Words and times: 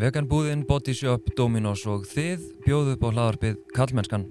Veganbúðin, 0.00 0.62
Bodyshop, 0.64 1.26
Dominos 1.36 1.82
og 1.84 2.06
þið 2.08 2.46
bjóðu 2.64 2.96
upp 2.96 3.04
á 3.04 3.08
hlaðarpið 3.12 3.58
Kallmennskan. 3.76 4.30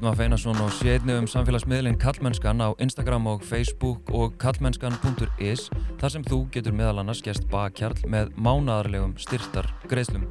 Þorstein 0.00 0.14
Maff 0.14 0.20
Einarsson 0.24 0.60
og 0.64 0.70
sé 0.72 0.94
einnig 0.96 1.18
um 1.20 1.26
samfélagsmiðlinn 1.28 1.98
Kallmennskan 2.00 2.62
á 2.64 2.72
Instagram 2.80 3.26
og 3.28 3.42
Facebook 3.44 4.08
og 4.16 4.38
kallmennskan.is 4.40 5.66
þar 6.00 6.12
sem 6.14 6.24
þú 6.24 6.38
getur 6.54 6.72
meðal 6.72 7.02
annars 7.02 7.20
gæst 7.20 7.44
bakkjarl 7.52 8.08
með 8.08 8.32
mánadarlegum 8.32 9.12
styrtar 9.20 9.68
greiðslum. 9.90 10.24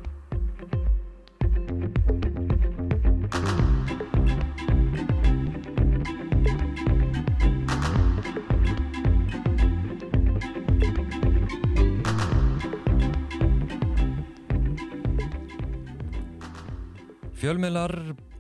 Fjölmiðlar, 17.38 17.94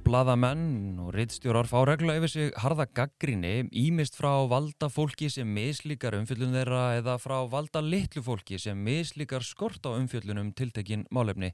bladamenn 0.09 0.98
og 1.20 1.26
reittstjórar 1.26 1.68
fá 1.68 1.82
regla 1.84 2.14
yfir 2.16 2.32
sig 2.32 2.52
harða 2.64 2.86
gaggrinni, 2.96 3.66
ímist 3.76 4.16
frá 4.16 4.48
valda 4.48 4.88
fólki 4.88 5.28
sem 5.28 5.50
mislíkar 5.52 6.16
umfjöllun 6.16 6.53
þeirra 6.56 6.84
eða 7.02 7.17
frá 7.20 7.42
valda 7.52 7.81
litlu 7.84 8.23
fólki 8.23 8.56
sem 8.56 8.80
mislíkar 8.80 9.44
skort 9.44 9.84
á 9.84 9.92
umfjöllunum 10.00 10.53
tiltekin 10.56 11.03
málefni. 11.12 11.52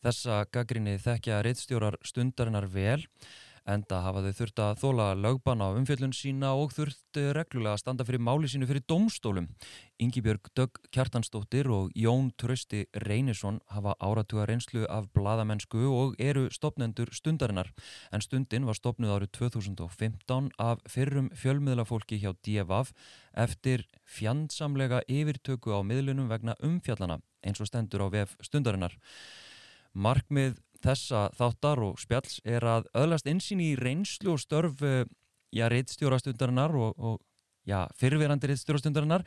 Þessa 0.00 0.46
gaggrinni 0.48 0.96
þekkja 1.02 1.42
reittstjórar 1.44 1.98
stundarinnar 2.08 2.70
vel 2.72 3.04
enda 3.66 3.98
hafa 4.04 4.22
þau 4.24 4.36
þurft 4.38 4.60
að 4.62 4.80
þóla 4.80 5.06
lögban 5.18 5.62
á 5.62 5.68
umfjöllun 5.74 6.14
sína 6.14 6.52
og 6.54 6.72
þurft 6.76 7.18
reglulega 7.36 7.74
að 7.74 7.82
standa 7.82 8.06
fyrir 8.06 8.22
máli 8.22 8.50
sínu 8.50 8.68
fyrir 8.68 8.84
domstólum. 8.88 9.48
Yngibjörg 10.02 10.50
Dögg 10.56 10.80
Kjartansdóttir 10.94 11.70
og 11.72 11.90
Jón 11.98 12.30
Trösti 12.38 12.84
Reynisson 13.06 13.60
hafa 13.72 13.96
áratuga 13.98 14.46
reynslu 14.46 14.84
af 14.86 15.08
bladamennsku 15.16 15.86
og 15.90 16.14
eru 16.22 16.46
stopnendur 16.54 17.10
stundarinnar. 17.12 17.72
En 18.12 18.22
stundin 18.24 18.66
var 18.68 18.78
stopnuð 18.78 19.16
árið 19.16 19.32
2015 19.40 20.52
af 20.58 20.84
fyrrum 20.90 21.32
fjölmiðlafólki 21.34 22.20
hjá 22.22 22.34
DFF 22.46 22.92
eftir 23.34 23.86
fjandsamlega 24.04 25.02
yfirtöku 25.08 25.74
á 25.74 25.80
miðlunum 25.82 26.30
vegna 26.30 26.54
umfjallana 26.62 27.20
eins 27.46 27.60
og 27.62 27.70
stendur 27.70 28.06
á 28.06 28.08
VF 28.12 28.36
stundarinnar. 28.44 28.94
Markmið 29.96 30.58
þessa 30.84 31.28
þáttar 31.36 31.82
og 31.86 32.00
spjalls 32.02 32.40
er 32.44 32.64
að 32.66 32.90
öðlast 32.96 33.28
einsýn 33.30 33.62
í 33.64 33.74
reynslu 33.78 34.34
og 34.34 34.42
störf 34.42 34.82
já, 34.82 35.66
reittstjórastundarinnar 35.72 36.74
og, 36.76 36.96
og 36.98 37.20
já, 37.68 37.84
fyrirverandi 37.98 38.50
reittstjórastundarinnar 38.50 39.26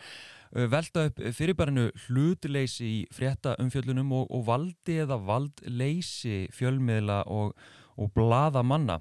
velta 0.71 1.05
upp 1.09 1.21
fyrirbærinu 1.35 1.89
hlutleysi 2.07 2.89
í 2.89 2.99
frétta 3.13 3.55
umfjöllunum 3.61 4.11
og, 4.17 4.27
og 4.33 4.45
valdi 4.47 4.99
eða 5.03 5.19
valdleysi 5.27 6.47
fjölmiðla 6.55 7.23
og, 7.29 7.53
og 7.99 8.13
blada 8.15 8.63
manna 8.65 8.99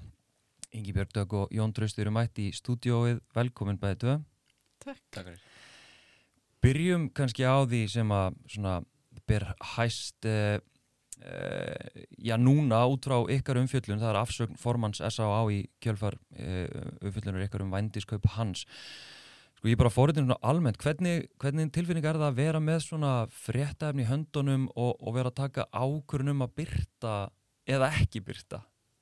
Ingi 0.71 0.93
Björgdögg 0.93 1.33
og 1.33 1.53
Jón 1.53 1.73
Tröst 1.73 1.97
eru 1.97 2.11
mætt 2.13 2.37
í 2.37 2.51
stúdióið, 2.53 3.23
velkomin 3.33 3.79
bæðið 3.81 4.01
tvö. 4.03 4.17
Takk. 4.85 5.01
Takk 5.15 5.31
Byrjum 6.61 7.07
kannski 7.15 7.47
á 7.47 7.63
því 7.63 7.85
sem 7.89 8.11
að 8.11 8.35
svona, 8.51 8.73
ber 9.29 9.45
hæst 9.77 10.27
eh, 10.27 10.59
Uh, 11.19 12.05
já 12.15 12.37
núna 12.39 12.85
út 12.87 13.03
frá 13.03 13.17
ykkar 13.27 13.57
umfjöllun 13.59 13.99
það 13.99 14.11
er 14.13 14.17
afsögn 14.21 14.59
formans 14.59 15.01
S.A.A. 15.03 15.41
í 15.51 15.65
kjölfar 15.83 16.15
uh, 16.15 16.85
umfjöllunur 17.03 17.43
ykkar 17.43 17.65
um 17.65 17.73
vændiskaup 17.73 18.29
hans. 18.37 18.63
Sko 19.59 19.67
ég 19.67 19.75
bara 19.75 19.91
fóriðin 19.91 20.29
svona 20.29 20.37
almennt. 20.47 20.79
Hvernig, 20.79 21.27
hvernig 21.43 21.73
tilfinning 21.75 22.05
er 22.07 22.15
það 22.15 22.29
að 22.29 22.37
vera 22.37 22.61
með 22.63 22.79
svona 22.85 23.11
fréttaefni 23.35 24.05
í 24.05 24.07
höndunum 24.07 24.69
og, 24.71 24.93
og 24.95 25.17
vera 25.17 25.33
að 25.33 25.41
taka 25.41 25.65
ákvörnum 25.75 26.45
að 26.45 26.53
byrta 26.61 27.15
eða 27.67 27.91
ekki 27.99 28.23
byrta 28.23 28.61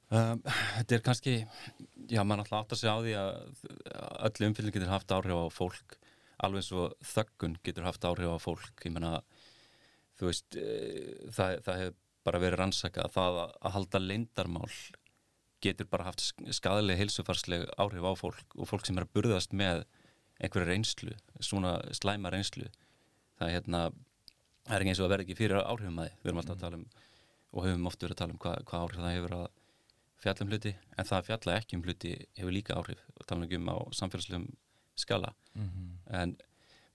um, 0.09 0.41
Þetta 0.47 0.97
er 0.97 1.05
kannski 1.05 1.35
já 2.09 2.23
mann 2.25 2.41
alltaf 2.41 2.63
átt 2.63 2.73
að 2.73 2.81
segja 2.81 2.97
á 2.97 3.05
því 3.05 3.15
að 3.21 3.31
öll 4.31 4.49
umfjöllun 4.49 4.77
getur 4.79 4.95
haft 4.95 5.13
áhrif 5.13 5.37
á 5.37 5.47
fólk. 5.53 5.99
Alveg 6.41 6.65
eins 6.65 6.73
og 6.73 6.97
þöggun 7.13 7.61
getur 7.61 7.85
haft 7.85 8.09
áhrif 8.09 8.33
á 8.33 8.37
fólk. 8.41 8.73
Ég 8.89 8.97
menna 8.97 9.13
þú 10.17 10.31
veist 10.31 10.57
uh, 10.57 11.29
það, 11.29 11.61
það 11.69 11.81
hefur 11.83 12.03
bara 12.27 12.41
verið 12.43 12.61
rannsaka 12.61 13.05
að 13.05 13.13
það 13.15 13.37
að 13.43 13.75
halda 13.77 14.01
leindarmál 14.03 14.71
getur 15.63 15.87
bara 15.89 16.09
haft 16.09 16.23
skadalega 16.53 16.99
heilsufarsleg 17.01 17.65
áhrif 17.81 18.05
á 18.05 18.13
fólk 18.19 18.57
og 18.57 18.69
fólk 18.69 18.85
sem 18.85 18.99
er 18.99 19.07
að 19.07 19.13
burðast 19.15 19.55
með 19.57 19.85
einhverja 20.37 20.69
reynslu, 20.69 21.15
svona 21.41 21.79
slæma 21.97 22.29
reynslu. 22.33 22.67
Það 23.39 23.47
er 23.47 23.55
hérna 23.55 23.81
það 24.67 24.75
er 24.75 24.83
ekki 24.83 24.91
eins 24.93 25.01
og 25.01 25.07
að 25.07 25.13
verða 25.13 25.25
ekki 25.25 25.37
fyrir 25.39 25.63
áhrifum 25.63 26.01
að 26.01 26.09
þið 26.09 26.17
við 26.19 26.29
erum 26.29 26.41
alltaf 26.41 26.57
að 26.57 26.65
tala 26.65 26.79
um 26.81 26.87
og 27.47 27.63
höfum 27.63 27.87
oft 27.89 28.03
verið 28.03 28.13
að 28.13 28.21
tala 28.21 28.35
um 28.35 28.41
hvað 28.43 28.65
hva 28.67 28.81
áhrif 28.83 29.01
það 29.01 29.15
hefur 29.15 29.35
að 29.37 29.45
fjalla 30.17 30.43
um 30.43 30.51
hluti 30.51 30.73
en 30.75 31.07
það 31.07 31.17
að 31.17 31.27
fjalla 31.29 31.57
ekki 31.61 31.77
um 31.77 31.83
hluti 31.87 32.13
hefur 32.37 32.53
líka 32.53 32.77
áhrif. 32.77 33.03
Og 33.15 33.29
tala 33.29 33.47
um 33.47 33.71
á 33.71 33.77
samfélagslegum 33.99 34.47
skala. 34.97 35.33
Mm 35.55 35.69
-hmm. 35.69 35.89
en 36.21 36.37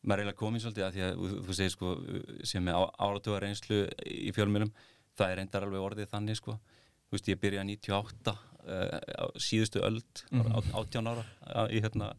maður 0.02 0.18
er 0.18 0.22
eiginlega 0.22 0.38
komið 0.38 0.62
svolítið 0.62 0.84
að 0.86 0.94
því 0.94 1.02
að 1.06 1.12
þú, 1.46 1.54
segir 1.54 1.70
sko 1.70 1.90
sem 2.44 2.68
er 2.68 2.74
áratuga 2.98 3.40
reynslu 3.42 3.78
í 4.06 4.32
fjölmjölum 4.34 4.72
það 5.18 5.30
er 5.30 5.40
reyndar 5.40 5.66
alveg 5.66 5.86
orðið 5.86 6.10
þannig 6.12 6.40
sko. 6.40 6.56
Þú 7.08 7.16
veist 7.16 7.30
ég 7.30 7.40
byrja 7.42 7.64
98 7.68 8.32
uh, 8.32 8.98
á 9.20 9.24
síðustu 9.36 9.82
öld 9.84 10.24
mm 10.30 10.52
á, 10.56 10.58
18 10.80 11.10
ára 11.12 11.24
ég 11.72 11.84
hérna, 11.84 12.12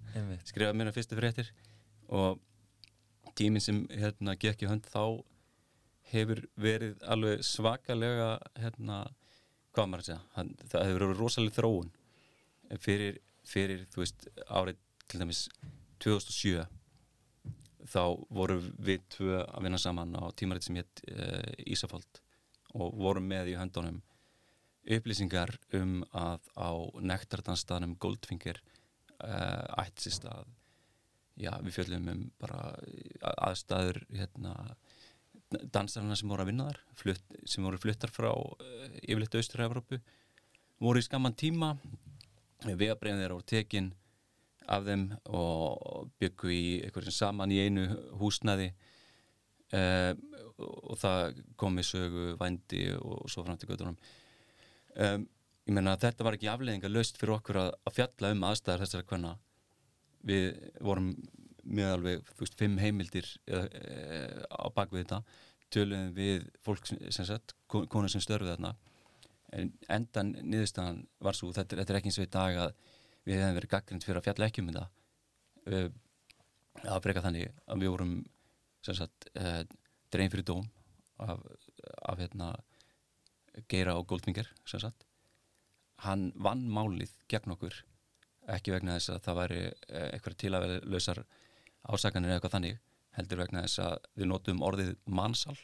skrifaði 0.45 0.77
mér 0.77 0.91
að 0.91 0.97
fyrstu 0.99 1.19
fréttir. 1.19 1.53
Og 2.13 2.41
tíminn 3.37 3.63
sem 3.63 3.83
hérna 3.89 4.35
gekk 4.39 4.65
í 4.65 4.69
hönd 4.69 4.85
þá 4.89 5.23
hefur 6.13 6.43
verið 6.59 7.01
alveg 7.09 7.43
svakalega 7.45 8.35
hérna, 8.59 9.03
hvað 9.73 9.89
maður 9.89 10.03
að 10.03 10.09
segja 10.09 10.45
það 10.69 10.87
hefur 10.87 11.05
verið 11.07 11.21
rosalega 11.21 11.57
þróun 11.57 11.91
fyrir, 12.83 13.19
fyrir 13.47 13.85
þú 13.93 14.03
veist 14.03 14.27
árið 14.45 14.81
til 15.09 15.21
dæmis 15.23 15.47
2007 16.03 16.67
þá 17.93 18.03
voru 18.33 18.59
við 18.79 19.07
tvö 19.15 19.41
að 19.43 19.65
vinna 19.65 19.79
saman 19.81 20.13
á 20.15 20.23
tímaritt 20.37 20.67
sem 20.67 20.77
hétt 20.79 21.03
uh, 21.09 21.49
Ísafald 21.65 22.22
og 22.73 22.97
vorum 22.97 23.27
með 23.29 23.53
í 23.53 23.57
höndunum 23.59 24.01
upplýsingar 24.83 25.53
um 25.79 26.01
að 26.11 26.43
á 26.59 26.71
nektardanstaðnum 27.11 27.95
Goldfinger 28.01 28.59
uh, 29.23 29.63
ættsist 29.79 30.25
að 30.27 30.49
já, 31.39 31.53
við 31.63 31.77
fjöldum 31.77 32.09
um 32.11 32.25
bara 32.41 32.73
aðstæður 33.47 34.01
hérna, 34.11 34.53
dansarna 35.71 36.17
sem 36.19 36.29
voru 36.29 36.43
að 36.43 36.51
vinna 36.51 36.67
þar 36.71 36.81
flutt, 36.99 37.37
sem 37.47 37.65
voru 37.65 37.79
fluttar 37.79 38.11
frá 38.13 38.31
uh, 38.33 38.87
yfirleitt 39.01 39.39
Austur-Európu 39.39 40.01
voru 40.83 40.99
í 40.99 41.05
skamman 41.05 41.37
tíma. 41.39 41.75
Breyna 42.63 43.19
þeirra 43.19 43.39
á 43.39 43.47
tekin 43.47 43.91
af 44.71 44.85
þeim 44.87 45.09
og 45.35 46.09
byggu 46.19 46.51
í 46.51 46.63
eitthvað 46.83 47.09
sem 47.09 47.17
saman 47.17 47.51
í 47.51 47.59
einu 47.65 47.83
húsnaði 48.19 48.69
uh, 49.73 50.11
og 50.63 50.97
það 51.01 51.39
komi 51.59 51.83
sögu, 51.85 52.33
vændi 52.39 52.85
og 52.99 53.25
svo 53.31 53.43
fram 53.45 53.57
til 53.57 53.71
göttunum 53.71 53.97
um, 53.97 55.25
ég 55.63 55.73
menna 55.73 55.95
að 55.95 56.07
þetta 56.07 56.27
var 56.27 56.37
ekki 56.37 56.51
afleðinga 56.51 56.91
löst 56.91 57.17
fyrir 57.19 57.37
okkur 57.37 57.61
að, 57.61 57.71
að 57.87 57.97
fjalla 57.97 58.33
um 58.35 58.45
aðstæðar 58.49 58.83
þessara 58.83 59.07
hverna 59.09 59.33
við 60.27 60.49
vorum 60.83 61.13
með 61.63 61.89
alveg, 61.93 62.31
veist, 62.39 62.55
fimm 62.59 62.79
heimildir 62.81 63.27
eða, 63.47 63.67
e, 63.79 64.25
á 64.51 64.67
bakvið 64.75 65.03
þetta. 65.03 65.19
Töluðum 65.73 66.09
við 66.17 66.47
fólk 66.65 66.89
sem 66.89 67.27
sett 67.27 67.55
konur 67.71 68.11
sem 68.11 68.23
störfið 68.23 68.53
þarna. 68.53 68.73
En 69.53 69.71
endan 69.91 70.33
niðurstaðan 70.41 71.03
var 71.23 71.37
svo 71.37 71.51
þetta, 71.55 71.79
þetta 71.79 71.93
er 71.93 71.99
ekki 71.99 72.11
eins 72.11 72.19
og 72.19 72.27
í 72.27 72.33
dag 72.33 72.59
að 72.65 72.75
við 73.23 73.39
hefum 73.39 73.57
verið 73.59 73.73
gaggrind 73.73 74.05
fyrir 74.05 74.19
að 74.19 74.27
fjalla 74.27 74.49
ekki 74.49 74.63
um 74.63 74.71
þetta. 74.71 74.85
Að 76.83 77.01
breyka 77.05 77.23
þannig 77.23 77.51
að 77.63 77.85
við 77.85 77.93
vorum 77.93 78.15
sagt 78.91 79.27
uh, 79.39 79.63
drein 80.13 80.31
fyrir 80.33 80.45
dóm 80.47 80.67
af, 81.23 81.39
af 82.03 82.19
hérna 82.19 82.53
Geira 83.69 83.95
og 83.97 84.07
Goldfinger 84.09 84.49
hann 86.03 86.31
vann 86.35 86.65
málið 86.73 87.13
gegn 87.31 87.53
okkur 87.55 87.75
ekki 88.53 88.73
vegna 88.73 88.97
þess 88.97 89.13
að 89.13 89.21
það 89.23 89.37
væri 89.39 89.59
eh, 89.63 90.07
eitthvað 90.09 90.39
tilaverðlausar 90.41 91.21
ásakanir 91.93 92.31
eða 92.31 92.39
eitthvað 92.39 92.55
þannig 92.57 92.81
heldur 93.15 93.39
vegna 93.39 93.61
þess 93.63 93.83
að 93.85 94.09
við 94.17 94.29
notum 94.31 94.65
orðið 94.67 94.91
mannsal 95.05 95.55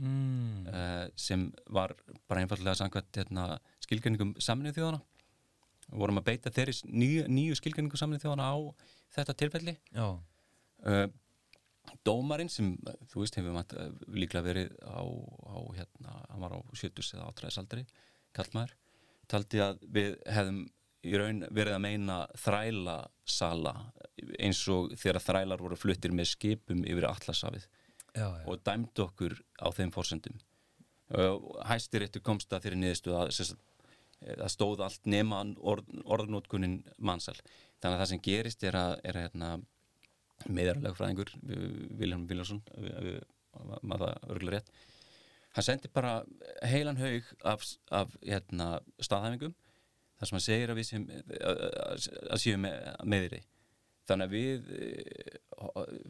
mm. 0.00 0.66
uh, 0.72 1.04
sem 1.14 1.44
var 1.70 1.94
bara 2.26 2.42
einfallega 2.42 2.74
samkvæmt 2.80 3.20
hérna, 3.20 3.46
skilgjörningum 3.84 4.34
saminnið 4.42 4.80
þjóðana 4.80 5.02
við 5.88 6.02
vorum 6.02 6.20
að 6.20 6.26
beita 6.28 6.52
þeirri 6.54 6.74
nýju, 6.90 7.24
nýju 7.32 7.58
skilgreiningu 7.60 8.00
samlið 8.00 8.26
þjóðana 8.26 8.50
á 8.52 8.56
þetta 9.16 9.36
tilfelli. 9.42 9.74
Uh, 10.84 11.06
dómarinn 12.06 12.50
sem 12.52 12.74
þú 13.10 13.22
veist 13.22 13.38
hefur 13.38 13.54
maður 13.56 13.80
uh, 13.82 14.02
líklega 14.14 14.46
verið 14.46 14.74
á, 14.84 15.02
á 15.04 15.56
hérna, 15.76 16.16
hann 16.30 16.44
var 16.44 16.56
á 16.56 16.60
70 16.72 17.14
eða 17.16 17.28
átræðisaldri, 17.30 17.86
kallmaður 18.36 18.74
taldi 19.28 19.62
að 19.62 19.80
við 19.92 20.16
hefðum 20.28 20.64
í 21.06 21.14
raun 21.20 21.44
verið 21.54 21.76
að 21.76 21.84
meina 21.84 22.18
þræla 22.38 22.96
sala 23.28 23.74
eins 24.40 24.60
og 24.72 24.94
þegar 24.98 25.22
þrælar 25.22 25.62
voru 25.62 25.78
fluttir 25.78 26.14
með 26.16 26.32
skipum 26.32 26.82
yfir 26.88 27.06
allasafið 27.08 27.68
og 28.18 28.62
dæmdu 28.66 29.04
okkur 29.04 29.36
á 29.62 29.68
þeim 29.76 29.92
fórsendum 29.94 30.38
uh, 31.14 31.38
hæstiréttur 31.68 32.24
komst 32.24 32.52
að 32.52 32.66
þeirri 32.66 32.80
niðurstu 32.82 33.14
að 33.14 33.34
það 34.18 34.50
stóð 34.50 34.80
allt 34.82 35.04
nema 35.06 35.44
orð, 35.62 35.86
orðnótkunin 36.04 36.80
mannsal 36.98 37.36
þannig 37.78 37.94
að 37.94 38.00
það 38.00 38.10
sem 38.12 38.22
gerist 38.24 38.64
er 38.66 38.78
að, 38.78 38.94
er 39.04 39.18
að 39.18 39.28
hérna, 39.28 39.50
meðarlegfræðingur 40.46 41.32
Vilhelm 41.98 42.28
Viljarsson 42.30 42.62
maður 43.82 44.04
það 44.04 44.32
örgulega 44.34 44.60
rétt. 44.60 44.72
Hann 45.56 45.66
sendi 45.66 45.90
bara 45.90 46.12
heilan 46.68 47.00
haug 47.00 47.30
af, 47.48 47.64
af 47.90 48.12
hérna, 48.22 48.78
staðhæfingum 49.02 49.54
þar 50.18 50.30
sem 50.30 50.36
hann 50.36 50.44
segir 50.44 50.72
að 50.72 50.78
við 50.78 50.88
sem 50.90 51.06
að, 51.08 51.62
að 52.28 52.42
séum 52.42 52.66
með, 52.66 52.76
með 53.08 53.26
því 53.32 53.40
þannig 54.08 54.28
að 54.28 54.36
við 54.36 54.68
eh, 54.74 55.38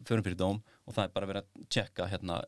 förum 0.07 0.27
fyrir 0.27 0.39
dóm 0.39 0.61
og 0.85 0.95
það 0.97 1.05
er 1.05 1.15
bara 1.15 1.31
verið 1.31 1.45
að 1.47 1.71
tjekka 1.75 2.09
hérna, 2.13 2.41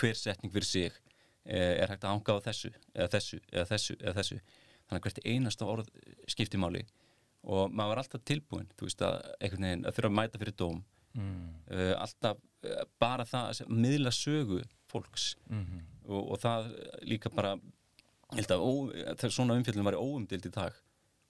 hver 0.00 0.18
setning 0.18 0.52
fyrir 0.54 0.68
sig 0.68 1.00
eh, 1.44 1.74
er 1.82 1.90
hægt 1.92 2.04
að 2.04 2.14
hanga 2.14 2.38
á 2.40 2.44
þessu 2.48 2.72
eða 2.94 3.10
þessu, 3.16 3.40
eða 3.52 3.66
þessu, 3.72 3.98
eða 4.00 4.16
þessu. 4.20 4.40
Þannig 4.86 5.00
að 5.00 5.06
hvert 5.06 5.24
einasta 5.26 5.66
orð 5.66 5.88
skipti 6.30 6.60
máli. 6.62 6.84
Og 7.46 7.72
maður 7.74 7.92
var 7.92 8.02
alltaf 8.02 8.22
tilbúin 8.26 8.68
þú 8.78 8.88
veist 8.88 9.02
að 9.06 9.16
einhvern 9.40 9.66
veginn 9.68 9.86
að 9.86 9.96
þurfa 9.96 10.10
að 10.12 10.18
mæta 10.20 10.42
fyrir 10.42 10.58
dóm 10.62 10.82
Mm. 11.16 11.52
uh, 11.72 11.92
alltaf 12.02 12.40
uh, 12.68 12.82
bara 13.00 13.24
það 13.28 13.50
að 13.64 13.70
miðla 13.84 14.12
sögu 14.14 14.62
fólks. 14.92 15.34
Mm 15.50 15.84
og, 16.06 16.20
og 16.30 16.38
það 16.38 16.66
líka 17.10 17.30
bara 17.34 17.56
held 18.36 18.52
að 18.54 18.60
ó, 18.62 18.70
svona 19.26 19.56
umfjöldun 19.58 19.86
var 19.88 19.96
óumdild 19.98 20.44
í 20.46 20.52
dag 20.54 20.76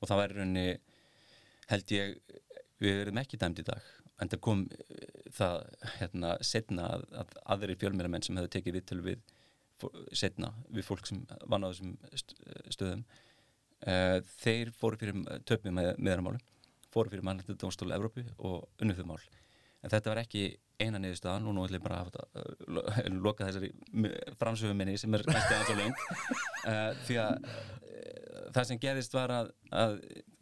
og 0.02 0.08
það 0.10 0.18
var 0.20 0.34
í 0.34 0.36
rauninni 0.36 0.64
held 1.70 1.94
ég 1.96 2.18
við 2.84 2.98
erum 3.06 3.16
ekki 3.22 3.38
dæmd 3.40 3.62
í 3.62 3.64
dag. 3.64 3.80
En 4.20 4.28
það 4.32 4.42
kom 4.44 4.66
uh, 4.68 5.06
það 5.38 5.56
hérna 6.00 6.34
setna 6.44 6.90
að, 6.98 7.06
að 7.22 7.32
aðri 7.56 7.78
fjölmjöramenn 7.80 8.26
sem 8.26 8.36
hefðu 8.36 8.52
tekið 8.58 8.76
viðtöl 8.80 9.00
við 9.06 9.24
setna 10.16 10.52
við 10.72 10.86
fólk 10.88 11.08
sem 11.08 11.24
vann 11.52 11.64
á 11.64 11.68
þessum 11.72 11.96
st- 12.16 12.36
stöðum 12.76 13.02
uh, 13.84 14.20
þeir 14.40 14.70
fóru 14.76 14.96
fyrir 15.00 15.40
töfni 15.48 15.72
með 15.76 15.90
meðramálum 16.00 16.40
fóru 16.92 17.12
fyrir 17.12 17.24
mannlættu 17.28 17.56
dómstól 17.60 17.92
Evrópu 17.96 18.24
og 18.38 18.68
unnið 18.80 19.02
þau 19.02 19.08
mál 19.10 19.20
en 19.86 19.92
þetta 19.94 20.10
var 20.12 20.20
ekki 20.24 20.44
eina 20.82 20.98
niðurstaðan 21.00 21.46
og 21.48 21.54
nú 21.56 21.62
ætlum 21.64 21.78
ég 21.78 21.84
bara 21.86 22.02
að 22.04 22.16
uh, 22.20 22.64
lo- 22.76 22.84
loka 23.28 23.46
þessari 23.48 23.70
framsöfum 24.40 24.76
minni 24.76 24.98
sem 25.00 25.14
er 25.16 25.24
næstu 25.30 25.54
aðeins 25.56 25.72
og 25.72 25.80
lengt 25.80 26.02
uh, 26.70 26.90
því 27.06 27.18
að 27.22 27.46
uh, 27.46 28.50
það 28.56 28.68
sem 28.70 28.82
gerðist 28.82 29.16
var 29.16 29.32
að, 29.38 29.52
að 29.72 29.96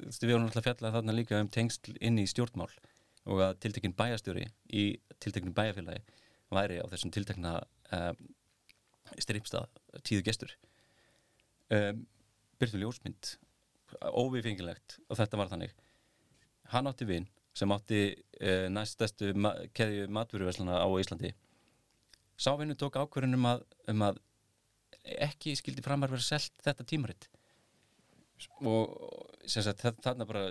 við 0.08 0.32
vorum 0.32 0.49
alltaf 0.49 0.67
fjallað 0.67 0.96
þarna 0.99 1.17
líka 1.20 1.38
um 1.44 1.50
tengsl 1.55 1.94
inn 2.00 2.19
í 2.23 2.26
stjórnmál 2.31 2.70
og 3.31 3.41
að 3.46 3.55
tiltekinn 3.64 3.94
bæjastjóri 3.96 4.49
í 4.76 4.88
tiltekinn 5.23 5.55
bæjafélagi 5.56 6.02
væri 6.55 6.81
á 6.82 6.87
þessum 6.91 7.12
tiltekna 7.14 7.55
uh, 7.94 8.11
stripstað 9.20 9.70
tíðu 10.05 10.25
gestur. 10.26 10.52
Um, 11.73 12.02
byrtu 12.61 12.79
ljósmynd 12.82 13.37
óviðfengilegt 14.11 14.99
og 15.08 15.19
þetta 15.20 15.38
var 15.41 15.50
þannig. 15.52 15.73
Hann 16.75 16.88
átti 16.91 17.06
vinn 17.08 17.26
sem 17.55 17.71
átti 17.75 18.01
uh, 18.43 18.67
næstæstu 18.75 19.33
ma 19.39 19.53
keðju 19.77 20.09
matvöruverslana 20.11 20.81
á 20.83 20.89
Íslandi. 20.99 21.31
Sá 22.37 22.51
vinnu 22.59 22.75
tók 22.75 22.97
ákvörðun 22.99 23.37
um 23.39 23.45
um 23.93 24.03
að 24.09 24.19
ekki 25.29 25.53
skildi 25.59 25.83
framar 25.85 26.11
vera 26.11 26.25
selt 26.25 26.55
þetta 26.65 26.87
tímaritt 26.89 27.29
og 28.65 28.91
sagt 29.67 29.83
þa- 29.85 29.95
þarna 30.03 30.27
bara 30.27 30.43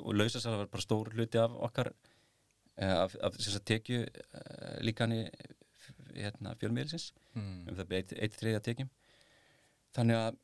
og 0.00 0.14
lausasala 0.14 0.60
var 0.62 0.68
bara 0.72 0.84
stór 0.84 1.10
hluti 1.16 1.40
af 1.40 1.54
okkar 1.66 1.90
eh, 2.76 2.92
af, 2.92 3.16
af 3.24 3.34
sagt 3.40 3.64
tekju 3.68 4.04
uh, 4.04 4.76
líkani 4.84 5.24
hérna, 6.14 6.54
fjölmiðlisins 6.60 7.12
Mm. 7.32 7.62
um 7.70 7.76
það 7.78 7.86
eitt, 7.96 8.10
eitt 8.20 8.34
þriðja 8.36 8.58
tekjum. 8.66 8.88
Þannig 9.96 10.18
að 10.18 10.34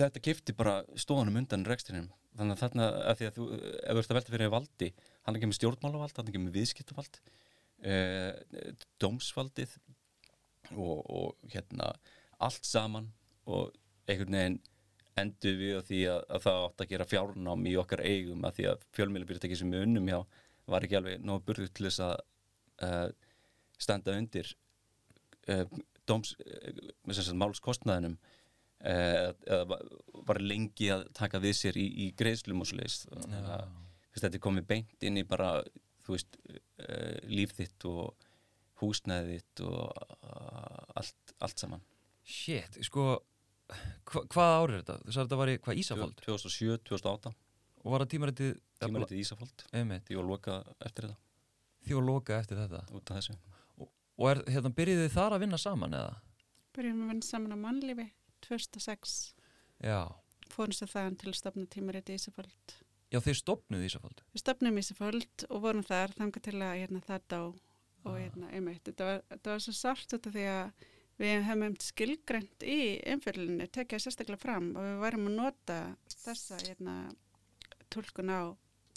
þetta 0.00 0.22
kipti 0.24 0.54
bara 0.56 0.78
stóðanum 0.96 1.36
undan 1.42 1.66
rekstrinum. 1.68 2.06
Þannig 2.38 2.54
að 2.56 2.62
þarna 2.62 2.86
að 3.10 3.18
því 3.18 3.26
að 3.28 3.34
þú 3.36 3.48
ef 3.58 3.90
þú 3.90 4.00
ert 4.00 4.10
að 4.14 4.16
velta 4.16 4.32
fyrir 4.32 4.52
valdi 4.54 4.88
hann 5.24 5.34
er 5.34 5.40
ekki 5.40 5.50
með 5.50 5.58
stjórnmálavald, 5.60 6.16
hann 6.16 6.26
er 6.28 6.32
ekki 6.34 6.42
með 6.46 6.56
viðskiptavald 6.58 7.20
eh, 7.82 8.34
dómsvaldið 9.02 9.76
og, 10.76 10.98
og 11.10 11.52
hérna 11.52 11.92
allt 12.40 12.64
saman 12.68 13.10
og 13.50 13.74
einhvern 14.08 14.36
veginn 14.36 14.60
endur 15.20 15.56
við 15.58 15.80
því 15.90 16.00
að, 16.08 16.20
að 16.32 16.44
það 16.46 16.62
átt 16.64 16.82
að 16.84 16.90
gera 16.94 17.08
fjárnám 17.10 17.66
í 17.68 17.74
okkar 17.80 18.02
eigum 18.06 18.44
að 18.48 18.56
því 18.60 18.66
að 18.70 18.84
fjölmjölubyrjtæki 18.96 19.58
sem 19.58 19.72
við 19.74 19.84
unnum 19.88 20.08
hjá 20.08 20.20
var 20.70 20.86
ekki 20.86 20.96
alveg 21.00 21.24
nóg 21.26 21.42
burður 21.44 21.72
til 21.74 21.88
þess 21.88 22.02
að 22.06 22.14
uh, 22.86 23.08
standa 23.80 24.14
undir 24.16 24.52
uh, 25.50 25.66
dóms, 26.08 26.32
uh, 26.40 27.34
málskostnaðinum 27.42 28.14
uh, 28.16 29.34
eða 29.50 29.60
va- 29.74 29.82
var 30.30 30.40
lengi 30.44 30.88
að 30.94 31.08
taka 31.18 31.42
við 31.42 31.56
sér 31.58 31.80
í, 31.80 31.86
í 32.06 32.10
greiðslum 32.16 32.62
og 32.62 32.70
svo 32.70 32.80
leiðist 32.80 33.10
þetta 34.16 34.36
er 34.36 34.44
komið 34.44 34.66
beint 34.70 35.06
inn 35.06 35.20
í 35.20 35.24
bara 35.28 35.52
þú 36.04 36.16
veist, 36.16 36.38
uh, 36.46 37.16
líf 37.30 37.54
þitt 37.58 37.86
og 37.90 38.28
húsnæði 38.80 39.38
þitt 39.38 39.62
og 39.68 39.90
uh, 39.90 40.98
allt, 40.98 41.34
allt 41.38 41.62
saman. 41.62 41.84
Shit, 42.24 42.80
sko 42.86 43.12
hva, 43.70 44.24
hvað 44.32 44.54
árið 44.56 44.74
er 44.74 44.82
þetta? 44.82 44.98
Þú 45.04 45.14
sagði 45.14 45.26
þetta 45.26 45.40
var 45.40 45.52
í 45.52 45.58
hvað 45.64 45.82
Ísafald 45.82 46.22
2007, 46.24 46.78
2008 46.90 47.34
og 47.80 47.94
var 47.94 48.04
það 48.04 48.12
tímaritið 48.14 48.54
tímaritið 48.80 49.20
Ísafald 49.22 49.66
því 49.70 50.18
var 50.18 50.26
loka 50.28 50.56
eftir 50.84 51.06
þetta. 51.06 51.20
Því 51.80 51.96
að 51.96 52.08
loka 52.10 52.36
eftir 52.36 52.60
þetta? 52.60 52.82
Út 52.92 53.12
af 53.12 53.20
þessu. 53.20 53.36
Og 54.20 54.26
er, 54.28 54.42
hérna, 54.52 54.72
byrjuðu 54.76 55.06
þið 55.06 55.14
þar 55.14 55.36
að 55.36 55.44
vinna 55.46 55.60
saman 55.60 55.96
eða? 55.96 56.16
Byrjum 56.76 57.04
að 57.04 57.12
vinna 57.14 57.26
saman 57.26 57.56
á 57.56 57.58
mannlífi 57.60 58.06
2006 58.44 59.14
Já, 59.80 60.00
fórum 60.52 60.76
svo 60.76 60.88
þaðan 60.90 61.16
til 61.20 61.30
að 61.30 61.38
stopna 61.38 61.64
tímarit 61.72 62.10
í 62.12 62.18
Ísaföld. 62.18 62.74
Já 63.10 63.18
þið 63.20 63.36
stopnuðu 63.40 63.88
Ísafald 63.90 64.22
Við 64.34 64.42
stopnum 64.44 64.78
í 64.78 64.84
Ísaföld 64.84 65.44
og 65.50 65.62
vorum 65.64 65.82
þar 65.86 66.14
þangað 66.18 66.46
til 66.46 66.56
að 66.60 66.78
hérna, 66.82 67.02
það 67.08 67.26
dó 67.34 67.42
og 68.04 68.14
Ah. 68.14 68.20
hérna, 68.22 68.48
einmitt, 68.56 68.82
þetta 68.86 69.04
var, 69.04 69.22
þetta 69.28 69.50
var 69.50 69.58
svo 69.60 69.72
sart 69.76 70.14
út 70.16 70.26
af 70.26 70.32
því 70.32 70.44
að 70.48 70.86
við 71.20 71.42
hefum 71.44 71.62
um 71.66 71.74
skilgreint 71.84 72.62
í 72.64 72.78
umfjörlunni, 73.12 73.66
tekið 73.68 74.00
sérstaklega 74.06 74.40
fram 74.40 74.70
og 74.72 74.86
við 74.86 75.00
værum 75.02 75.26
að 75.28 75.34
nota 75.36 75.76
þessa 76.24 76.56
hérna, 76.64 76.94
tólkun 77.92 78.32
á 78.32 78.40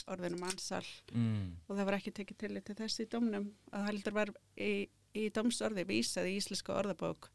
orðinu 0.08 0.39
mannsal 0.39 0.86
mm. 1.13 1.67
og 1.67 1.75
það 1.77 1.86
var 1.89 1.98
ekki 1.98 2.13
tekið 2.15 2.38
til 2.43 2.62
til 2.62 2.75
þess 2.79 3.03
í 3.03 3.10
domnum 3.12 3.50
að 3.75 3.86
heldur 3.89 4.15
var 4.15 4.32
í, 4.60 4.88
í 5.15 5.27
domsorði 5.36 5.86
vísað 5.88 6.27
í 6.32 6.38
íslenska 6.39 6.75
orðabók 6.79 7.29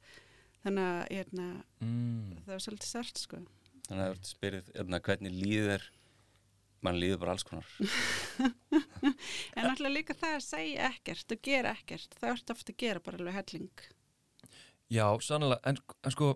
þannig 0.64 0.88
að 0.88 1.04
hérna, 1.18 1.48
Mm. 1.80 2.32
það 2.44 2.50
var 2.54 2.64
svolítið 2.64 2.88
sart 2.90 3.18
sko. 3.20 3.36
þannig 3.88 4.02
að 4.02 4.08
það 4.08 4.16
er 4.16 4.24
spyrið 4.32 4.72
hérna, 4.74 5.00
hvernig 5.00 5.32
líður 5.36 5.84
mann 6.84 6.98
líður 7.00 7.22
bara 7.24 7.34
alls 7.36 7.46
konar 7.46 7.66
En 9.56 9.64
náttúrulega 9.66 9.94
líka 9.94 10.16
það 10.18 10.34
að 10.36 10.44
segja 10.46 10.90
ekkert 10.92 11.34
og 11.34 11.40
gera 11.44 11.72
ekkert, 11.76 12.18
það 12.20 12.34
ert 12.34 12.52
ofta 12.54 12.74
að 12.74 12.82
gera 12.82 13.02
bara 13.04 13.18
alveg 13.18 13.36
helling. 13.38 13.86
Já, 14.88 15.04
sannlega, 15.24 15.60
en, 15.68 15.80
en 16.06 16.14
sko 16.14 16.32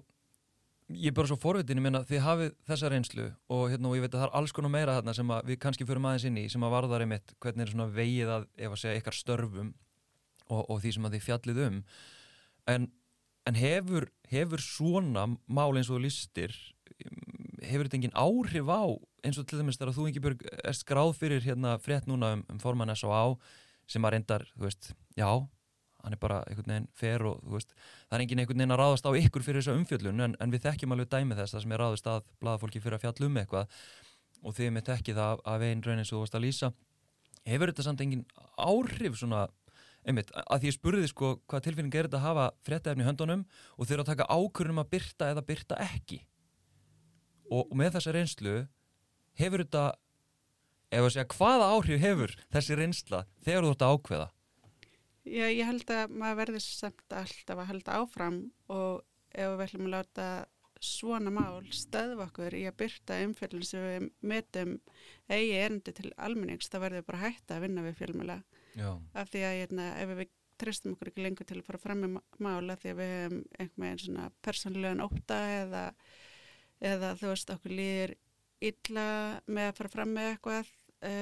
ég 0.93 1.11
er 1.11 1.17
bara 1.17 1.31
svo 1.31 1.39
forvitin, 1.41 1.79
ég 1.81 1.85
meina 1.85 2.03
þið 2.09 2.25
hafið 2.25 2.51
þessa 2.69 2.91
reynslu 2.93 3.29
og 3.53 3.63
hérna 3.73 3.91
og 3.91 3.97
ég 3.97 4.05
veit 4.05 4.15
að 4.15 4.23
það 4.23 4.27
er 4.29 4.35
alls 4.41 4.55
konar 4.57 4.73
meira 4.73 4.97
þarna 4.99 5.15
sem 5.17 5.33
að 5.35 5.51
við 5.51 5.61
kannski 5.63 5.87
förum 5.89 6.09
aðeins 6.09 6.27
inn 6.29 6.41
í 6.43 6.49
sem 6.53 6.67
að 6.67 6.75
varðar 6.75 7.05
einmitt 7.05 7.35
hvernig 7.43 7.65
er 7.65 7.73
svona 7.73 7.89
vegið 7.97 8.33
að 8.37 8.49
ef 8.59 8.75
að 8.75 8.83
segja 8.83 9.03
ykkar 9.03 9.17
störfum 9.17 9.71
og, 10.49 10.63
og 10.67 10.83
því 10.83 10.95
sem 10.97 11.09
að 11.09 11.17
þið 11.17 11.25
fjallið 11.29 11.63
um 11.67 11.79
en, 12.75 12.89
en 13.49 13.59
hefur, 13.59 14.09
hefur 14.33 14.65
svona 14.65 15.27
mál 15.47 15.73
eins 15.79 15.93
og 15.93 16.03
listir 16.05 16.57
hefur 17.69 17.89
þetta 17.89 17.99
engin 18.01 18.19
áhrif 18.19 18.69
á 18.69 18.83
eins 19.23 19.39
og 19.39 19.49
til 19.49 19.61
dæmis 19.61 19.79
þegar 19.81 19.97
þú 19.97 20.07
ekki 20.11 20.23
börg 20.25 20.45
er 20.51 20.77
skráð 20.77 21.15
fyrir 21.19 21.45
hérna 21.45 21.77
frétt 21.83 22.09
núna 22.11 22.35
um, 22.37 22.45
um 22.51 22.61
formann 22.63 22.93
S.O.A. 22.95 23.37
sem 23.91 24.05
að 24.05 24.17
reyndar, 24.17 24.47
þú 24.57 24.67
veist, 24.67 24.93
já 25.19 25.29
hann 26.03 26.17
er 26.17 26.21
bara 26.21 26.41
einhvern 26.51 26.73
veginn 26.73 26.89
fer 26.99 27.23
og 27.27 27.43
þú 27.47 27.57
veist 27.57 27.75
það 27.77 28.17
er 28.17 28.25
engin 28.25 28.43
einhvern 28.43 28.59
veginn 28.59 28.75
að 28.75 28.81
ráðast 28.83 29.07
á 29.07 29.11
ykkur 29.21 29.45
fyrir 29.47 29.63
þessa 29.63 29.77
umfjöllun 29.79 30.25
en, 30.27 30.37
en 30.43 30.55
við 30.55 30.65
þekkjum 30.67 30.95
alveg 30.97 31.11
dæmi 31.13 31.39
þess 31.39 31.55
það 31.55 31.65
sem 31.65 31.75
er 31.75 31.83
ráðast 31.83 32.09
að 32.11 32.25
blaðafólki 32.43 32.83
fyrir 32.83 32.99
að 32.99 33.05
fjalla 33.05 33.29
um 33.29 33.39
eitthvað 33.43 33.77
og 34.43 34.57
þið 34.57 34.73
með 34.75 34.87
tekkið 34.89 35.21
það 35.21 35.45
af 35.53 35.67
einn 35.69 35.85
raun 35.87 36.03
eins 36.03 36.11
og 36.11 36.17
þú 36.17 36.23
varst 36.25 36.39
að 36.39 36.47
lýsa 36.47 36.73
hefur 37.47 37.73
þetta 37.73 37.87
samt 37.87 38.03
engin 38.03 38.25
áhrif 38.59 39.19
svona 39.21 39.47
einmitt, 40.03 40.33
að 40.35 40.65
því 40.65 40.71
ég 40.73 40.77
spurði 40.77 41.09
sko 41.13 41.33
hvað 41.47 41.65
tilfinning 41.69 41.95
er 41.95 42.09
þetta 42.09 42.19
að 42.19 42.27
hafa 42.27 42.47
fréttaefni 42.67 43.05
í 43.05 43.07
höndunum 43.07 43.47
og 43.77 43.87
þeir 43.87 44.01
eru 44.01 44.05
að 44.05 44.11
taka 44.11 44.31
ákvörðum 44.35 44.83
að 44.83 44.93
byrta 44.97 45.31
eða 45.31 45.47
byrta 45.47 45.79
ekki 45.87 46.19
og, 47.53 47.67
og 47.69 47.75
með 47.79 47.99
þessa 47.99 48.15
reynslu 48.17 48.55
hefur 49.41 49.65
þetta 49.65 49.85
ef 50.93 51.07
að 51.07 51.13
segja 51.15 51.29
hvaða 51.37 51.69
áhrif 51.77 52.03
hefur 52.03 52.35
þessi 52.53 52.79
reynsla 52.79 53.25
þegar 53.45 53.67
þú 53.67 53.75
ert 53.75 53.85
að 53.85 53.97
ákveða? 53.97 54.29
Já, 55.23 55.47
ég 55.47 55.69
held 55.69 55.93
að 55.95 56.17
maður 56.19 56.41
verður 56.41 56.65
samt 56.65 57.15
alltaf 57.15 57.61
að 57.63 57.69
halda 57.69 57.99
áfram 58.01 58.39
og 58.75 59.05
ef 59.31 59.53
við 59.55 59.65
ætlum 59.69 59.87
að 59.87 59.95
láta 59.95 60.27
svona 60.83 61.31
mál 61.31 61.63
stöðva 61.71 62.27
okkur 62.27 62.57
í 62.59 62.65
að 62.67 62.79
byrta 62.81 63.21
umfjöldin 63.23 63.67
sem 63.67 63.85
við 63.87 64.07
metum 64.33 64.73
eigi 65.31 65.55
erindi 65.61 65.95
til 65.95 66.11
almennings, 66.19 66.67
þá 66.67 66.79
verður 66.83 66.99
við 66.99 67.09
bara 67.13 67.23
hætta 67.23 67.57
að 67.57 67.67
vinna 67.69 67.85
við 67.87 67.99
fjölmjöla 68.01 68.39
af 69.15 69.31
því 69.31 69.45
að 69.47 69.59
hérna, 69.61 69.87
ef 70.03 70.15
við 70.19 70.33
tristum 70.63 70.97
okkur 70.97 71.13
ekki 71.13 71.25
lengur 71.25 71.47
til 71.47 71.61
að 71.61 71.69
fara 71.69 71.81
fram 71.83 72.03
með 72.03 72.19
mála 72.43 72.77
því 72.81 72.91
að 72.91 72.99
við 72.99 73.13
hefum 73.15 73.39
einhvern 73.59 73.87
veginn 73.87 74.03
svona 74.03 74.27
persónulegan 74.47 75.05
óta 75.07 75.39
eða, 75.63 75.85
eða 76.83 77.15
þú 77.21 77.33
veist 77.33 77.55
okkur 77.55 77.75
líður 77.79 78.15
illa 78.63 79.07
með 79.47 79.71
að 79.71 79.79
fara 79.79 79.93
fram 79.93 80.15
með 80.17 80.31
eitthvað 80.33 80.71
e, 81.03 81.13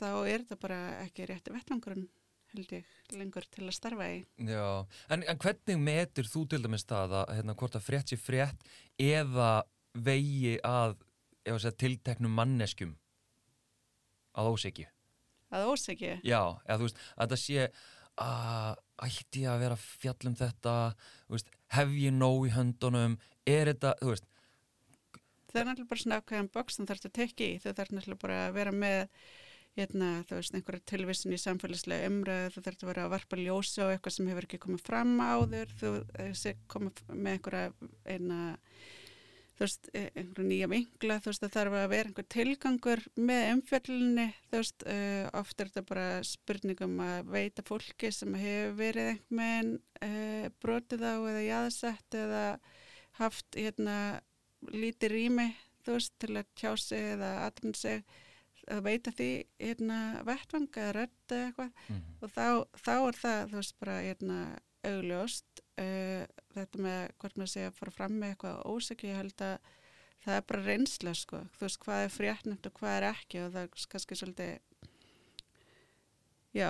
þá 0.00 0.10
er 0.10 0.44
þetta 0.44 0.60
bara 0.60 0.80
ekki 1.04 1.28
rétti 1.30 1.54
vettvangurinn 1.54 2.08
held 2.54 2.74
ég 2.76 3.16
lengur 3.18 3.46
til 3.50 3.66
að 3.66 3.74
starfa 3.74 4.08
í. 4.14 4.20
Já. 4.46 4.66
En, 5.10 5.24
en 5.26 5.40
hvernig 5.42 5.80
metur 5.80 6.28
þú 6.30 6.44
til 6.52 6.60
dæmis 6.62 6.86
það 6.86 7.16
að 7.20 7.32
hérna, 7.38 7.56
hvort 7.58 7.78
að 7.78 7.86
frétt 7.88 8.12
sé 8.12 8.18
frétt 8.20 8.68
eða 9.00 9.64
vegi 9.94 10.54
að 10.66 10.96
segja, 11.44 11.74
tilteknum 11.82 12.34
manneskjum 12.34 12.94
að 14.38 14.52
ósegju? 14.54 14.86
Að 15.54 15.68
ósegju? 15.70 16.14
Já, 16.26 16.40
eða 16.66 16.78
þú 16.80 16.88
veist, 16.88 17.02
að 17.14 17.34
það 17.34 17.42
sé 17.42 17.66
að 18.24 18.80
ætti 19.04 19.42
að 19.50 19.60
vera 19.64 19.76
að 19.76 19.86
fjalla 20.04 20.30
um 20.30 20.38
þetta, 20.38 20.74
veist, 21.34 21.50
hef 21.74 21.94
ég 21.98 22.14
nóg 22.14 22.46
í 22.48 22.54
höndunum, 22.54 23.18
er 23.50 23.70
þetta, 23.72 23.94
þú 24.00 24.14
veist, 24.14 24.30
Það 25.54 25.60
er 25.60 25.66
náttúrulega 25.68 25.90
bara 25.92 26.02
svona 26.02 26.16
ákveðan 26.18 26.52
boks 26.54 26.76
sem 26.76 26.86
þarfst 26.88 27.04
að 27.06 27.16
tekja 27.20 27.46
í. 27.46 27.58
Þau 27.62 27.72
þarf 27.78 27.92
náttúrulega 27.94 28.22
bara 28.24 28.38
að 28.48 28.56
vera 28.56 28.72
með 28.74 29.04
hérna, 29.78 30.08
þú 30.28 30.38
veist, 30.38 30.54
einhverja 30.54 30.86
tilvísin 30.90 31.34
í 31.34 31.38
samfélagslega 31.40 32.10
umræðu, 32.10 32.50
þú 32.54 32.64
þarf 32.64 32.82
að 32.82 32.90
vera 32.90 33.06
að 33.06 33.14
varpa 33.14 33.38
ljósa 33.40 33.86
á 33.86 33.92
eitthvað 33.92 34.16
sem 34.16 34.28
hefur 34.30 34.46
ekki 34.46 34.60
komið 34.62 34.82
fram 34.86 35.14
áður, 35.22 35.72
þú 35.80 35.94
komið 36.70 37.00
með 37.10 37.30
einhverja 37.32 37.72
eina, 38.06 38.38
þú 39.54 39.64
veist, 39.64 39.88
e, 39.90 40.04
einhverja 40.14 40.50
nýja 40.50 40.68
vingla, 40.70 41.16
þú 41.22 41.30
veist, 41.32 41.42
það 41.42 41.56
þarf 41.56 41.78
að 41.80 41.88
vera 41.94 42.10
einhver 42.10 42.28
tilgangur 42.36 43.02
með 43.30 43.46
umfjöllinni, 43.56 44.28
þú 44.50 44.60
veist, 44.60 44.86
uh, 44.94 45.24
oft 45.40 45.58
er 45.58 45.72
þetta 45.72 45.86
bara 45.90 46.06
spurningum 46.30 47.02
að 47.08 47.32
veita 47.34 47.66
fólki 47.66 48.12
sem 48.14 48.38
hefur 48.38 48.78
verið 48.78 49.10
einhvern 49.14 49.42
veginn 49.42 49.74
uh, 50.06 50.46
brotið 50.62 51.02
á 51.02 51.14
eða 51.18 51.44
jáðsett 51.48 52.20
eða 52.20 52.44
haft, 53.18 53.50
hérna, 53.58 53.98
lítið 54.72 55.12
rými 55.12 55.48
þú 55.84 55.98
veist 55.98 56.14
til 56.22 56.36
að 56.38 56.52
tjá 56.56 56.70
sig 56.80 57.10
eða 57.14 57.32
aðrun 57.44 57.76
sig 57.76 58.04
að 58.72 58.84
veita 58.86 59.12
því 59.12 59.30
hérna 59.60 59.98
vettvang 60.24 60.68
eða 60.80 60.92
rödd 60.96 61.34
eða 61.36 61.48
eitthvað. 61.48 61.72
Mm. 61.92 62.04
og 62.20 62.32
þá, 62.32 62.46
þá 62.80 62.94
er 62.94 63.18
það 63.20 63.40
þú 63.50 63.58
veist 63.60 63.76
bara 63.82 63.96
hérna 64.00 64.38
augljóst 64.84 65.62
uh, 65.80 66.24
þetta 66.54 66.84
með 66.86 67.00
hvort 67.20 67.40
maður 67.40 67.52
sé 67.54 67.64
að 67.68 67.78
fara 67.78 67.94
fram 67.94 68.18
með 68.20 68.34
eitthvað 68.34 68.62
ósækju 68.72 69.10
ég 69.10 69.20
held 69.20 69.44
að 69.44 69.72
það 70.24 70.38
er 70.38 70.44
bara 70.48 70.64
reynsla 70.64 71.14
sko. 71.18 71.40
Þú 71.56 71.66
veist 71.66 71.80
hvað 71.84 72.04
er 72.04 72.12
fréttnæmt 72.14 72.68
og 72.68 72.76
hvað 72.80 72.98
er 72.98 73.08
ekki 73.10 73.40
og 73.44 73.50
það 73.54 73.66
er 73.66 73.88
kannski 73.92 74.18
svolítið 74.20 74.52
já. 76.56 76.68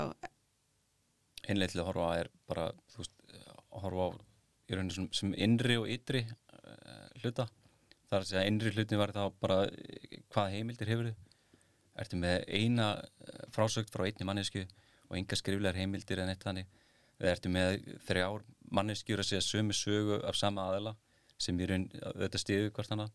Einlega 1.44 1.74
til 1.74 1.82
að 1.82 1.90
horfa 1.92 2.12
er 2.22 2.30
bara 2.50 2.70
þú 2.90 3.02
veist, 3.04 3.18
að 3.30 3.84
horfa 3.84 4.08
á 4.08 4.10
í 4.64 4.78
rauninu 4.78 4.96
sem, 4.96 5.10
sem 5.14 5.34
innri 5.36 5.76
og 5.78 5.90
ytri 5.92 6.24
uh, 6.24 7.06
hluta 7.22 7.46
þar 8.14 8.25
að 8.25 8.30
segja 8.30 8.47
innri 8.49 8.73
hlutin 8.75 9.00
var 9.00 9.12
þá 9.14 9.23
bara 9.42 9.59
eh, 9.68 10.21
hvað 10.33 10.54
heimildir 10.54 10.90
hefur 10.92 11.11
ertu 12.00 12.18
með 12.18 12.47
eina 12.49 12.88
eh, 12.99 13.44
frásögt 13.54 13.92
frá 13.94 14.06
einni 14.06 14.26
mannesku 14.26 14.64
og 14.64 15.18
enga 15.18 15.38
skriflegar 15.38 15.78
heimildir 15.78 16.23
en 16.23 16.33
eitt 16.33 16.47
þannig? 16.47 16.71
Eða 17.21 17.35
ertu 17.37 17.50
með 17.52 17.76
þrjár 18.09 18.47
manneskjur 18.75 19.23
að 19.23 19.28
segja 19.28 19.44
sömu 19.47 19.76
sögu 19.76 20.18
af 20.26 20.38
sama 20.38 20.64
aðela 20.71 20.94
sem 21.40 21.59
í 21.61 21.68
raun 21.68 21.87
þetta 21.92 22.40
stiðu 22.40 22.73
hvort 22.75 22.90
hana 22.90 23.06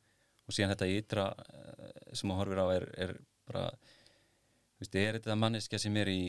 og 0.49 0.55
síðan 0.55 0.73
þetta 0.73 0.89
ytra 0.91 1.25
uh, 1.31 1.89
sem 2.15 2.31
að 2.31 2.39
horfir 2.41 2.61
á 2.63 2.67
er, 2.73 2.85
er 3.05 3.15
bara 3.49 3.65
veist, 4.79 4.95
er 4.95 5.17
þetta 5.19 5.37
manneskja 5.39 5.81
sem 5.81 5.97
er 5.99 6.11
í 6.11 6.21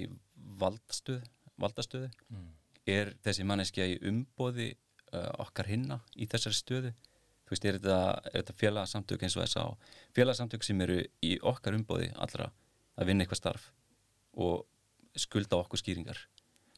valdastöð 0.61 1.23
valdastöðu? 1.61 2.09
Mm. 2.33 2.49
er 2.89 3.13
þessi 3.25 3.47
manneskja 3.47 3.87
í 3.93 3.99
umboði 4.11 4.73
uh, 5.13 5.31
okkar 5.45 5.71
hinna 5.71 6.01
í 6.17 6.29
þessari 6.31 6.59
stöðu 6.59 6.93
þú 7.51 7.57
veist, 7.57 7.65
er 7.67 7.79
þetta, 7.81 8.01
þetta 8.31 8.55
félagsamtök 8.61 9.25
eins 9.27 9.35
og 9.37 9.43
þess 9.43 9.59
að 9.59 9.97
félagsamtök 10.15 10.67
sem 10.67 10.83
eru 10.87 11.01
í 11.27 11.33
okkar 11.51 11.75
umboði 11.75 12.13
allra 12.15 12.53
að 12.95 13.11
vinna 13.11 13.27
eitthvað 13.27 13.41
starf 13.41 13.65
og 14.39 14.67
skulda 15.19 15.59
okkur 15.59 15.81
skýringar. 15.81 16.21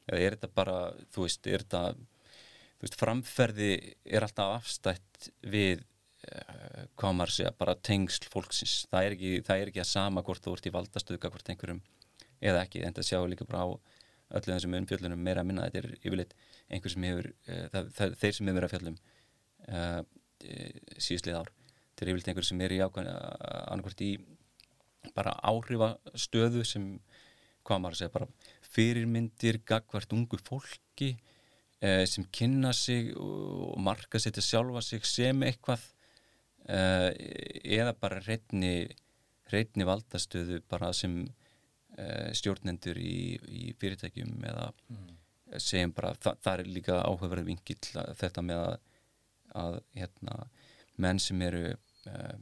Eða 0.08 0.22
er 0.24 0.36
þetta 0.38 0.48
bara, 0.56 0.76
þú 1.12 1.26
veist, 1.26 1.46
er 1.46 1.66
þetta 1.66 1.82
þú 1.92 2.86
veist, 2.86 2.98
framferði 2.98 3.72
er 4.08 4.24
alltaf 4.24 4.56
afstætt 4.56 5.28
við 5.52 5.84
uh, 5.84 6.86
hvað 6.96 7.18
maður 7.18 7.34
segja, 7.36 7.52
bara 7.60 7.76
tengsl 7.76 8.30
fólksins, 8.32 8.86
það 8.90 9.04
er 9.08 9.16
ekki, 9.18 9.34
það 9.46 9.60
er 9.60 9.72
ekki 9.72 9.82
að 9.84 9.90
sama 9.92 10.24
hvort 10.24 10.42
þú 10.42 10.56
ert 10.56 10.70
í 10.70 10.72
valdastöðuga 10.74 11.30
hvort 11.34 11.52
einhverjum 11.52 11.82
eða 12.42 12.64
ekki, 12.64 12.82
en 12.82 12.96
það 12.96 13.10
sjáum 13.10 13.28
við 13.28 13.34
líka 13.36 13.50
bara 13.52 13.68
á 13.68 13.68
öllu 14.32 14.48
þessum 14.48 14.74
umfjöllunum 14.80 15.22
meira 15.22 15.44
að 15.44 15.48
minna. 15.50 15.68
Þetta 15.68 15.82
er 15.82 15.94
yfirleitt 16.00 16.34
einhver 16.72 16.94
sem 16.94 17.06
hefur 17.06 17.30
uh, 17.30 17.66
það, 17.74 17.92
það, 17.98 18.18
þeir 18.24 18.36
sem 18.38 18.50
hefur 18.50 18.66
að 18.66 18.74
fjallum 18.74 18.98
uh, 19.68 20.02
síðslið 21.02 21.38
ár 21.38 21.50
þetta 21.52 22.04
er 22.04 22.12
yfirleitt 22.12 22.30
einhver 22.32 22.48
sem 22.48 22.62
er 22.64 22.74
í 22.74 22.80
ákvæmlega 22.82 23.50
annarkvært 23.72 24.04
í 24.06 24.12
bara 25.16 25.34
áhrifastöðu 25.42 26.64
sem 26.66 26.86
hvað 27.66 27.82
maður 27.82 27.96
að 27.96 28.00
segja, 28.00 28.14
bara 28.14 28.28
fyrirmyndir 28.72 29.60
gagvart 29.68 30.14
ungu 30.16 30.38
fólki 30.42 31.12
uh, 31.82 32.04
sem 32.08 32.26
kynna 32.34 32.72
sig 32.74 33.12
og, 33.16 33.76
marka 33.82 34.20
setja 34.22 34.42
sjálfa 34.44 34.82
sig 34.82 35.06
sem 35.06 35.44
eitthvað 35.46 35.84
uh, 36.68 37.10
eða 37.62 37.94
bara 37.98 38.22
reyni 38.26 38.88
reyni 39.52 39.86
valdastöðu 39.86 40.62
bara 40.70 40.92
sem 40.96 41.20
uh, 41.26 42.30
stjórnendur 42.34 42.98
í, 42.98 43.36
í 43.36 43.74
fyrirtækjum 43.78 44.38
eða 44.48 44.70
Mm. 44.92 45.18
segjum 45.60 45.92
bara, 45.96 46.14
þa 46.16 46.34
það 46.40 46.60
er 46.60 46.68
líka 46.72 46.98
áhugaverð 47.04 47.48
vingill 47.50 48.04
þetta 48.18 48.44
með 48.44 48.60
að, 48.62 48.76
að 49.58 49.78
hérna, 49.96 50.36
menn 51.02 51.20
sem 51.22 51.40
eru 51.44 51.64
uh, 51.72 52.36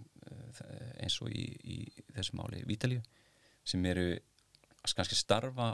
eins 1.01 1.17
og 1.25 1.31
í, 1.33 1.47
í 1.65 1.79
þessu 2.17 2.37
máli 2.39 2.65
Vítalíu 2.69 3.01
sem 3.67 3.85
eru 3.89 4.13
kannski 4.83 5.19
starfa 5.19 5.73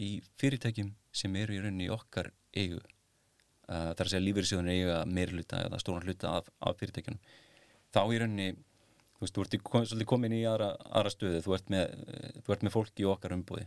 í 0.00 0.16
fyrirtækjum 0.40 0.94
sem 1.12 1.36
eru 1.40 1.56
í 1.56 1.60
rauninni 1.60 1.90
okkar 1.92 2.30
eigu 2.56 2.80
uh, 2.80 3.92
þar 3.92 4.06
að 4.06 4.12
segja 4.12 4.24
lífeyrisjóðun 4.24 4.72
eiga 4.72 4.98
meir 5.06 5.34
hluta 5.34 5.62
eða 5.66 5.80
stóran 5.82 6.06
hluta 6.06 6.36
af, 6.40 6.50
af 6.60 6.78
fyrirtækjunum 6.80 7.22
þá 7.90 8.02
í 8.06 8.20
rauninni 8.22 8.50
þú 9.20 9.26
veist, 9.26 9.36
þú 9.36 9.44
ert 9.44 9.64
kom, 9.68 9.84
svolítið 9.84 10.08
komin 10.08 10.32
í 10.32 10.44
aðra, 10.48 10.70
aðra 10.96 11.10
stöðu. 11.12 11.40
Þú 11.44 11.54
ert, 11.56 11.66
með, 11.74 11.90
þú 12.40 12.54
ert 12.54 12.62
með 12.64 12.72
fólki 12.72 13.04
í 13.04 13.08
okkar 13.10 13.34
umbúði 13.36 13.66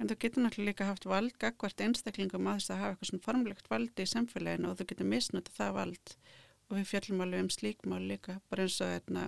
En 0.00 0.08
þú 0.08 0.16
getur 0.16 0.40
náttúrulega 0.46 0.70
líka 0.70 0.86
haft 0.88 1.04
vald 1.04 1.34
gagvart 1.42 1.82
einstaklingum 1.84 2.46
að 2.48 2.60
þess 2.60 2.72
að 2.72 2.78
hafa 2.80 2.94
eitthvað 2.94 3.08
svona 3.10 3.24
formlegt 3.26 3.66
valdi 3.68 4.06
í 4.06 4.08
samfélaginu 4.08 4.70
og 4.70 4.78
þú 4.78 4.86
getur 4.92 5.08
misnöta 5.10 5.52
það 5.58 5.74
vald. 5.76 6.12
Og 6.70 6.78
við 6.78 6.86
fjöllum 6.88 7.20
alveg 7.20 7.42
um 7.44 7.50
slíkmál 7.52 8.06
líka 8.08 8.38
bara 8.48 8.64
eins 8.64 8.78
og 8.80 8.94
hérna, 8.94 9.26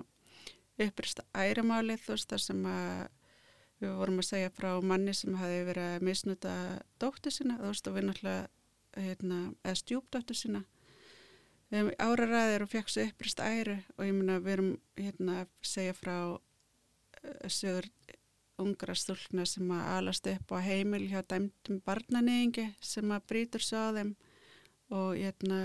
upprist 0.81 1.21
æramáli 1.37 1.99
þú 2.01 2.15
veist 2.15 2.33
það 2.33 2.43
sem 2.47 2.65
að 2.73 3.03
við 3.83 3.95
vorum 3.99 4.23
að 4.23 4.29
segja 4.31 4.55
frá 4.57 4.71
manni 4.81 5.15
sem 5.19 5.37
hafi 5.37 5.61
verið 5.69 5.89
að 5.91 6.07
misnöta 6.09 6.55
dóttu 7.03 7.33
sína 7.35 7.59
þú 7.61 7.73
veist 7.75 7.91
og 7.91 7.99
við 7.99 8.09
náttúrulega 8.09 9.03
hérna, 9.03 9.43
eða 9.65 9.81
stjúpdóttu 9.83 10.37
sína. 10.39 10.65
Um, 11.73 11.89
áraræðir 12.01 12.65
og 12.65 12.73
fekk 12.73 12.91
svo 12.93 13.05
upprist 13.09 13.41
æru 13.41 13.79
og 13.97 14.05
ég 14.05 14.17
meina 14.17 14.41
við 14.45 14.57
erum 14.57 14.73
hérna 14.97 15.39
að 15.43 15.53
segja 15.65 15.95
frá 15.97 16.17
uh, 16.37 17.47
sögur 17.49 17.89
ungra 18.61 18.95
stúlna 18.99 19.47
sem 19.49 19.71
að 19.73 19.89
alast 19.97 20.29
upp 20.29 20.53
á 20.53 20.59
heimil 20.65 21.07
hjá 21.11 21.23
dæmtum 21.29 21.81
barnaneyingi 21.87 22.69
sem 22.85 23.15
að 23.15 23.27
brýtur 23.31 23.65
svo 23.65 23.89
á 23.89 23.91
þeim. 23.97 24.13
Og, 24.93 25.17
hérna, 25.17 25.61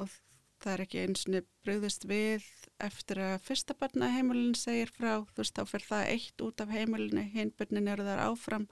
og 0.00 0.08
það 0.60 0.72
er 0.72 0.82
ekki 0.84 1.02
eins 1.02 1.26
og 1.28 1.50
brúðist 1.64 2.06
við 2.08 2.46
eftir 2.80 3.20
að 3.24 3.42
fyrsta 3.44 3.76
barnaheimilin 3.76 4.56
segir 4.56 4.92
frá, 4.92 5.20
þú 5.32 5.42
veist, 5.42 5.58
þá 5.58 5.68
fer 5.68 5.84
það 5.88 6.12
eitt 6.14 6.44
út 6.46 6.64
af 6.64 6.72
heimilinu, 6.72 7.26
hinbörnin 7.34 7.92
eru 7.92 8.06
þar 8.08 8.24
áfram 8.28 8.66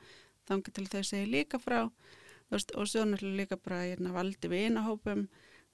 þangar 0.48 0.76
til 0.76 0.86
þau 0.88 1.02
segir 1.04 1.30
líka 1.32 1.60
frá. 1.60 1.80
Veist, 2.48 2.72
og 2.72 2.88
svo 2.88 3.04
náttúrulega 3.04 3.42
líka 3.42 3.60
bara 3.60 3.82
hérna, 3.84 4.14
valdi 4.16 4.48
vinahópum 4.48 5.26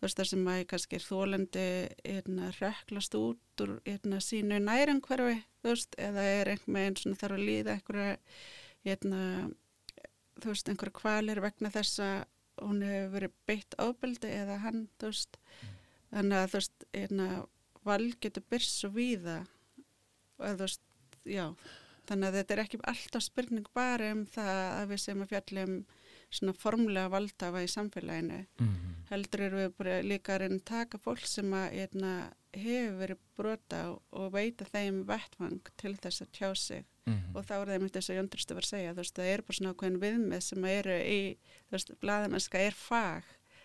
þú 0.04 0.08
veist 0.10 0.18
það 0.20 0.26
sem 0.28 0.48
að 0.52 0.58
kannski 0.68 0.96
er 0.98 1.04
þólandi 1.08 1.66
hérna, 2.04 2.48
röklast 2.58 3.14
út 3.16 3.62
úr 3.64 3.70
hérna, 3.86 4.18
sínu 4.20 4.58
nærangverfi 4.60 5.38
þú 5.64 5.70
veist, 5.70 5.96
eða 5.96 6.24
er 6.28 6.50
einhver 6.52 6.74
meginn 6.76 6.98
svona 7.00 7.20
þarf 7.22 7.38
að 7.38 7.46
líða 7.48 7.76
einhverja 7.78 8.10
hérna, 8.84 9.20
þú 10.42 10.50
veist, 10.50 10.68
einhverja 10.68 10.96
kvalir 10.98 11.40
vegna 11.40 11.70
þess 11.72 12.02
að 12.04 12.18
hún 12.60 12.82
hefur 12.84 13.14
verið 13.14 13.38
beitt 13.48 13.78
ábeldi 13.80 14.28
eða 14.34 14.58
hann, 14.66 14.84
þú 15.00 15.08
veist. 15.08 15.40
Þannig 16.12 16.36
að 16.38 16.50
þú 16.52 16.60
veist, 16.60 16.86
hérna 16.92 17.28
val 17.88 18.04
getur 18.20 18.46
byrst 18.52 18.76
svo 18.76 18.92
víða 18.92 19.38
og 20.36 20.44
þú 20.44 20.60
veist, 20.66 20.84
já. 21.24 21.46
Þannig 22.04 22.28
að 22.28 22.38
þetta 22.38 22.54
er 22.54 22.62
ekki 22.66 22.82
alltaf 22.92 23.24
spurning 23.24 23.72
bara 23.72 24.12
um 24.12 24.26
það 24.28 24.64
að 24.66 24.90
við 24.92 25.04
sem 25.06 25.24
að 25.24 25.32
fjallum 25.32 25.78
svona 26.34 26.54
formlega 26.58 27.08
valdafa 27.12 27.62
í 27.64 27.68
samfélaginu 27.70 28.46
Mhm. 28.60 28.90
heldur 29.10 29.40
erum 29.46 29.60
við 29.60 29.72
bara 29.78 30.02
líka 30.02 30.34
að 30.34 30.40
reyna 30.40 30.56
að 30.58 30.64
taka 30.64 30.98
fólk 30.98 31.26
sem 31.26 31.50
að 31.52 31.72
hérna, 31.72 32.32
hefur 32.54 32.98
verið 33.02 33.18
brota 33.36 33.80
og 34.12 34.32
veita 34.32 34.64
þeim 34.64 35.04
vettvang 35.06 35.60
til 35.76 35.94
þess 35.96 36.22
að 36.22 36.30
tjá 36.32 36.56
sig 36.56 36.84
Mhm. 37.06 37.34
og 37.36 37.44
þá 37.46 37.52
er 37.60 37.66
það 37.66 37.74
einmitt 37.74 37.92
þess 37.92 38.10
að 38.10 38.16
Jóndristu 38.18 38.54
var 38.54 38.62
að 38.62 38.72
segja 38.72 38.92
þú 38.94 38.96
veist, 38.96 39.14
það 39.14 39.32
er 39.34 39.42
bara 39.42 39.56
svona 39.58 39.74
ákveðin 39.74 40.00
viðmið 40.00 40.42
sem 40.42 40.64
eru 40.64 40.90
í, 41.04 41.36
þú 41.68 41.72
veist, 41.72 41.90
blaðamennska 42.00 42.58
er 42.66 42.72
fag 42.72 43.22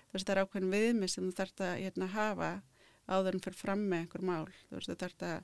þú 0.09 0.13
veist, 0.13 0.25
það 0.27 0.35
er 0.37 0.45
ákveðin 0.45 0.73
viðmið 0.75 1.09
sem 1.09 1.31
þú 1.31 1.35
þarft 1.39 1.59
að 1.61 1.79
hérna, 1.83 2.07
hafa 2.07 2.61
áður 3.09 3.33
en 3.33 3.39
fyrir 3.39 3.55
fram 3.55 3.79
með 3.89 3.99
einhver 3.99 4.21
mál 4.21 4.45
þú 4.69 4.75
veist, 4.75 4.89
þú 4.89 4.95
þarft 4.97 5.23
að 5.23 5.43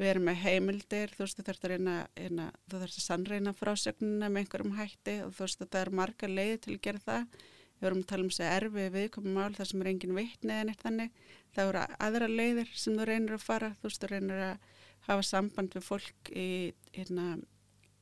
vera 0.00 0.20
með 0.22 0.40
heimildir, 0.42 1.12
þú 1.14 1.22
veist, 1.22 1.38
þú 1.38 1.46
þarft 1.46 1.66
að 1.66 1.74
reyna, 1.74 1.96
reyna 2.18 2.46
þú 2.66 2.80
þarft 2.82 2.98
að 2.98 3.04
sannreina 3.04 3.54
frásögnuna 3.54 4.30
með 4.30 4.44
einhverjum 4.44 4.78
hætti 4.78 5.16
og 5.22 5.34
þú 5.36 5.44
veist, 5.44 5.64
það 5.64 5.80
er 5.80 5.92
marga 6.00 6.30
leiði 6.30 6.60
til 6.64 6.74
að 6.74 6.82
gera 6.88 7.04
það. 7.04 7.38
Við 7.74 7.86
vorum 7.88 8.02
að 8.02 8.10
tala 8.10 8.24
um 8.24 8.30
þess 8.30 8.42
að 8.44 8.54
erfi 8.56 8.84
viðkomum 8.94 9.38
mál 9.38 9.54
þar 9.54 9.68
sem 9.70 9.82
er 9.82 9.90
engin 9.90 10.16
vitni 10.16 10.54
eða 10.54 10.66
neitt 10.68 10.84
þannig. 10.84 11.24
Það 11.54 11.68
voru 11.70 11.86
aðra 12.06 12.28
leiðir 12.30 12.70
sem 12.74 12.98
þú 12.98 13.08
reynir 13.10 13.34
að 13.36 13.44
fara 13.44 13.72
þú 13.80 13.88
veist, 13.88 14.04
þú 14.04 14.10
reynir 14.12 14.44
að 14.48 14.70
hafa 15.08 15.26
samband 15.26 15.74
við 15.76 15.84
fólk 15.84 16.30
í, 16.32 16.48
hérna, 16.94 17.26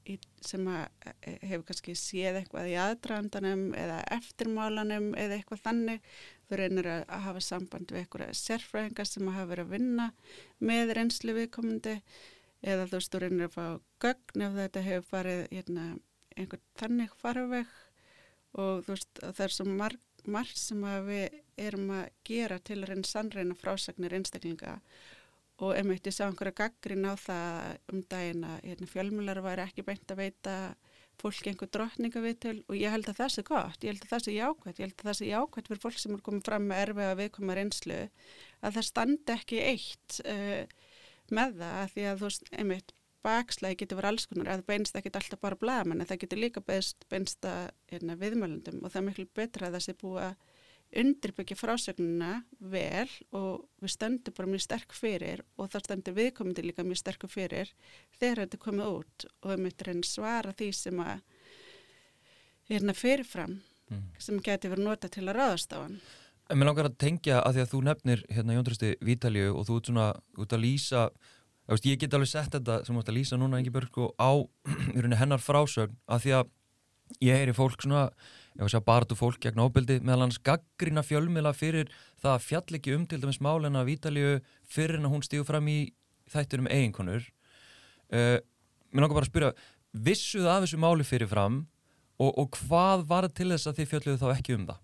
í, 0.08 0.18
sem 0.44 0.68
að 0.70 0.84
e, 1.10 1.34
hefur 1.48 1.66
kannski 1.70 1.96
séð 1.98 2.38
eitthvað 2.40 2.70
í 2.70 2.76
aðdragandanum 2.84 3.64
eða 3.78 3.98
eftirmálanum 4.16 5.10
eða 5.18 5.38
eitthvað 5.38 5.64
þannig 5.66 6.12
reynir 6.60 6.88
að, 6.90 7.02
að 7.08 7.24
hafa 7.26 7.42
samband 7.46 7.92
við 7.92 8.02
eitthvað 8.02 8.34
sérfræðingar 8.38 9.08
sem 9.08 9.30
hafa 9.32 9.48
verið 9.50 9.66
að 9.66 9.74
vinna 9.76 10.08
með 10.70 10.94
reynslu 10.98 11.36
viðkomandi 11.38 11.96
eða 12.62 12.86
þú 12.90 12.98
veist, 12.98 13.12
þú 13.12 13.22
reynir 13.22 13.48
að 13.48 13.56
fá 13.56 13.66
gögn 14.04 14.46
ef 14.46 14.58
þetta 14.58 14.84
hefur 14.86 15.08
farið 15.10 15.42
hérna, 15.50 15.86
einhvern 16.36 16.66
þannig 16.80 17.16
farveg 17.20 17.72
og 18.58 18.84
þú 18.84 18.94
veist, 18.94 19.22
það 19.22 19.42
er 19.46 19.56
svo 19.56 19.66
marg, 19.70 20.04
margt 20.36 20.60
sem 20.60 20.84
við 21.08 21.40
erum 21.60 21.90
að 21.96 22.04
gera 22.28 22.60
til 22.62 22.78
að 22.80 22.92
reyna 22.92 23.08
sannreina 23.08 23.58
frásagnir 23.58 24.14
einstaklinga 24.16 24.78
og 25.62 25.76
einmitt 25.76 26.06
ég 26.08 26.14
sá 26.16 26.24
einhverja 26.26 26.58
gaggrin 26.62 27.06
á 27.06 27.14
það 27.18 27.92
um 27.92 28.02
daginn 28.10 28.46
að 28.48 28.64
hérna, 28.66 28.88
fjölmjölar 28.94 29.42
var 29.44 29.62
ekki 29.66 29.84
beint 29.86 30.14
að 30.14 30.22
veita 30.24 30.56
fólki 31.22 31.52
einhver 31.52 31.70
drottninga 31.72 32.22
við 32.24 32.38
til 32.44 32.56
og 32.66 32.78
ég 32.78 32.92
held 32.92 33.10
að 33.10 33.20
það 33.20 33.34
sé 33.34 33.44
gott, 33.48 33.84
ég 33.84 33.92
held 33.92 34.06
að 34.06 34.12
það 34.12 34.24
sé 34.24 34.34
jákvæmt, 34.36 34.80
ég 34.80 34.86
held 34.88 34.96
að 34.98 35.08
það 35.08 35.18
sé 35.18 35.28
jákvæmt 35.30 35.70
fyrir 35.70 35.82
fólk 35.84 36.00
sem 36.02 36.16
er 36.16 36.24
komið 36.28 36.48
fram 36.48 36.66
með 36.70 36.82
erfiða 36.86 37.18
viðkoma 37.20 37.58
reynslu 37.58 38.00
að 38.62 38.78
það 38.78 38.88
standi 38.88 39.36
ekki 39.36 39.62
eitt 39.62 40.18
uh, 40.26 40.62
með 41.32 41.56
það 41.62 41.78
að 41.82 41.94
því 41.94 42.08
að 42.10 42.18
þú 42.20 42.28
veist, 42.28 42.52
einmitt 42.58 42.94
bakslægi 43.22 43.78
getur 43.82 44.00
verið 44.00 44.12
alls 44.12 44.26
konar, 44.26 44.48
að 44.50 44.62
það 44.62 44.70
beinst 44.72 44.96
ekki 44.98 45.12
alltaf 45.14 45.42
bara 45.42 45.58
blaðamenn, 45.60 46.02
en 46.02 46.08
það 46.10 46.22
getur 46.24 46.40
líka 46.42 46.62
beinst, 46.66 47.06
beinst 47.12 47.46
að 47.46 47.68
hérna, 47.92 48.18
viðmælundum 48.18 48.82
og 48.82 48.90
það 48.90 49.00
er 49.02 49.06
miklu 49.08 49.28
betra 49.38 49.68
að 49.68 49.76
það 49.78 49.84
sé 49.86 49.94
búið 50.00 50.24
að 50.26 50.51
undirbyggja 51.00 51.56
frásögnuna 51.56 52.42
vel 52.60 53.08
og 53.32 53.64
við 53.80 53.94
stöndum 53.94 54.36
bara 54.36 54.50
mjög 54.52 54.64
sterk 54.66 54.92
fyrir 54.96 55.42
og 55.56 55.70
það 55.72 55.86
stendur 55.86 56.16
viðkomandi 56.18 56.64
líka 56.66 56.84
mjög 56.84 57.00
sterkur 57.00 57.32
fyrir 57.32 57.72
þegar 58.18 58.44
þetta 58.44 58.58
er 58.58 58.64
komið 58.66 58.90
út 58.92 59.26
og 59.42 59.52
við 59.52 59.62
myndir 59.64 59.92
henni 59.92 60.08
svara 60.08 60.52
því 60.56 60.72
sem 60.76 61.04
að 61.04 61.20
hérna 62.70 62.96
fyrirfram 62.96 63.60
Mm. 63.92 64.08
sem 64.22 64.40
geti 64.40 64.70
verið 64.72 64.86
nota 64.86 65.08
til 65.12 65.26
að 65.26 65.36
ráðast 65.36 65.74
á 65.76 65.84
hann. 65.84 65.98
En 66.50 66.58
mér 66.58 66.70
langar 66.70 66.88
að 66.88 66.98
tengja 67.02 67.40
að 67.42 67.56
því 67.56 67.62
að 67.62 67.70
þú 67.72 67.80
nefnir 67.88 68.24
hérna 68.32 68.56
Jóndristi 68.56 68.90
Vítalíu 69.04 69.52
og 69.52 69.66
þú 69.68 69.76
ert 69.78 69.90
svona 69.90 70.06
út 70.40 70.54
að 70.56 70.62
lýsa 70.64 71.02
veist, 71.68 71.86
ég 71.86 72.00
get 72.00 72.14
alveg 72.16 72.30
sett 72.30 72.52
þetta 72.56 72.78
sem 72.86 72.96
þú 72.96 73.02
ert 73.02 73.12
að 73.12 73.18
lýsa 73.18 73.38
núna 73.40 73.60
Ingi 73.60 73.72
Björg 73.74 73.92
sko, 73.92 74.08
á 74.16 74.30
í 74.96 75.20
hennar 75.20 75.42
frásögn 75.42 75.96
að 76.08 76.24
því 76.24 76.34
að 76.38 76.52
ég 77.20 77.40
heyri 77.40 77.56
fólk 77.56 77.84
svona 77.84 78.06
ég 78.52 78.62
var 78.64 78.76
að 78.76 78.86
barðu 78.86 79.16
fólk 79.18 79.40
gegn 79.42 79.62
óbyldi 79.64 79.98
meðal 80.04 80.26
hans 80.26 80.40
gaggrina 80.44 81.04
fjölmila 81.06 81.54
fyrir 81.56 81.90
það 82.20 82.32
að 82.34 82.46
fjall 82.46 82.78
ekki 82.78 82.96
um 82.96 83.06
til 83.08 83.20
dæmis 83.22 83.40
málena 83.44 83.84
Vítalíu 83.88 84.40
fyrir 84.68 84.98
en 84.98 85.08
að 85.08 85.14
hún 85.14 85.24
stígu 85.26 85.46
fram 85.48 85.68
í 85.72 85.78
þættur 86.32 86.64
um 86.64 86.70
eiginkonur 86.70 87.24
uh, 88.12 88.38
mér 88.92 89.04
langar 89.04 89.16
bara 89.16 89.26
að 89.26 89.32
spyrja 89.32 89.52
vissuð 89.92 90.48
af 90.48 90.64
þessu 90.64 90.80
máli 90.80 91.06
fyrir 91.06 91.30
fram 91.32 91.62
og, 92.20 92.32
og 92.36 92.56
hvað 92.60 93.06
var 93.08 93.28
til 93.32 93.50
þess 93.52 93.70
að 93.70 93.80
þið 93.80 93.92
fjölluðu 93.92 94.20
þá 94.20 94.32
ekki 94.36 94.56
um 94.56 94.66
það? 94.70 94.80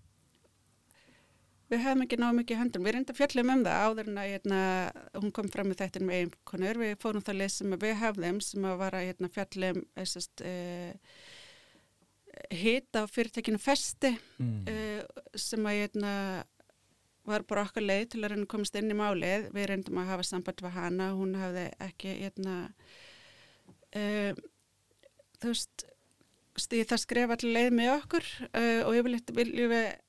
Við 1.69 1.83
hefum 1.85 2.01
ekki 2.01 2.17
náðu 2.17 2.35
mikið 2.39 2.55
í 2.55 2.59
höndum. 2.63 2.85
Við 2.87 2.95
reyndum 2.95 3.17
fjallum 3.17 3.49
um 3.53 3.59
það 3.65 3.81
áður 3.85 4.07
en 4.09 4.15
að 4.17 4.29
hérna, 4.31 4.61
hún 5.19 5.33
kom 5.37 5.49
fram 5.53 5.67
með 5.69 5.83
þetta 5.83 6.01
með 6.01 6.23
einkonur. 6.23 6.79
Við 6.81 6.93
fórum 7.03 7.25
það 7.27 7.37
leið 7.43 7.51
sem 7.53 7.75
við 7.83 7.93
hefðum 7.99 8.39
sem 8.41 8.65
að 8.65 8.79
vara 8.79 9.01
hérna, 9.05 9.29
fjallum 9.35 9.83
uh, 9.93 11.11
hita 12.51 13.03
á 13.03 13.11
fyrirtekinu 13.11 13.59
festi 13.61 14.13
Mm. 14.39 14.63
uh, 14.69 15.21
sem 15.35 15.65
að 15.67 15.81
hérna, 15.81 16.13
var 17.27 17.43
bara 17.45 17.65
okkar 17.67 17.83
leið 17.83 18.05
til 18.13 18.23
að 18.23 18.31
reyna 18.31 18.45
að 18.47 18.51
komast 18.53 18.75
inn 18.79 18.89
í 18.89 18.97
málið. 18.97 19.49
Við 19.53 19.67
reyndum 19.69 19.99
að 20.01 20.07
hafa 20.13 20.23
samband 20.23 20.63
við 20.63 20.71
hana. 20.73 21.11
Hún 21.13 21.35
hafði 21.37 21.65
ekki 21.85 22.15
hérna, 22.23 22.55
uh, 23.95 24.31
þú 25.41 25.51
veist, 25.51 25.85
það 26.59 27.03
skrifa 27.03 27.35
allir 27.37 27.53
leið 27.55 27.69
með 27.77 27.91
okkur 27.99 28.25
uh, 28.49 28.81
og 28.87 28.97
yfirleitt 28.97 29.29
viljum 29.35 29.69
við, 29.71 29.85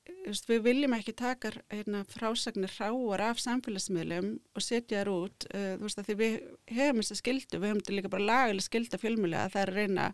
viljum 0.61 0.93
ekki 0.95 1.13
taka 1.17 1.51
hérna, 1.71 2.03
frásagnir 2.09 2.71
ráar 2.77 3.23
af 3.31 3.39
samfélagsmiðlum 3.41 4.33
og 4.55 4.63
setja 4.63 5.01
þær 5.01 5.09
út 5.11 5.45
uh, 5.49 5.75
þú 5.79 5.87
veist 5.87 6.01
að 6.01 6.09
því 6.09 6.15
við 6.19 6.35
hefum 6.75 7.01
þess 7.01 7.15
að 7.15 7.19
skildu 7.21 7.59
við 7.59 7.67
hefum 7.69 7.81
þetta 7.81 7.95
líka 7.97 8.11
bara 8.13 8.27
lagalega 8.29 8.65
skilda 8.67 8.99
fjölmjöla 9.01 9.43
að 9.45 9.55
það 9.55 9.61
er 9.63 9.71
að 9.71 9.79
reyna, 9.79 10.07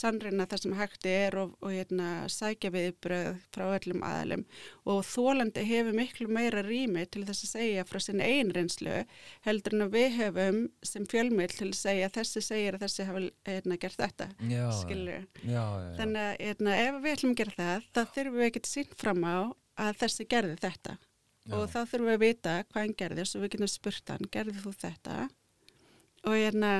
sannreina 0.00 0.46
það 0.50 0.62
sem 0.64 0.76
hægt 0.80 1.08
er 1.12 1.38
og, 1.42 1.54
og 1.62 1.74
hérna, 1.76 2.08
sækja 2.32 2.72
viðbröð 2.74 3.30
frá 3.54 3.64
öllum 3.76 4.04
aðalum 4.08 4.44
og 4.92 5.00
þólandi 5.06 5.66
hefur 5.68 5.98
miklu 6.00 6.28
meira 6.32 6.64
rými 6.66 7.06
til 7.06 7.24
þess 7.28 7.46
að 7.46 7.54
segja 7.54 7.86
frá 7.86 8.00
sinni 8.02 8.26
einn 8.26 8.52
reynslu 8.54 8.98
heldur 9.46 9.78
en 9.78 9.86
að 9.86 9.96
við 9.96 10.18
hefum 10.18 10.60
sem 10.86 11.06
fjölmjöl 11.06 11.50
til 11.54 11.70
að 11.70 11.78
segja 11.78 12.10
þessi 12.12 12.44
segir 12.44 12.78
að 12.78 12.86
þessi 12.88 13.08
hafa 13.08 13.24
hérna, 13.46 13.78
gert 13.78 14.00
þetta 14.00 14.28
Já, 15.46 15.54
já, 15.54 15.62
já. 15.86 15.94
Þannig 16.00 16.22
að 16.22 16.34
hérna, 16.42 16.76
ef 16.82 17.00
við 17.02 17.16
ætlum 17.16 17.34
að 17.34 17.40
gera 17.42 17.56
það, 17.58 17.88
þá 17.92 18.02
þurfum 18.16 18.38
við 18.40 18.48
ekki 18.48 18.62
sínt 18.68 18.94
fram 18.98 19.22
á 19.22 19.41
að 19.80 20.00
þessi 20.02 20.26
gerði 20.30 20.56
þetta. 20.62 20.96
Já. 21.42 21.54
Og 21.58 21.68
þá 21.72 21.78
þurfum 21.90 22.08
við 22.10 22.16
að 22.16 22.24
vita 22.24 22.56
hvað 22.70 22.82
hann 22.82 22.98
gerði, 22.98 23.24
svo 23.26 23.40
við 23.42 23.54
getum 23.54 23.70
spurt 23.70 24.12
hann, 24.12 24.28
gerði 24.30 24.58
þú 24.62 24.74
þetta? 24.78 25.16
Og 26.22 26.36
hérna, 26.38 26.72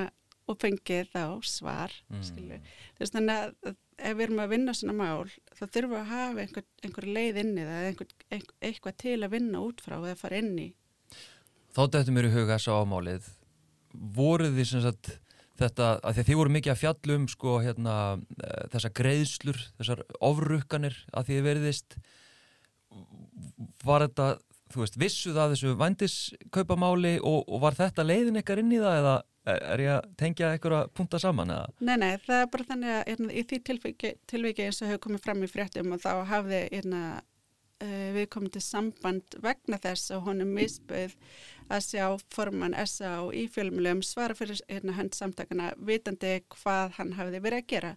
og 0.47 0.59
fengið 0.59 1.09
þá 1.11 1.23
svar, 1.47 1.91
Mm. 2.11 2.61
þannig 2.99 3.33
að 3.33 3.75
ef 3.97 4.17
við 4.17 4.23
erum 4.25 4.39
að 4.43 4.53
vinna 4.53 4.73
svona 4.73 4.95
mál, 4.97 5.29
þá 5.53 5.63
þurfum 5.67 5.93
við 5.93 5.99
að 5.99 6.11
hafa 6.11 6.43
einhver, 6.43 6.65
einhver 6.83 7.07
leið 7.07 7.39
inn 7.43 7.53
í 7.57 7.63
það, 7.63 7.75
eða 7.79 7.89
einhver, 7.91 8.07
einhver, 8.31 8.55
eitthvað 8.61 8.97
til 9.03 9.19
að 9.19 9.33
vinna 9.35 9.61
út 9.63 9.83
frá 9.83 9.95
eða 9.99 10.15
fara 10.19 10.39
inn 10.41 10.55
í. 10.59 10.69
Þá 11.73 11.81
dættum 11.89 12.17
mér 12.17 12.29
í 12.29 12.33
huga 12.33 12.57
þess 12.57 12.71
að 12.71 12.81
ámálið 12.83 13.29
voruð 13.93 14.57
þið 14.57 14.67
sem 14.69 14.83
sagt 14.83 15.11
þetta, 15.59 15.99
að 16.01 16.15
því 16.15 16.23
að 16.23 16.27
þið 16.29 16.39
voru 16.39 16.53
mikið 16.55 16.73
að 16.73 16.81
fjallum 16.81 17.27
sko 17.31 17.55
hérna 17.63 17.95
eh, 18.43 18.65
þessar 18.73 18.93
greiðslur, 18.99 19.61
þessar 19.79 20.03
ofrukkanir 20.19 20.97
að 21.13 21.29
því 21.29 21.37
þið 21.37 21.47
veriðist 21.49 21.97
var 23.83 24.07
þetta, 24.07 24.29
þú 24.73 24.81
veist, 24.83 24.97
vissuð 25.01 25.39
að 25.41 25.53
þessu 25.55 25.75
vændiskaupamáli 25.81 27.17
og, 27.21 27.43
og 27.47 27.63
var 27.63 27.77
þetta 27.77 28.05
leiðin 28.07 28.41
ykkar 28.41 28.63
inn 28.63 28.73
í 28.73 28.81
það 28.81 28.99
eða 29.01 29.15
er, 29.49 29.83
ég 29.83 29.91
að 29.97 30.07
tengja 30.19 30.53
ykkur 30.57 30.77
að 30.77 30.89
punta 30.97 31.19
saman 31.21 31.51
eða? 31.53 31.67
Nei, 31.83 31.95
nei, 31.99 32.11
það 32.23 32.39
er 32.39 32.49
bara 32.53 32.67
þannig 32.71 32.95
að 32.95 33.03
hérna, 33.11 33.29
í 33.33 33.45
því 33.49 33.59
tilviki, 33.69 34.13
tilviki 34.29 34.67
eins 34.67 34.81
og 34.81 34.91
hefur 34.91 35.03
komið 35.07 35.25
fram 35.27 35.43
í 35.43 35.51
fréttum 35.51 35.95
og 35.95 36.03
þá 36.03 36.11
hafði 36.29 36.61
hérna, 36.71 37.01
uh, 37.83 38.07
við 38.17 38.29
komið 38.35 38.55
til 38.57 38.63
samband 38.67 39.37
vegna 39.43 39.79
þess 39.83 40.13
að 40.15 40.25
honum 40.29 40.53
misböð 40.57 41.17
að 41.69 41.83
sjá 41.85 42.05
formann 42.33 42.75
SA 42.87 43.11
í 43.35 43.45
fjölmjölum 43.53 44.01
svara 44.05 44.35
fyrir 44.37 44.59
hérna, 44.69 44.95
hönd 44.97 45.15
samtakana 45.17 45.71
vitandi 45.77 46.33
hvað 46.55 46.97
hann 46.97 47.13
hafði 47.17 47.41
verið 47.45 47.61
að 47.63 47.69
gera. 47.73 47.93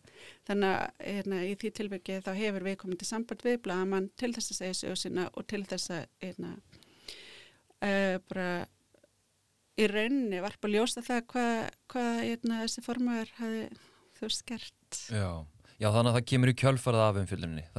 Þannig 0.49 0.77
að 0.77 1.11
hérna, 1.11 1.41
í 1.47 1.57
því 1.61 1.73
tilviki 1.81 2.21
þá 2.27 2.31
hefur 2.39 2.67
við 2.69 2.79
komið 2.83 3.03
til 3.03 3.09
samband 3.11 3.43
við 3.47 3.59
blagamann 3.67 4.11
til 4.17 4.33
þess 4.37 4.53
að 4.55 4.61
segja 4.61 4.79
sögur 4.83 5.03
sína 5.03 5.27
og 5.35 5.47
til 5.51 5.65
þess 5.67 5.91
að 5.97 6.07
hérna, 6.23 6.55
uh, 7.83 8.17
bara 8.31 8.49
í 9.77 9.89
rauninni 9.93 10.41
varpa 10.45 10.71
ljósta 10.73 11.03
það 11.05 11.27
hvað, 11.35 11.59
hvað 11.93 12.23
hérna, 12.25 12.63
þessi 12.65 12.87
formaður 12.87 13.35
hafi 13.41 13.67
þú 14.17 14.31
gert. 14.49 15.03
Já. 15.13 15.29
Já, 15.77 15.91
þannig 15.93 16.09
að 16.09 16.15
það 16.17 16.29
kemur 16.31 16.49
í 16.49 16.57
kjölfarið 16.57 17.03
af 17.05 17.17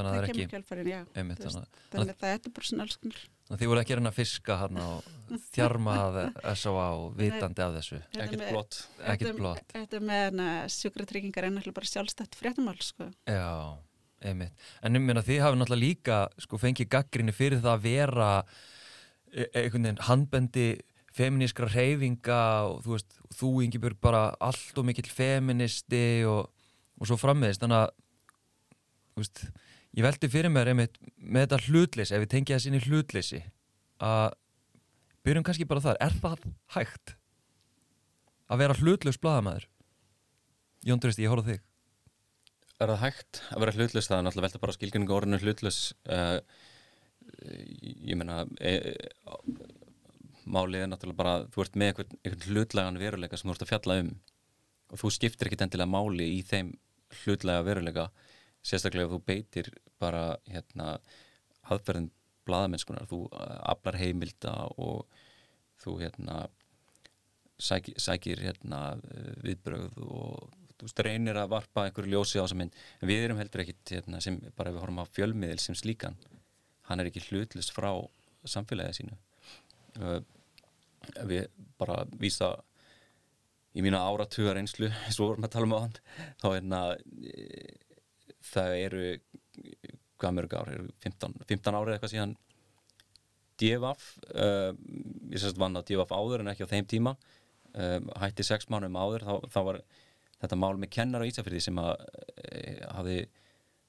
að 0.06 0.12
það 0.12 0.18
Það 0.18 0.28
kemur 0.28 0.44
ekki 0.44 0.52
kjálfærin, 0.54 0.90
já. 0.92 1.00
einmitt, 1.18 1.40
veist, 1.42 1.56
þannig, 1.56 1.64
að- 1.66 1.88
Þannig 1.96 2.12
að 2.14 2.20
það 2.22 2.34
er 2.36 2.52
bara 2.58 2.68
svona 2.70 2.84
alls 2.86 2.98
konar. 3.02 3.24
Þið 3.56 3.70
voru 3.72 3.82
ekki 3.82 3.96
að 3.96 4.00
reyna 4.02 4.12
að 4.12 4.18
fiska 4.18 4.58
hann 4.62 4.80
og 4.84 5.10
þjarma 5.56 5.98
að 6.04 6.18
S.A.A. 6.52 6.88
vitandi 7.16 7.64
af 7.64 7.76
þessu 7.78 8.00
ekkert 8.20 8.46
blott 8.50 8.80
ekkert 9.14 9.38
blott. 9.40 9.76
Þetta 9.76 10.02
með 10.04 10.24
hana, 10.26 10.48
sjúkratryggingar 10.72 11.48
er 11.48 11.54
náttúrulega 11.56 11.78
bara 11.80 11.92
sjálfstætt 11.92 12.36
fréttamál, 12.40 12.76
sko. 12.84 13.08
Já, 13.30 13.78
einmitt. 14.28 14.68
En 14.84 15.00
ég 15.00 15.06
meina 15.06 15.24
þið 15.24 15.44
hafi 15.46 15.62
náttúrulega 15.62 15.86
líka 15.86 16.20
sko 16.44 16.60
fengið 16.60 16.92
gaggrinni 16.98 17.36
fyrir 17.36 17.64
það 17.64 17.74
að 17.78 17.88
vera 17.88 18.30
e- 19.32 19.50
einhvern 19.54 19.88
veginn 19.88 20.04
handbendi 20.10 20.68
feminískra 21.18 21.70
reyfinga 21.72 22.42
og 22.68 22.84
þú 22.86 22.98
veist, 22.98 23.16
þú 23.38 23.54
Ingibjörg 23.66 24.02
bara 24.04 24.28
allt 24.44 24.78
og 24.78 24.86
mikill 24.88 25.10
feministi 25.10 26.26
og, 26.30 26.52
og 27.00 27.10
svo 27.10 27.18
frammiðist, 27.20 27.64
þannig 27.64 27.86
að 27.86 27.96
þú 29.16 29.24
veist, 29.24 29.44
ég 29.96 30.06
veldi 30.06 30.30
fyrir 30.32 30.52
mér 30.54 30.74
einmitt 30.74 31.00
með 31.18 31.48
þetta 31.48 31.62
hlutleysi, 31.70 32.16
ef 32.16 32.24
við 32.26 32.34
tengja 32.34 32.58
þessi 32.58 32.72
inn 32.72 32.80
í 32.80 32.84
hlutleysi 32.84 33.42
að 34.04 34.36
byrjum 35.28 35.48
kannski 35.48 35.68
bara 35.70 35.84
þar, 35.84 36.02
er 36.04 36.20
það 36.22 36.46
hægt 36.76 37.16
að 38.48 38.62
vera 38.64 38.78
hlutlaus 38.80 39.20
blaðamæður 39.22 39.68
Jón 40.88 41.02
Dristi, 41.04 41.26
ég 41.26 41.32
horf 41.34 41.44
á 41.44 41.50
þig. 41.50 41.64
Er 42.78 42.92
það 42.92 43.00
hægt 43.02 43.40
að 43.50 43.64
vera 43.64 43.74
hlutlust? 43.74 44.10
Það 44.12 44.20
er 44.20 44.26
náttúrulega 44.28 44.46
velta 44.46 44.60
bara 44.62 44.76
skilgjöningu 44.76 45.16
orðinu 45.16 45.40
hlutlust 45.42 45.96
uh, 46.14 46.38
ég 48.08 48.18
meina 48.18 48.44
e, 48.62 48.74
málið 50.48 50.86
er 50.86 50.92
náttúrulega 50.92 51.20
bara 51.20 51.36
þú 51.54 51.64
ert 51.64 51.78
með 51.80 51.92
einhvern, 51.92 52.20
einhvern 52.22 52.54
hlutlagan 52.54 53.00
veruleika 53.02 53.40
sem 53.40 53.50
þú 53.50 53.56
ert 53.56 53.66
að 53.66 53.72
fjalla 53.72 53.98
um 54.04 54.12
og 54.88 55.02
þú 55.02 55.12
skiptir 55.18 55.50
ekkit 55.50 55.66
endilega 55.66 55.92
máli 55.92 56.30
í 56.38 56.40
þeim 56.48 56.72
hlutlega 57.24 57.66
veruleika 57.68 58.08
sérstaklega 58.68 59.12
þú 59.14 59.22
beitir 59.28 59.72
bara 60.02 60.38
hérna 60.50 60.98
aðferðin 61.68 62.12
bladamennskunar, 62.48 63.08
þú 63.10 63.26
aflar 63.34 63.98
heimilda 64.00 64.54
og 64.80 65.08
þú 65.82 65.98
hérna 66.04 66.46
sækir, 67.60 67.98
sækir 68.00 68.44
hérna 68.46 68.82
viðbröð 69.44 70.00
og 70.06 70.56
þú 70.78 70.86
veist, 70.88 71.04
reynir 71.04 71.40
að 71.42 71.52
varpa 71.56 71.88
einhverju 71.88 72.14
ljósi 72.14 72.40
á 72.40 72.46
þessa 72.46 72.60
mynd. 72.60 72.76
En 73.02 73.10
við 73.10 73.24
erum 73.26 73.42
heldur 73.42 73.64
ekkit 73.64 73.94
hérna, 73.98 74.22
sem 74.24 74.38
bara 74.56 74.74
við 74.74 74.84
horfum 74.84 75.02
á 75.02 75.06
fjölmiðil 75.10 75.60
sem 75.64 75.78
slíkan 75.78 76.18
hann 76.88 77.02
er 77.02 77.10
ekki 77.10 77.26
hlutlust 77.28 77.74
frá 77.76 77.92
samfélagið 78.48 79.02
sínu. 79.02 79.18
Við 81.28 81.50
bara 81.80 82.04
vísa 82.22 82.54
í 83.78 83.84
mína 83.86 84.04
áratugar 84.08 84.58
einslu 84.62 84.92
svo 85.10 85.32
vorum 85.32 85.44
við 85.44 85.50
að 85.50 85.56
tala 85.58 85.68
um 85.68 85.76
á 85.76 85.80
hann 85.84 85.98
þá 86.42 86.48
er 86.48 86.56
hérna 86.60 86.82
það 88.54 88.76
eru 88.82 89.06
hvað 90.18 90.36
mörg 90.38 90.56
ár, 90.58 90.72
15, 91.04 91.40
15 91.48 91.78
árið 91.78 91.96
eitthvað 91.96 92.14
síðan 92.14 92.36
DFF 93.58 94.10
uh, 94.38 94.74
ég 95.32 95.42
sérst 95.42 95.60
vann 95.62 95.78
á 95.78 95.82
DFF 95.82 96.14
áður 96.14 96.44
en 96.44 96.52
ekki 96.54 96.68
á 96.68 96.74
þeim 96.74 96.90
tíma 96.90 97.16
uh, 97.18 98.00
hætti 98.22 98.46
6 98.46 98.70
mánum 98.74 98.98
áður 98.98 99.26
þá, 99.26 99.34
þá 99.54 99.60
var 99.70 99.82
þetta 100.38 100.60
mál 100.62 100.76
með 100.78 100.94
kennar 100.94 101.26
á 101.26 101.30
Ísafjörði 101.30 101.64
sem 101.66 101.80
að 101.82 101.96
e, 102.46 102.60
hafi 102.94 103.18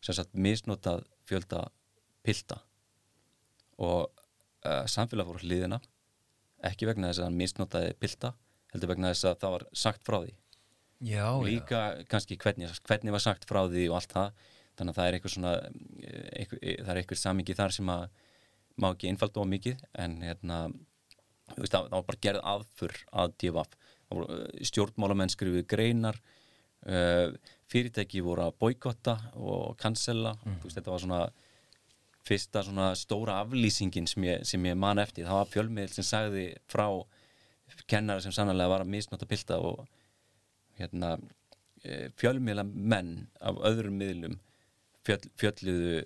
sérst 0.01 0.31
misnotað 0.33 1.03
fjölda 1.29 1.67
pilda 2.25 2.63
og 3.85 4.09
uh, 4.65 4.85
samfélag 4.89 5.29
fór 5.29 5.45
hliðina 5.45 5.81
ekki 6.65 6.89
vegna 6.89 7.11
þess 7.11 7.23
að 7.23 7.29
hann 7.29 7.41
misnotaði 7.43 7.93
pilda 8.01 8.33
heldur 8.73 8.93
vegna 8.95 9.13
þess 9.13 9.29
að 9.29 9.41
það 9.43 9.55
var 9.57 9.67
sagt 9.85 10.09
frá 10.09 10.19
því 10.23 10.33
Já, 10.99 11.31
líka 11.45 11.81
já. 11.95 12.05
kannski 12.11 12.37
hvernig, 12.37 12.71
hvernig 12.89 13.15
var 13.15 13.23
sagt 13.23 13.47
frá 13.47 13.63
því 13.71 13.85
og 13.91 14.01
allt 14.01 14.15
það 14.17 14.47
þannig 14.79 14.93
að 14.93 14.99
það 14.99 15.09
er 15.09 15.17
eitthvað 15.17 15.35
svona 15.35 15.53
eitthvað, 16.39 16.61
það 16.63 16.91
er 16.93 17.01
eitthvað 17.03 17.21
samingi 17.21 17.59
þar 17.59 17.75
sem 17.75 17.93
að 17.93 18.05
má 18.79 18.89
ekki 18.93 19.11
einfalda 19.11 19.43
of 19.43 19.51
mikið 19.51 19.85
en 19.99 20.17
hérna 20.23 20.59
veist, 21.57 21.73
það, 21.73 21.89
það 21.91 21.95
var 21.97 22.09
bara 22.11 22.23
gerð 22.27 22.49
aðfur 22.53 22.97
að 23.23 23.37
divaf 23.43 23.77
stjórnmálamenn 24.71 25.33
skrifuð 25.33 25.67
greinar 25.69 26.19
uh, 26.89 27.35
fyrirtæki 27.69 28.23
voru 28.25 28.47
að 28.47 28.57
boykotta 28.63 29.19
og 29.37 29.77
cancella 29.81 30.35
mm. 30.41 30.63
veist, 30.65 30.79
þetta 30.79 30.95
var 30.95 31.05
svona 31.05 31.21
fyrsta 32.29 32.65
svona 32.65 32.89
stóra 32.99 33.39
aflýsingin 33.43 34.09
sem 34.11 34.27
ég, 34.27 34.43
sem 34.49 34.67
ég 34.69 34.77
man 34.79 35.01
eftir, 35.01 35.29
það 35.29 35.41
var 35.43 35.53
fjölmiðl 35.53 35.95
sem 35.95 36.07
sagði 36.07 36.49
frá 36.69 36.89
kennara 37.89 38.25
sem 38.25 38.35
sannlega 38.35 38.71
var 38.71 38.85
að 38.85 38.93
misnota 38.93 39.29
pilda 39.29 39.61
og 39.63 39.87
hérna 40.79 41.17
fjölmiðla 42.19 42.65
menn 42.67 43.29
af 43.39 43.59
öðrum 43.69 44.01
miðlum 44.01 44.39
fjöll, 45.07 45.29
fjölluðu 45.41 46.01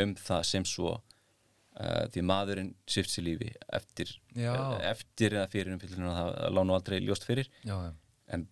um 0.00 0.12
það 0.18 0.44
sem 0.48 0.66
svo 0.68 0.92
uh, 0.94 2.04
því 2.12 2.22
maðurinn 2.30 2.70
sýft 2.90 3.12
sér 3.14 3.26
lífi 3.26 3.50
eftir, 3.76 4.12
uh, 4.36 4.76
eftir 4.90 5.36
eða 5.38 5.48
fyrir 5.52 5.74
umfyllunum 5.74 6.12
að 6.12 6.20
það 6.20 6.54
lána 6.58 6.78
aldrei 6.78 7.00
ljóst 7.04 7.26
fyrir. 7.28 7.50
Já, 7.66 7.74
já. 7.88 7.90
en 8.30 8.46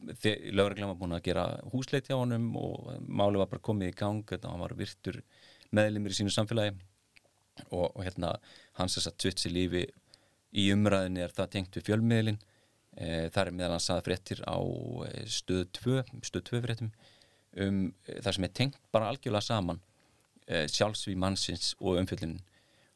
var 0.90 0.99
búin 0.99 1.16
að 1.16 1.25
gera 1.31 1.47
húsleit 1.73 2.11
hjá 2.11 2.16
honum 2.18 2.51
og 2.59 2.90
máli 3.07 3.40
var 3.40 3.51
bara 3.53 3.64
komið 3.71 3.92
í 3.92 3.97
gang 4.03 4.27
þetta 4.27 4.53
hann 4.53 4.64
var 4.64 4.77
virtur 4.79 5.23
meðlimir 5.71 6.14
í 6.14 6.21
sínu 6.21 6.35
samfélagi. 6.35 6.77
Og, 7.75 7.88
og 7.90 8.05
hérna 8.07 8.37
hans 8.79 8.94
þess 8.94 9.11
að 9.11 9.25
sýft 9.25 9.40
sér 9.42 9.57
lífi 9.57 9.88
í 10.55 10.68
umræðinni 10.71 11.25
er 11.25 11.33
það 11.35 11.55
tengt 11.57 11.75
við 11.75 11.88
fjölmiðlin 11.88 12.37
e, 12.38 12.58
það 12.99 13.41
er 13.47 13.51
meðal 13.55 13.77
hans 13.77 13.91
að 13.95 14.03
fréttir 14.09 14.41
á 14.43 14.59
stöð 15.31 15.65
2 15.79 16.03
stöð 16.27 16.45
2 16.51 16.63
fréttum 16.65 16.91
um 17.59 17.77
það 18.07 18.33
sem 18.35 18.45
er 18.49 18.55
tengt 18.59 18.79
bara 18.93 19.09
algjörlega 19.13 19.47
saman 19.47 19.79
sjálfsví 20.49 21.15
mannsins 21.21 21.75
og 21.81 21.99
umfjöldin 22.01 22.39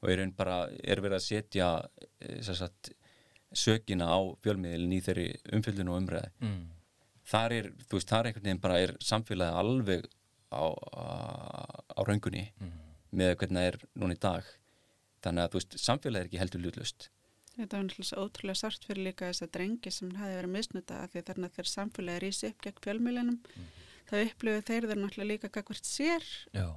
og 0.03 0.11
er 0.11 0.23
bara, 0.35 0.57
er 0.83 0.99
verið 1.05 1.19
að 1.19 1.25
setja 1.27 1.67
sagt, 2.43 2.91
sökina 3.55 4.09
á 4.11 4.19
fjölmiðlin 4.43 4.95
í 4.97 5.01
þeirri 5.05 5.27
umfjöldin 5.55 5.91
og 5.93 6.01
umræði 6.01 6.31
Mm. 6.43 6.63
þar 7.33 7.53
er, 7.53 7.69
þú 7.87 7.99
veist, 7.99 8.09
þar 8.11 8.19
er 8.27 8.31
einhvern 8.33 8.45
veginn 8.49 8.61
bara 8.65 8.79
er 8.83 8.93
samfélagi 8.99 9.59
alveg 9.63 10.07
á, 10.51 10.65
á, 10.67 12.01
raungunni 12.03 12.49
Mm. 12.61 12.73
með 13.15 13.37
hvernig 13.37 13.61
það 13.61 13.69
er 13.69 13.79
núna 14.01 14.17
í 14.17 14.21
dag 14.21 14.45
þannig 15.23 15.45
að 15.45 15.51
þú 15.53 15.61
veist, 15.61 15.79
samfélagi 15.79 16.21
er 16.25 16.27
ekki 16.31 16.41
heldur 16.43 16.65
lutlust 16.65 17.11
Þetta 17.57 17.77
var 17.77 17.87
náttúrulega 17.87 18.25
ótrúlega 18.25 18.61
sart 18.63 18.85
fyrir 18.89 19.07
líka 19.11 19.29
þess 19.29 19.45
að 19.45 19.55
drengi 19.57 19.91
sem 19.93 20.13
hafi 20.17 20.37
verið 20.39 20.55
misnuta 20.57 21.01
af 21.05 21.13
því 21.13 21.23
þarna 21.29 21.51
þegar 21.53 21.71
samfélagi 21.73 22.23
rísi 22.25 22.49
upp 22.49 22.63
gegn 22.67 22.85
fjölmjölinum 22.87 23.41
Mm. 23.43 23.67
þá 24.09 24.15
upplifið 24.27 24.63
þeir 24.69 24.87
þeir 24.89 25.01
náttúrulega 25.03 25.31
líka 25.31 25.49
gagvart 25.53 25.89
sér 25.89 26.25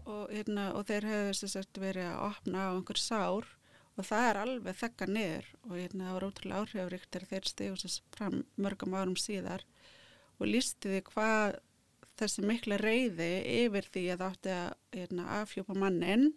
og, 0.06 0.26
hérna, 0.32 0.66
og 0.76 0.86
þeir 0.90 1.08
hefur 1.12 1.40
verið 1.84 2.10
að 2.12 2.26
opna 2.30 2.66
á 2.68 2.72
einhver 2.76 3.00
sár 3.02 3.48
og 3.96 4.04
það 4.04 4.30
er 4.30 4.40
alveg 4.42 4.80
þekka 4.82 5.08
niður 5.08 5.48
og 5.64 5.76
hérna, 5.80 6.08
það 6.08 6.16
var 6.18 6.28
ótrúlega 6.28 6.62
áhrifaríkt 6.66 7.12
þegar 7.12 7.30
þeir 7.32 7.50
þess 7.86 8.02
fram 8.16 8.42
mörgum 8.60 8.98
árum 9.00 9.16
síðar 9.20 9.64
og 10.40 10.50
lísti 10.52 10.92
því 10.92 11.02
hvað 11.12 11.60
þessi 12.20 12.44
mikla 12.48 12.80
reyði 12.80 13.30
yfir 13.64 13.88
því 13.92 14.04
að 14.16 14.26
átti 14.30 14.52
að 14.56 14.74
hérna, 14.96 15.28
afhjúpa 15.42 15.76
mannin 15.80 16.30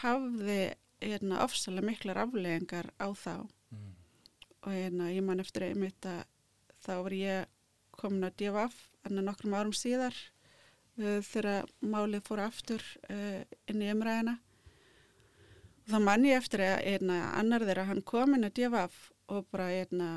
hafði 0.00 0.60
hérna, 1.04 1.42
ofsalega 1.44 1.86
miklar 1.86 2.20
afleðingar 2.24 2.90
á 2.98 3.08
þá. 3.12 3.46
Mm. 3.74 3.90
og 4.64 4.70
hérna, 4.72 5.10
ég 5.12 5.24
man 5.26 5.42
eftir 5.42 5.68
einmitt 5.68 6.06
að 6.06 6.22
þá 6.84 6.94
var 7.04 7.16
ég 7.16 7.50
komin 7.94 8.26
að 8.26 8.36
DFF 8.40 8.78
en 9.04 9.20
nokkrum 9.24 9.56
árum 9.56 9.74
síðar 9.76 10.16
uh, 10.98 11.20
þegar 11.24 11.68
málið 11.84 12.24
fór 12.28 12.44
aftur 12.46 12.84
uh, 13.10 13.42
inn 13.70 13.82
í 13.84 13.90
umræðina 13.92 14.38
og 15.84 15.90
þá 15.92 15.98
man 16.06 16.24
ég 16.28 16.40
eftir 16.40 16.64
að 16.64 16.78
einna, 16.94 17.18
annar 17.36 17.66
þeirra 17.66 17.88
hann 17.90 18.04
kom 18.06 18.36
inn 18.36 18.48
að 18.48 18.56
DFF 18.60 19.10
og 19.34 19.46
bara 19.52 19.70
einna, 19.72 20.10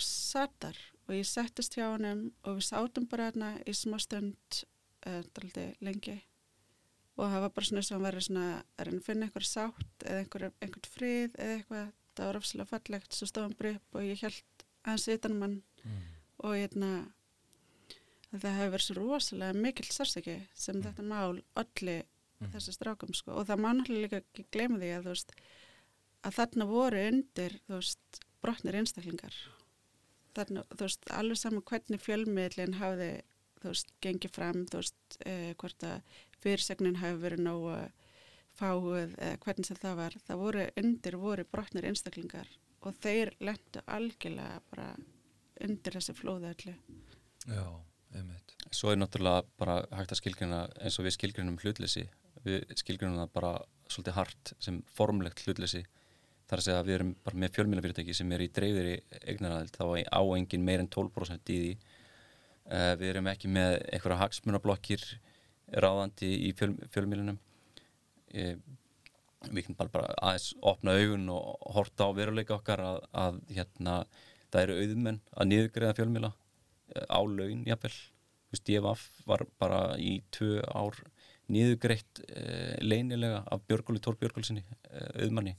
satar 0.00 0.78
og 1.06 1.16
ég 1.18 1.28
settist 1.28 1.76
hjá 1.76 1.90
hann 1.90 2.30
og 2.46 2.60
við 2.60 2.66
sátum 2.70 3.08
bara 3.10 3.28
hérna 3.28 3.54
í 3.68 3.76
smá 3.76 3.98
stund 4.00 4.62
uh, 5.06 5.22
lengi 5.84 6.20
og 7.20 7.28
það 7.30 7.42
var 7.44 7.52
bara 7.56 7.68
svona 7.68 7.82
sem 7.86 7.98
að 7.98 8.06
vera 8.08 8.22
svona 8.26 8.44
að 8.78 8.86
reyna 8.88 9.00
að 9.00 9.06
finna 9.10 9.26
einhver 9.28 9.46
sátt 9.48 10.04
eða 10.06 10.20
einhver, 10.24 10.44
einhvern 10.64 10.90
frið 10.94 11.34
eða 11.36 11.56
eitthvað, 11.58 11.90
það 12.16 12.28
var 12.30 12.38
ofslega 12.40 12.70
fallegt 12.70 13.16
svo 13.16 13.28
stóðum 13.30 13.56
upp 13.74 13.98
og 14.00 14.06
ég 14.08 14.22
held 14.24 14.64
aðeins 14.84 15.08
utan 15.16 15.38
mann 15.42 15.58
Mm. 15.80 16.00
og 16.44 16.52
hérna 16.60 16.88
að 18.34 18.42
það 18.42 18.56
hefur 18.58 18.72
verið 18.74 18.84
svo 18.86 18.94
rosalega 18.98 19.56
mikill 19.64 19.88
sársaki 19.96 20.34
sem 20.54 20.76
Mm. 20.76 20.82
þetta 20.86 21.02
mál 21.08 21.42
allir 21.56 22.02
Mm. 22.40 22.50
þessi 22.52 22.72
strákum 22.76 23.14
sko 23.14 23.32
og 23.32 23.46
það 23.48 23.60
má 23.60 23.70
náttúrulega 23.72 24.04
líka 24.04 24.20
ekki 24.20 24.44
gleyma 24.52 24.78
því 24.78 24.90
að 24.96 25.02
þú 25.04 25.14
veist 25.14 25.32
að 26.24 26.36
þarna 26.38 26.66
voru 26.68 27.00
undir 27.08 27.52
þú 27.68 27.74
veist 27.80 28.20
brotnir 28.42 28.74
einstaklingar 28.80 29.34
þarna 30.34 30.64
þú 30.70 30.84
veist 30.86 31.04
alveg 31.10 31.36
saman 31.40 31.62
hvernig 31.62 32.00
fjölmiðlinn 32.04 32.74
hafði 32.80 33.10
þú 33.60 33.72
veist 33.72 33.92
gengið 34.04 34.34
fram 34.36 34.64
þú 34.70 34.82
veist 34.82 35.18
eh, 35.26 35.52
hvort 35.60 35.86
að 35.86 36.16
fyrirsegnin 36.40 37.00
hafi 37.02 37.20
verið 37.20 37.44
nógu 37.46 37.76
fáuð 38.58 39.14
eða 39.14 39.36
hvernig 39.44 39.68
sem 39.68 39.78
það 39.80 40.00
var 40.00 40.18
það 40.26 40.42
voru 40.42 40.66
undir 40.82 41.16
voru 41.20 41.46
brotnir 41.48 41.86
einstaklingar 41.88 42.50
og 42.80 42.96
þeir 43.04 43.34
lendu 43.44 43.84
algjörlega 43.86 44.60
bara 44.72 44.90
undir 45.60 45.96
þessi 45.96 46.16
flóði 46.16 46.50
allir 46.50 46.78
Já, 47.48 47.64
einmitt. 48.14 48.56
Svo 48.70 48.92
er 48.92 48.98
náttúrulega 49.00 49.46
bara 49.60 49.78
hægt 49.96 50.12
að 50.12 50.20
skilgrina 50.20 50.64
eins 50.80 50.98
og 51.00 51.06
við 51.06 51.16
skilgrinum 51.16 51.56
hlutleysi. 51.62 52.04
Við 52.44 52.74
skilgrinum 52.78 53.20
það 53.20 53.32
bara 53.36 53.52
svolítið 53.90 54.16
hart 54.18 54.52
sem 54.62 54.82
formlegt 54.92 55.40
hlutleysi. 55.46 55.82
Þar 56.50 56.60
að 56.60 56.66
segja 56.66 56.82
að 56.82 56.90
við 56.90 56.96
erum 56.98 57.14
bara 57.24 57.40
með 57.40 57.56
fjölmjölafyrirtæki 57.56 58.16
sem 58.16 58.34
er 58.34 58.44
í 58.44 58.50
dreifðri 58.52 58.94
eignaraðild 59.22 59.76
þá 59.76 59.84
á 60.10 60.20
engin 60.36 60.66
meir 60.66 60.82
en 60.82 60.90
12% 60.90 61.52
í 61.54 61.58
því 61.62 61.72
við 62.70 63.08
erum 63.12 63.30
ekki 63.30 63.50
með 63.50 63.78
einhverja 63.90 64.20
hagsmunablokkir 64.20 65.06
ráðandi 65.82 66.30
í 66.48 66.50
fjöl, 66.58 66.74
fjölmjölunum 66.94 67.38
uh, 67.38 68.54
við 69.50 69.66
kan 69.66 69.78
bara, 69.78 69.92
bara 69.94 70.16
aðeins 70.20 70.50
opna 70.72 70.94
augun 70.98 71.28
og 71.32 71.70
horta 71.74 72.06
á 72.06 72.16
veruleika 72.16 72.58
okkar 72.58 72.82
að, 72.84 72.98
að 73.16 73.40
hérna, 73.56 73.96
það 74.52 74.66
eru 74.66 74.78
auðmenn 74.82 75.20
að 75.32 75.50
niðurgreða 75.50 75.96
fjölmila 75.96 76.32
á 76.90 77.20
laun 77.22 77.64
veist, 77.64 78.66
DFF 78.66 79.06
var 79.30 79.46
bara 79.62 79.80
í 80.02 80.18
tvö 80.34 80.58
ár 80.74 80.98
niðurgreitt 81.50 82.20
leynilega 82.82 83.44
af 83.46 83.62
Björgóli 83.70 84.02
Tór 84.02 84.18
Björgólsinni 84.20 84.64
auðmanni 85.14 85.54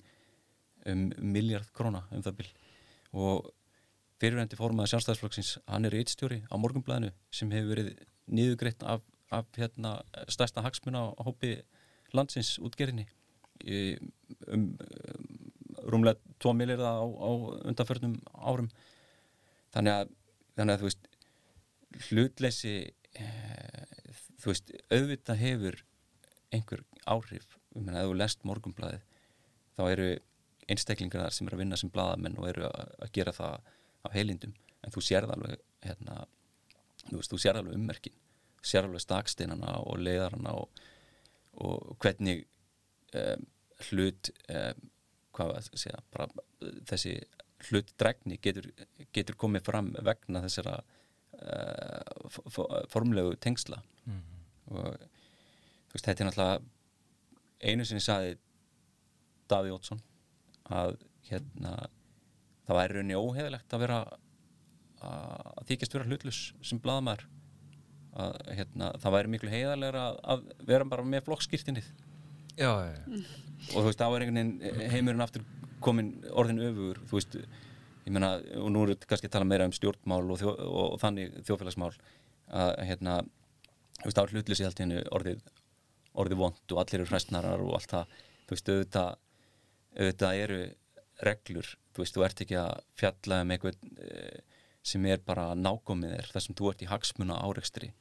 um 0.92 1.08
miljard 1.34 1.70
króna 1.76 2.04
um 2.12 2.24
það 2.24 2.38
bil. 2.42 2.50
Og 3.18 3.50
fyrirvændi 4.22 4.60
fórmaði 4.60 4.94
sjálfstæðisflokksins 4.94 5.56
hann 5.66 5.88
er 5.88 5.98
eittstjóri 5.98 6.42
á 6.46 6.56
morgunblæðinu 6.62 7.12
sem 7.34 7.52
hefur 7.54 7.74
verið 7.74 7.92
niðugreitt 8.32 8.86
af, 8.86 9.04
af 9.34 9.50
hérna, 9.58 9.98
stærsta 10.32 10.64
hagsmuna 10.66 11.10
á 11.18 11.22
hópi 11.26 11.56
landsins 12.16 12.58
útgerinni. 12.62 13.08
Um, 13.62 14.12
um 14.52 14.66
rúmlega 15.92 16.20
2 16.44 16.54
millir 16.58 16.82
á, 16.82 17.02
á 17.02 17.30
undanförnum 17.66 18.18
árum. 18.38 18.70
Þannig 19.74 19.96
að, 19.96 20.12
þannig 20.58 20.76
að 20.76 20.82
þú 20.82 20.90
veist 20.90 21.08
hlutleysi 22.08 22.76
eh, 23.20 23.86
þú 24.42 24.52
veist, 24.52 24.74
auðvitað 24.92 25.42
hefur 25.42 25.80
einhver 26.52 26.84
áhrif. 27.10 27.58
Um 27.76 27.90
að 27.90 28.10
þú 28.10 28.18
lest 28.20 28.46
morgunblæði 28.48 29.02
þá 29.78 29.84
eru 29.88 30.10
einstaklingar 30.72 31.34
sem 31.34 31.48
eru 31.48 31.58
að 31.58 31.64
vinna 31.64 31.80
sem 31.80 31.92
bladamenn 31.92 32.38
og 32.40 32.50
eru 32.52 32.68
að 32.70 33.14
gera 33.16 33.34
það 33.36 33.72
af 34.08 34.16
heilindum 34.16 34.54
en 34.82 34.94
þú 34.94 35.00
sér 35.06 35.24
alveg 35.30 35.60
hérna, 35.86 36.14
þú 37.10 37.16
veist, 37.20 37.32
þú 37.34 37.40
sér 37.42 37.56
alveg 37.60 37.78
ummerkin 37.78 38.18
sér 38.62 38.86
alveg 38.86 39.02
staksteinana 39.04 39.70
og 39.86 39.96
leiðarana 40.02 40.52
og, 40.58 40.68
og 41.66 41.78
hvernig 42.02 42.38
um, 43.18 43.42
hlut 43.90 44.24
um, 44.50 44.80
hvað 45.32 45.70
segja 45.74 46.00
bara, 46.14 46.26
þessi 46.90 47.14
hlut 47.70 47.90
dregni 48.00 48.36
getur, 48.42 48.66
getur 49.14 49.36
komið 49.40 49.64
fram 49.70 49.88
vegna 50.06 50.42
þessara 50.46 50.76
uh, 50.82 52.02
formlegu 52.92 53.32
tengsla 53.40 53.78
mm 54.06 54.14
-hmm. 54.14 54.22
og 54.76 54.84
veist, 55.94 56.06
þetta 56.06 56.24
er 56.24 56.28
náttúrulega 56.30 56.62
einu 57.62 57.86
sinni 57.86 58.02
saði 58.02 58.38
Daví 59.50 59.72
Ótsson 59.72 60.02
að 60.72 60.98
hérna 61.30 61.72
það 62.72 62.80
væri 62.80 62.98
raunni 62.98 63.20
óheðilegt 63.20 63.76
að 63.76 63.84
vera 63.86 64.02
að 65.02 65.64
þykjast 65.70 65.96
vera 65.96 66.08
hlutlus 66.10 66.42
sem 66.66 66.80
bladamæður 66.82 67.28
að 68.22 68.38
hérna, 68.58 68.92
það 69.02 69.16
væri 69.16 69.32
miklu 69.34 69.52
heiðarlegra 69.52 70.04
að, 70.10 70.20
að 70.34 70.68
vera 70.68 70.88
bara 70.92 71.06
með 71.08 71.26
flokkskýrtinnið 71.30 71.88
já, 72.60 72.70
já, 72.70 72.92
já. 72.92 73.22
og 73.72 73.78
þú 73.78 73.86
veist, 73.88 74.02
þá 74.02 74.08
er 74.08 74.26
einhvern 74.26 74.40
veginn 74.42 74.92
heimurinn 74.92 75.26
aftur 75.26 75.46
komin 75.82 76.12
orðin 76.38 76.62
öfugur 76.68 77.00
þú 77.08 77.18
veist, 77.18 77.38
ég 78.06 78.14
menna 78.14 78.34
og 78.60 78.70
nú 78.74 78.84
er 78.84 78.94
þetta 78.94 79.12
kannski 79.14 79.32
að 79.32 79.36
tala 79.38 79.48
meira 79.48 79.70
um 79.70 79.76
stjórnmál 79.76 80.22
og, 80.26 80.42
þjó, 80.42 80.52
og, 80.52 80.84
og 80.84 81.00
þannig 81.02 81.40
þjóðfélagsmál 81.48 81.92
að 82.52 82.74
hérna, 82.90 83.18
þú 84.02 84.10
veist, 84.10 84.20
þá 84.20 84.24
er 84.26 84.36
hlutlus 84.36 84.62
í 84.62 84.68
allt 84.68 84.84
hennu 84.84 85.04
orðið 85.16 85.44
orðið 86.22 86.42
vond 86.44 86.76
og 86.76 86.82
allir 86.82 87.00
eru 87.00 87.08
hræstnarar 87.08 87.64
og 87.64 87.78
allt 87.78 87.94
það, 87.96 88.16
þú 88.44 88.58
veist, 88.58 88.72
auðvitað 88.76 89.12
auðvitað 89.96 90.42
eru 90.44 90.60
reglur 91.24 91.70
þú 91.92 92.04
veist, 92.04 92.16
þú 92.16 92.26
ert 92.26 92.44
ekki 92.46 92.58
að 92.62 92.74
fjalla 93.00 93.42
um 93.44 93.54
eitthvað 93.54 93.78
uh, 93.92 94.60
sem 94.92 95.06
er 95.06 95.22
bara 95.26 95.52
nákomið 95.56 96.16
þér, 96.16 96.32
þar 96.34 96.46
sem 96.46 96.58
þú 96.58 96.72
ert 96.72 96.82
í 96.82 96.90
hagsmuna 96.90 97.40
áreikstri 97.46 97.92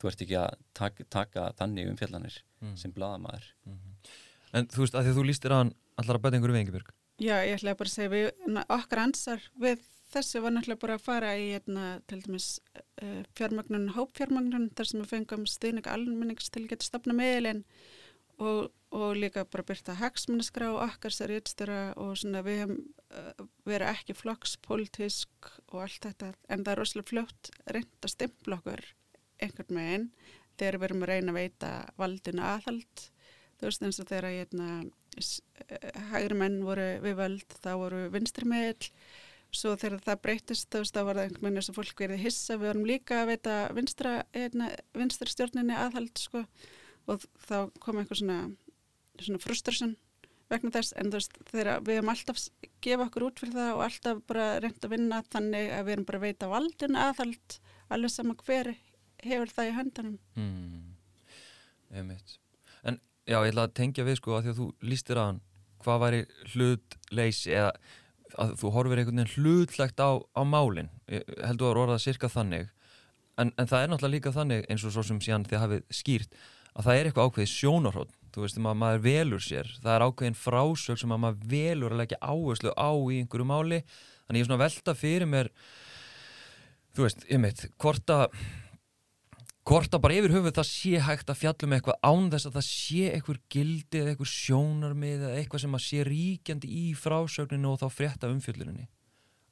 þú 0.00 0.10
ert 0.10 0.24
ekki 0.24 0.38
að 0.40 0.58
taka, 0.78 1.06
taka 1.12 1.46
þannig 1.58 1.92
um 1.92 1.98
fjallanir 2.00 2.38
mm. 2.62 2.74
sem 2.80 2.92
bladamæður 2.94 3.48
mm 3.64 3.78
-hmm. 3.78 4.18
En 4.52 4.66
þú 4.68 4.82
veist, 4.82 4.94
að 4.94 5.04
því 5.04 5.10
að 5.10 5.16
þú 5.16 5.24
lístir 5.24 5.52
að 5.52 5.58
hann 5.58 5.74
allar 5.96 6.16
að 6.16 6.22
bæta 6.22 6.36
einhverju 6.36 6.54
við 6.54 6.62
Engibjörg 6.62 6.92
Já, 7.22 7.36
ég 7.46 7.54
ætla 7.54 7.74
bara 7.74 7.88
að 7.88 7.94
segja, 7.94 8.10
við, 8.10 8.26
okkar 8.68 8.98
ansar 8.98 9.40
við 9.60 9.78
þessu 10.12 10.42
var 10.42 10.52
náttúrulega 10.52 10.80
bara 10.80 10.94
að 10.98 11.06
fara 11.06 11.32
í 11.38 11.46
hérna, 11.52 12.00
til 12.06 12.20
dæmis 12.24 12.60
uh, 13.02 13.22
fjármagnun, 13.38 13.92
hópfjármagnun, 13.96 14.70
þar 14.76 14.88
sem 14.88 15.00
við 15.00 15.12
fengum 15.14 15.46
stuðning 15.46 15.88
almennings 15.88 16.50
til 16.50 16.64
að 16.64 16.72
geta 16.72 16.88
stopna 16.88 17.16
meðlinn 17.16 17.64
og, 18.42 18.72
og 18.92 19.16
líka 19.18 19.44
bara 19.48 19.66
byrta 19.68 19.96
hagsmunaskrá 20.00 20.70
okkar 20.74 21.14
sér 21.14 21.36
ytstjóra 21.38 21.80
og 22.00 22.16
svona 22.20 22.42
við 22.46 22.62
hefum 22.62 22.80
uh, 23.14 23.46
verið 23.68 23.92
ekki 23.92 24.18
flokkspolítisk 24.18 25.52
og 25.72 25.84
allt 25.86 26.08
þetta 26.08 26.32
en 26.48 26.64
það 26.64 26.72
er 26.74 26.82
rosalega 26.82 27.10
fljótt 27.12 27.52
reynd 27.76 28.08
að 28.08 28.14
stimpla 28.16 28.58
okkur 28.60 28.84
einhvern 29.42 29.76
meginn 29.78 30.08
þegar 30.58 30.78
við 30.78 30.88
erum 30.88 31.04
að 31.04 31.12
reyna 31.12 31.32
að 31.32 31.38
veita 31.40 31.72
valdinu 31.98 32.44
aðhald. 32.46 33.04
Þú 33.58 33.68
veist 33.68 33.84
eins 33.86 34.00
og 34.02 34.08
þegar 34.10 34.28
að 34.28 34.36
hérna, 34.40 34.68
hægri 36.12 36.38
menn 36.38 36.62
voru 36.66 36.88
við 37.02 37.18
völd 37.18 37.56
þá 37.62 37.70
voru 37.80 38.02
vinstri 38.12 38.48
meðl 38.48 38.90
svo 39.52 39.74
þegar 39.76 40.00
það 40.06 40.20
breytist 40.24 40.68
þú 40.72 40.80
veist 40.80 40.96
þá 40.96 41.02
var 41.04 41.18
það 41.18 41.26
einhvern 41.26 41.44
veginn 41.44 41.60
eins 41.60 41.70
og 41.70 41.76
fólk 41.76 42.04
verið 42.04 42.22
hissa. 42.24 42.56
Við 42.56 42.70
varum 42.70 42.86
líka 42.88 43.18
að 43.20 43.32
veita 43.32 43.56
vinstra, 43.76 44.14
hérna, 44.36 44.70
vinstra 44.96 45.32
stjórninni 45.32 45.76
aðhald 45.76 46.20
sko 46.20 46.44
og 47.10 47.26
þá 47.46 47.56
kom 47.82 48.00
eitthvað 48.00 48.22
svona, 48.22 48.38
svona 49.18 49.42
frustration 49.42 49.94
vegna 50.52 50.72
þess 50.74 50.94
en 51.00 51.10
þú 51.10 51.18
veist 51.18 51.38
þegar 51.48 51.84
við 51.86 51.98
hefum 51.98 52.12
alltaf 52.12 52.42
gefa 52.84 53.06
okkur 53.06 53.26
út 53.28 53.42
fyrir 53.42 53.56
það 53.56 53.70
og 53.74 53.84
alltaf 53.86 54.22
bara 54.28 54.48
reynd 54.62 54.84
að 54.84 54.94
vinna 54.94 55.22
þannig 55.32 55.70
að 55.72 55.86
við 55.86 55.94
erum 55.96 56.08
bara 56.08 56.20
að 56.20 56.26
veita 56.26 56.50
valdun 56.50 56.98
aðhald 57.00 57.56
alveg 57.92 58.12
sama 58.12 58.36
hver 58.42 58.74
hefur 59.22 59.54
það 59.54 59.70
í 59.70 59.74
höndanum 59.78 60.18
mm. 60.36 60.90
En 61.92 62.98
já, 63.28 63.36
ég 63.36 63.50
ætla 63.52 63.66
að 63.66 63.74
tengja 63.76 64.06
við 64.06 64.16
sko 64.18 64.36
að 64.36 64.46
því 64.46 64.52
að 64.52 64.60
þú 64.60 64.68
lístir 64.88 65.20
að 65.20 65.28
hann 65.28 65.42
hvað 65.82 66.02
væri 66.02 66.22
hlutleysi 66.52 67.52
eða 67.52 67.72
að 68.40 68.54
þú 68.62 68.70
horfir 68.72 69.02
einhvern 69.02 69.20
veginn 69.20 69.34
hlutlegt 69.36 70.00
á, 70.00 70.10
á 70.16 70.42
málinn, 70.48 70.88
heldur 71.44 71.74
að 71.74 71.82
orða 71.84 71.98
cirka 72.00 72.30
þannig 72.32 72.70
en, 73.36 73.52
en 73.56 73.68
það 73.68 73.78
er 73.82 73.92
náttúrulega 73.92 74.14
líka 74.14 74.32
þannig 74.34 74.66
eins 74.70 74.84
og 74.88 74.94
svo 74.94 75.04
sem 75.04 75.20
síðan 75.20 75.44
þið 75.48 75.62
hafið 75.64 75.84
skýrt 75.92 76.38
að 76.72 76.88
það 76.88 76.98
er 76.98 77.08
eitthvað 77.08 77.30
ákveðið 77.30 77.52
sjónarhótt 77.52 78.18
þú 78.32 78.46
veist, 78.46 78.58
maður, 78.64 78.80
maður 78.80 79.04
velur 79.04 79.44
sér 79.44 79.70
það 79.82 79.94
er 79.94 80.06
ákveðin 80.06 80.40
frásög 80.40 81.00
sem 81.00 81.12
maður 81.12 81.46
velur 81.52 81.92
að 81.92 82.02
leggja 82.02 82.20
áherslu 82.24 82.72
á 82.72 82.90
í 83.12 83.20
einhverju 83.20 83.48
máli. 83.48 83.82
Þannig 84.24 84.40
ég 84.40 84.46
er 84.46 84.48
svona 84.48 84.62
velta 84.62 84.94
fyrir 84.96 85.28
mér 85.28 85.50
þú 86.96 87.06
veist, 87.06 87.26
ég 87.28 87.40
meit 87.42 87.64
hvort 87.80 88.12
að 88.12 88.26
hvort 89.68 89.92
að 89.94 90.02
bara 90.02 90.16
yfir 90.18 90.34
höfuð 90.34 90.56
það 90.56 90.68
sé 90.68 91.02
hægt 91.06 91.28
að 91.30 91.38
fjallum 91.38 91.74
eitthvað 91.76 92.00
án 92.02 92.30
þess 92.32 92.48
að 92.48 92.56
það 92.56 92.64
sé 92.66 93.04
eitthvað 93.12 93.42
gildi 93.52 94.00
eða 94.00 94.12
eitthvað 94.12 94.32
sjónarmið 94.32 95.20
eða 95.28 95.36
eitthvað 95.38 95.62
sem 95.62 95.76
að 95.78 95.84
sé 95.84 96.06
ríkjandi 96.08 96.70
í 96.80 96.86
frásögninu 96.98 97.70
og 97.70 97.78
þá 97.82 97.86
frétta 97.94 98.32
umfjölluninni 98.32 98.88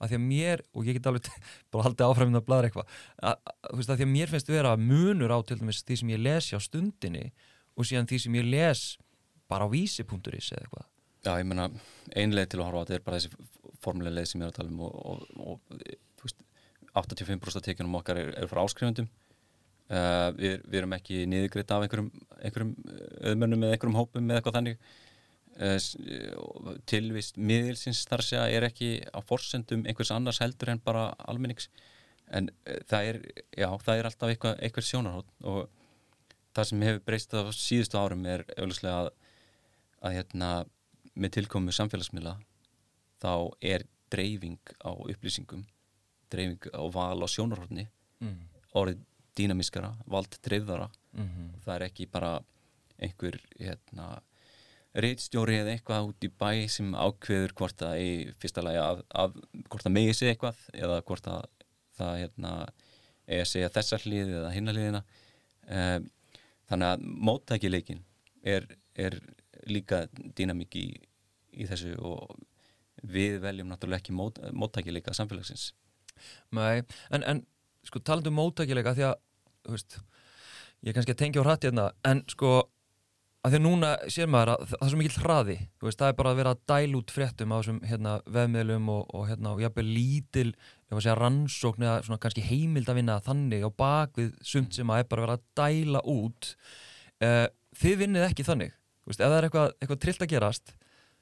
að 0.00 0.12
því 0.12 0.18
að 0.18 0.26
mér, 0.26 0.64
og 0.72 0.88
ég 0.88 0.96
get 0.96 1.08
alveg 1.10 1.28
bara 1.72 1.86
haldið 1.86 2.06
áfram 2.06 2.32
með 2.32 2.40
að 2.40 2.48
bladra 2.48 2.70
eitthvað 2.70 2.98
að, 3.30 3.52
því 3.84 3.96
að 3.98 4.12
mér 4.14 4.32
finnst 4.32 4.52
vera 4.52 4.74
munur 4.80 5.34
á 5.34 5.38
til 5.44 5.60
dæmis 5.60 5.82
því 5.84 6.00
sem 6.00 6.12
ég 6.14 6.22
lesi 6.24 6.56
á 6.56 6.60
stundinni 6.64 7.26
og 7.76 7.88
síðan 7.88 8.08
því 8.10 8.20
sem 8.24 8.38
ég 8.40 8.48
les 8.48 8.84
bara 9.50 9.66
á 9.66 9.72
vísi.is 9.72 10.52
eða 10.54 10.64
eitthvað. 10.64 10.86
Já, 11.20 11.32
ég 11.36 11.48
menna, 11.48 11.66
einlega 12.16 12.48
til 12.52 12.60
að 12.62 12.68
horfa 12.68 12.80
á 12.80 12.84
þetta 12.88 12.96
er 12.96 13.06
bara 13.06 13.20
þessi 13.20 13.48
formulega 13.84 14.16
leið 14.16 14.30
sem 14.30 14.40
ég 14.40 14.46
er 14.46 14.52
að 14.52 14.58
tala 14.60 14.72
um 14.72 14.84
og, 14.86 14.94
og, 15.10 15.58
og 15.58 15.82
veist 16.22 16.44
85% 16.96 17.60
af 17.60 17.66
tekjunum 17.66 17.98
okkar 18.00 18.20
eru 18.20 18.34
er 18.36 18.50
frá 18.50 18.62
áskrifundum 18.62 19.08
uh, 19.90 20.30
við, 20.36 20.58
við 20.64 20.80
erum 20.80 20.96
ekki 20.96 21.22
niðugreitt 21.30 21.74
af 21.74 21.86
einhverjum, 21.86 22.10
einhverjum 22.40 22.74
öðmönnum 23.32 23.66
eða 23.66 23.76
einhverjum 23.76 23.98
hópum 24.00 24.30
eða 24.30 24.40
eitthvað 24.40 24.58
þannig 24.58 24.82
tilvist 26.88 27.36
miðilsins 27.36 28.06
þar 28.08 28.22
sé 28.24 28.38
að 28.40 28.54
er 28.56 28.66
ekki 28.70 28.90
á 29.12 29.20
forsendum 29.20 29.82
einhvers 29.84 30.12
annars 30.14 30.40
heldur 30.40 30.72
en 30.72 30.80
bara 30.84 31.10
almennings 31.28 31.68
en 32.30 32.48
eh, 32.64 32.78
það 32.88 33.10
er, 33.10 33.18
já, 33.58 33.68
það 33.84 33.98
er 33.98 34.08
alltaf 34.08 34.32
eitthvað, 34.32 34.54
eitthvað 34.64 34.88
sjónarhótt 34.88 35.32
og 35.50 35.60
það 36.56 36.68
sem 36.70 36.84
hefur 36.86 37.02
breyst 37.06 37.34
á 37.36 37.40
síðustu 37.54 38.00
árum 38.00 38.24
er 38.30 38.44
auðvitslega 38.56 39.02
að, 39.02 39.10
að 40.00 40.16
hérna, 40.16 40.50
með 41.14 41.34
tilkomu 41.36 41.74
samfélagsmiðla 41.74 42.36
þá 43.20 43.32
er 43.60 43.84
dreifing 44.10 44.74
á 44.80 44.90
upplýsingum 44.94 45.66
dreifing 46.32 46.70
á 46.72 46.82
val 46.94 47.20
á 47.20 47.28
sjónarhóttni 47.28 47.88
mm. 48.22 48.40
orðið 48.78 49.04
dýnamiskara, 49.38 49.92
vald 50.10 50.34
dreifðara 50.42 50.88
mm 50.88 51.26
-hmm. 51.26 51.52
það 51.64 51.74
er 51.74 51.84
ekki 51.86 52.06
bara 52.10 52.32
einhver 52.98 53.38
hérna 53.58 54.20
reitstjóri 54.94 55.60
eða 55.60 55.74
eitthvað 55.74 56.08
út 56.10 56.26
í 56.26 56.30
bæ 56.40 56.66
sem 56.72 56.94
ákveður 56.94 57.54
hvort 57.58 57.82
að 57.86 58.02
í 58.02 58.10
fyrsta 58.42 58.64
lagi 58.66 58.80
að, 58.82 59.02
að 59.22 59.36
hvort 59.70 59.86
að 59.86 59.94
megi 59.94 60.16
segja 60.18 60.34
eitthvað 60.34 60.64
eða 60.74 61.00
hvort 61.06 61.28
að 61.30 61.44
það 62.00 62.14
hérna, 62.24 62.52
eigi 63.28 63.42
að 63.44 63.50
segja 63.52 63.72
þessar 63.76 64.06
hlið 64.06 64.32
eða 64.40 64.54
hinna 64.54 64.74
hliðina. 64.74 65.02
Um, 65.70 66.08
þannig 66.70 66.94
að 66.94 67.04
móttækileikin 67.28 68.02
er, 68.46 68.66
er 68.98 69.18
líka 69.70 70.04
dýnamík 70.38 70.74
í, 70.80 70.86
í 71.54 71.68
þessu 71.70 71.94
og 71.98 72.34
við 73.06 73.38
veljum 73.44 73.70
náttúrulega 73.70 74.02
ekki 74.02 74.16
mót, 74.16 74.40
móttækileika 74.52 75.14
samfélagsins. 75.16 75.70
Nei, 76.56 76.82
en, 77.14 77.24
en 77.24 77.44
sko 77.86 78.02
talandu 78.02 78.32
um 78.32 78.40
móttækileika 78.40 78.96
því 78.96 79.06
að, 79.08 79.16
veist 79.70 80.00
ég 80.80 80.90
er 80.90 80.96
kannski 80.96 81.14
að 81.14 81.22
tengja 81.22 81.44
á 81.44 81.46
hrætti 81.46 81.70
hérna, 81.70 81.86
en 82.08 82.22
sko 82.30 82.52
að 83.40 83.54
því 83.54 83.58
að 83.58 83.64
núna 83.64 83.90
sér 84.12 84.28
maður 84.28 84.52
að 84.52 84.64
það 84.68 84.82
er 84.84 84.90
svo 84.92 84.98
mikill 85.00 85.22
hraði 85.22 85.56
veist, 85.80 86.00
það 86.00 86.10
er 86.10 86.16
bara 86.18 86.32
að 86.32 86.40
vera 86.40 86.52
að 86.52 86.64
dæla 86.68 86.98
út 86.98 87.14
fréttum 87.14 87.54
á 87.54 87.56
þessum 87.56 87.78
hérna, 87.88 88.12
veðmiðlum 88.28 88.90
og, 88.92 89.14
og 89.16 89.24
hérna, 89.30 89.54
og 89.54 89.62
jafnvel 89.64 89.86
lítil 89.88 90.50
segja 90.90 91.14
rannsókn 91.16 91.86
eða 91.86 92.18
kannski 92.20 92.44
heimild 92.44 92.90
að 92.90 93.00
vinna 93.00 93.16
þannig 93.24 93.64
á 93.64 93.70
bakvið 93.70 94.34
sumt 94.44 94.76
sem 94.76 94.92
að 94.92 95.04
er 95.04 95.08
bara 95.08 95.22
að 95.22 95.26
vera 95.26 95.38
að 95.38 95.48
dæla 95.60 96.04
út 96.10 96.50
uh, 97.24 97.46
þið 97.80 97.98
vinnið 98.02 98.26
ekki 98.26 98.46
þannig. 98.48 98.76
Veist, 99.08 99.22
ef 99.22 99.30
það 99.30 99.38
er 99.38 99.48
eitthvað, 99.48 99.74
eitthvað 99.78 100.02
trillt 100.04 100.24
að 100.26 100.32
gerast 100.34 100.74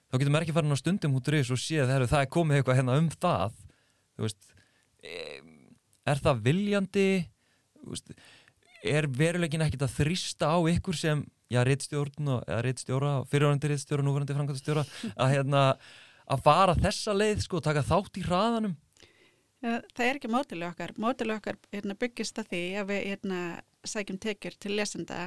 þá 0.08 0.18
getur 0.18 0.32
maður 0.32 0.46
ekki 0.46 0.56
farin 0.56 0.74
á 0.74 0.82
stundum 0.82 1.16
úr 1.18 1.26
þessu 1.28 1.54
og 1.54 1.62
séð 1.62 1.92
að 1.92 2.06
það 2.08 2.22
er 2.24 2.30
komið 2.32 2.58
eitthvað 2.58 2.80
hérna 2.80 2.98
um 2.98 3.08
það. 3.14 3.58
Veist 4.18 4.52
eh, 5.04 5.42
er 6.08 6.22
það 6.24 6.44
viljandi? 6.48 7.08
Er 8.88 9.08
veruleikin 9.12 9.62
ekkit 9.66 9.84
að 9.84 9.98
þrýsta 10.00 10.50
á 10.50 10.58
ykkur 10.72 10.96
sem 10.96 11.22
já, 11.52 11.62
reittstjórn 11.66 12.34
og, 12.34 12.42
eða 12.48 12.60
reittstjóra, 12.66 13.14
fyrirvænandi 13.30 13.72
reittstjóra, 13.72 14.04
núverandi 14.06 14.36
framkvæmstjóra 14.36 14.84
að 15.14 15.32
hérna, 15.36 15.64
að 16.28 16.44
fara 16.44 16.76
þessa 16.78 17.16
leið 17.16 17.46
sko, 17.46 17.62
taka 17.64 17.86
þátt 17.86 18.20
í 18.20 18.26
hraðanum 18.26 18.76
Ja, 19.58 19.80
það 19.90 20.04
er 20.04 20.18
ekki 20.20 20.30
mótileg 20.30 20.70
okkar. 20.70 20.92
Mótileg 21.02 21.40
okkar 21.40 21.56
hérna, 21.74 21.96
byggist 21.98 22.38
að 22.38 22.52
því 22.52 22.60
að 22.78 22.92
við 22.92 23.00
hérna, 23.08 23.40
sækjum 23.90 24.20
tekjur 24.22 24.54
til 24.62 24.76
lesenda 24.78 25.22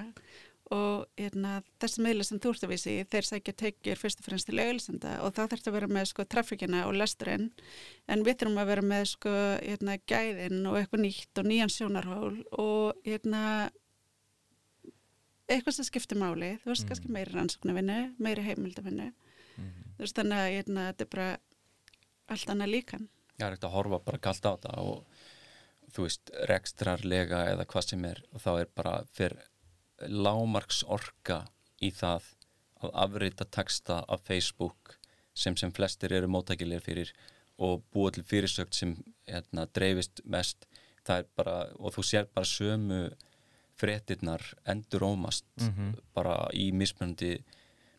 og 0.72 1.04
hérna, 1.20 1.58
þessi 1.84 2.04
miðla 2.06 2.24
sem 2.24 2.40
þú 2.40 2.54
ert 2.54 2.64
að 2.64 2.72
vísi, 2.72 2.94
þeir 3.12 3.28
sækja 3.28 3.54
tekjur 3.60 4.00
fyrst 4.00 4.22
og 4.22 4.28
fremst 4.30 4.48
til 4.48 4.62
auðlisenda 4.62 5.18
og 5.26 5.34
þá 5.36 5.42
þarf 5.42 5.66
það 5.66 5.72
að 5.72 5.76
vera 5.76 5.90
með 5.98 6.06
sko 6.14 6.26
trafíkina 6.32 6.86
og 6.88 6.96
lesturinn 6.96 7.50
en 8.08 8.24
við 8.24 8.38
þurfum 8.40 8.62
að 8.62 8.72
vera 8.72 8.86
með 8.94 9.04
sko 9.12 9.34
hérna, 9.66 9.98
gæðin 10.08 10.62
og 10.70 10.78
eitthvað 10.80 11.04
nýtt 11.04 11.42
og 11.44 11.50
nýjan 11.52 11.76
sjónarhól 11.76 12.38
og 12.64 13.04
hérna 13.04 13.44
eitthvað 15.52 15.78
sem 15.78 15.86
skiptir 15.88 16.18
máli, 16.18 16.54
þú 16.64 16.72
veist, 16.72 16.84
Mhm. 16.84 16.90
kannski 16.90 17.10
meiri 17.16 17.34
rannsóknarvinnu, 17.36 18.00
meiri 18.20 18.44
heimildavinnu 18.44 19.12
þú 19.62 20.00
veist, 20.00 20.16
þannig 20.16 20.40
að 20.42 20.54
hérna, 20.56 20.94
þetta 20.94 21.02
er 21.02 21.12
bara 21.16 21.38
allt 22.30 22.48
annað 22.54 22.72
líkan. 22.72 23.08
Já, 23.40 23.50
að 23.52 23.72
horfa 23.72 24.00
bara 24.06 24.18
kallt 24.18 24.46
á 24.46 24.52
þetta 24.56 24.78
og 24.78 25.06
þú 25.92 26.06
veist, 26.08 26.32
rekstrarlega 26.48 27.42
eða 27.52 27.66
hvað 27.66 27.84
sem 27.90 28.06
er 28.06 28.22
og 28.34 28.42
þá 28.42 28.52
er 28.62 28.66
bara 28.76 29.04
fyrir 29.14 29.40
lámarks 30.08 30.84
orka 30.88 31.48
í 31.82 31.92
það 31.92 32.24
að 32.82 32.92
afrita 32.94 33.46
texta 33.46 34.04
af 34.10 34.22
Facebook 34.26 34.96
sem 35.34 35.56
sem 35.56 35.72
flestir 35.72 36.12
eru 36.12 36.28
móttækilegir 36.28 36.82
fyrir 36.82 37.12
og 37.62 37.84
búa 37.94 38.12
til 38.12 38.24
fyrirsögt 38.24 38.74
sem 38.74 38.96
hérna, 39.28 39.68
dreifist 39.74 40.22
mest. 40.26 40.66
Það 41.06 41.20
er 41.20 41.28
bara, 41.38 41.56
og 41.80 41.94
þú 41.94 42.04
sér 42.06 42.26
bara 42.34 42.46
sömu 42.46 43.14
fréttirnar 43.82 44.44
endur 44.70 45.04
ómast 45.10 45.46
Mhm. 45.62 45.96
bara 46.16 46.36
í 46.54 46.70
mismunandi 46.74 47.36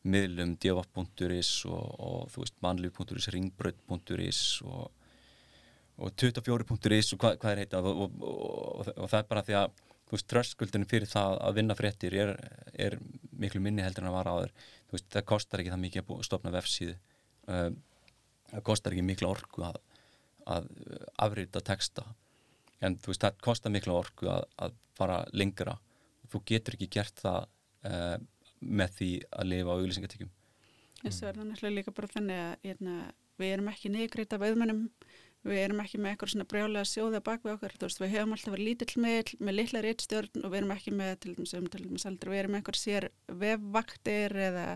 miðlum 0.04 0.56
djafaf.is 0.58 1.50
og, 1.70 2.00
og 2.02 2.30
þú 2.32 2.42
veist 2.42 2.56
mannlíf.is, 2.64 3.28
ringbröð.is 3.34 4.40
og, 4.66 4.90
og 5.98 6.12
24.is 6.18 7.12
og 7.14 7.20
hvað, 7.22 7.36
hvað 7.42 7.52
er 7.52 7.60
heita 7.62 7.82
og, 7.82 8.16
og, 8.22 8.88
það 9.06 9.18
er 9.20 9.28
bara 9.30 9.44
því 9.46 9.56
að 9.60 9.70
þú 10.08 10.16
veist, 10.16 10.28
tröskuldunum 10.32 10.88
fyrir 10.90 11.08
það 11.08 11.38
að 11.46 11.54
vinna 11.60 11.76
fréttir 11.78 12.16
er, 12.18 12.32
er 12.74 12.98
miklu 13.38 13.62
minni 13.64 13.84
heldur 13.84 14.04
en 14.04 14.10
að 14.10 14.16
vara 14.18 14.34
áður 14.36 14.52
þú 14.58 14.96
veist, 14.98 15.08
það 15.14 15.28
kostar 15.30 15.62
ekki 15.62 15.72
það 15.72 15.84
mikið 15.86 16.02
að 16.16 16.26
stofna 16.26 16.52
vefsíðu. 16.52 16.96
Um, 17.46 17.78
það 18.52 18.64
kostar 18.68 18.92
ekki 18.96 19.06
miklu 19.06 19.30
orku 19.30 19.64
að, 19.64 19.78
að 20.46 20.66
afrita 21.24 21.62
texta 21.64 22.04
en 22.82 22.98
þú 23.00 23.12
veist, 23.12 23.24
það 23.24 23.40
kostar 23.46 23.74
miklu 23.74 23.96
orku 23.96 24.28
að, 24.32 24.46
að 24.66 24.76
fara 24.98 25.22
lengra. 25.32 25.78
Þú 26.32 26.44
getur 26.48 26.76
ekki 26.76 26.90
gert 26.92 27.22
það 27.22 27.48
uh, 27.88 28.16
með 28.60 28.94
því 28.98 29.10
að 29.30 29.50
lifa 29.52 29.74
á 29.74 29.78
auglýsingatíkjum 29.78 30.32
Þessu 31.02 31.26
er 31.26 31.38
það 31.38 31.48
náttúrulega 31.48 31.78
líka 31.80 31.94
bara 31.96 32.12
þannig 32.12 32.40
að 32.40 32.68
hérna, 32.68 32.96
við 33.40 33.52
erum 33.56 33.70
ekki 33.72 33.90
niðurgreita 33.90 34.38
af 34.38 34.44
auðmennum, 34.46 34.82
við 35.42 35.58
erum 35.58 35.80
ekki 35.82 35.98
með 35.98 36.12
eitthvað 36.12 36.32
svona 36.32 36.46
brjálega 36.52 36.86
sjóða 36.86 37.20
bak 37.26 37.42
við 37.42 37.54
okkur, 37.56 37.74
þú 37.74 37.88
veist, 37.88 38.02
við 38.02 38.12
hefum 38.12 38.34
alltaf 38.36 38.54
verið 38.54 38.68
lítill 38.68 39.02
með, 39.02 39.32
með 39.42 39.56
litla 39.58 39.82
reitstjórn 39.82 40.44
og 40.44 40.52
við 40.52 40.58
erum 40.60 40.74
ekki 40.76 40.94
með, 40.94 41.12
til 41.24 41.34
dæmis, 41.34 41.54
um, 41.58 41.66
aldrei, 42.06 42.30
við 42.30 42.42
erum 42.44 42.56
eitthvað 42.58 42.78
sér 42.78 43.08
vefvaktir 43.42 44.36
eða, 44.46 44.66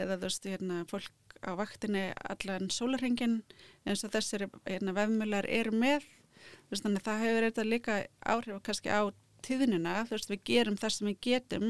eða 0.00 0.16
þú 0.16 0.26
veist, 0.26 0.50
hérna, 0.50 0.80
fólk 0.90 1.36
á 1.46 1.50
vaktinni 1.56 2.04
allan 2.34 2.72
sólarhengin 2.74 3.38
eins 3.86 4.02
og 4.04 4.10
þessir 4.16 4.48
hérna, 4.66 4.96
vefmjölar 4.98 5.46
eru 5.46 5.76
með, 5.78 6.10
veist, 6.70 6.84
þannig 6.84 7.00
að 7.02 7.08
það 7.08 7.24
hefur 7.24 7.46
þetta 7.48 7.66
líka 7.68 7.96
áhrif 8.34 8.62
kannski 8.66 8.92
á 8.92 9.02
tíðnina, 9.46 9.96
þú 10.08 10.16
veist, 10.16 10.30
við 10.30 10.44
gerum 10.50 10.78
það 10.80 10.94
sem 10.96 11.10
við 11.10 11.18
getum 11.26 11.68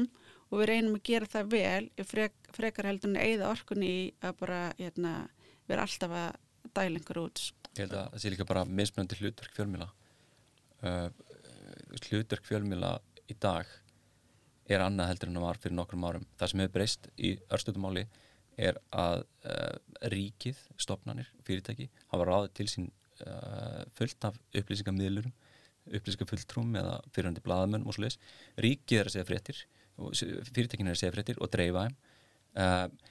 og 0.51 0.59
við 0.59 0.69
reynum 0.71 0.97
að 0.97 1.05
gera 1.07 1.31
það 1.31 1.51
vel 1.55 1.85
í 1.87 2.05
frek, 2.07 2.35
frekar 2.55 2.89
heldur 2.89 3.11
en 3.11 3.19
að 3.19 3.27
eigða 3.29 3.51
orkunni 3.53 3.91
í 3.91 4.01
að 4.19 4.37
bara 4.41 4.61
hérna, 4.79 5.13
vera 5.71 5.87
alltaf 5.87 6.15
að 6.21 6.31
dæla 6.75 6.99
einhver 6.99 7.21
út 7.23 7.43
ég 7.71 7.85
held 7.85 7.95
að 7.95 8.09
það 8.11 8.23
sé 8.23 8.31
líka 8.33 8.47
bara 8.49 8.65
mismunandi 8.67 9.17
hlutverk 9.21 9.53
fjölmila 9.55 9.87
uh, 10.83 11.07
hlutverk 12.09 12.47
fjölmila 12.47 12.97
í 13.31 13.37
dag 13.39 13.69
er 14.71 14.83
annað 14.83 15.11
heldur 15.11 15.31
en 15.31 15.39
það 15.39 15.45
var 15.45 15.59
fyrir 15.61 15.77
nokkrum 15.77 16.05
árum. 16.07 16.27
Það 16.39 16.51
sem 16.51 16.63
hefur 16.63 16.75
breyst 16.77 17.07
í 17.17 17.31
örstutumáli 17.51 18.05
er 18.61 18.77
að 18.93 19.23
uh, 19.47 19.77
ríkið 20.11 20.59
stopnanir, 20.79 21.29
fyrirtæki 21.47 21.89
hafa 22.11 22.27
ráðið 22.27 22.53
til 22.59 22.67
sín 22.71 22.89
uh, 23.27 23.83
fullt 23.97 24.29
af 24.29 24.39
upplýsingamiðlurum 24.57 25.33
upplýsingafulltrúm 25.91 26.75
eða 26.77 26.97
fyrirhandi 27.13 27.43
blaðamenn 27.45 27.87
og 27.87 27.95
svo 27.95 28.05
leis 28.05 28.19
ríkið 28.61 28.99
er 28.99 29.09
að 29.09 29.15
segja 29.15 29.29
fréttir 29.29 29.61
og 30.01 30.13
fyrirtækin 30.53 30.89
er 30.89 30.95
að 30.95 31.01
segja 31.01 31.15
fréttir 31.15 31.41
og 31.41 31.49
dreifa 31.53 31.87
þeim. 31.87 31.97
Uh, 32.51 33.09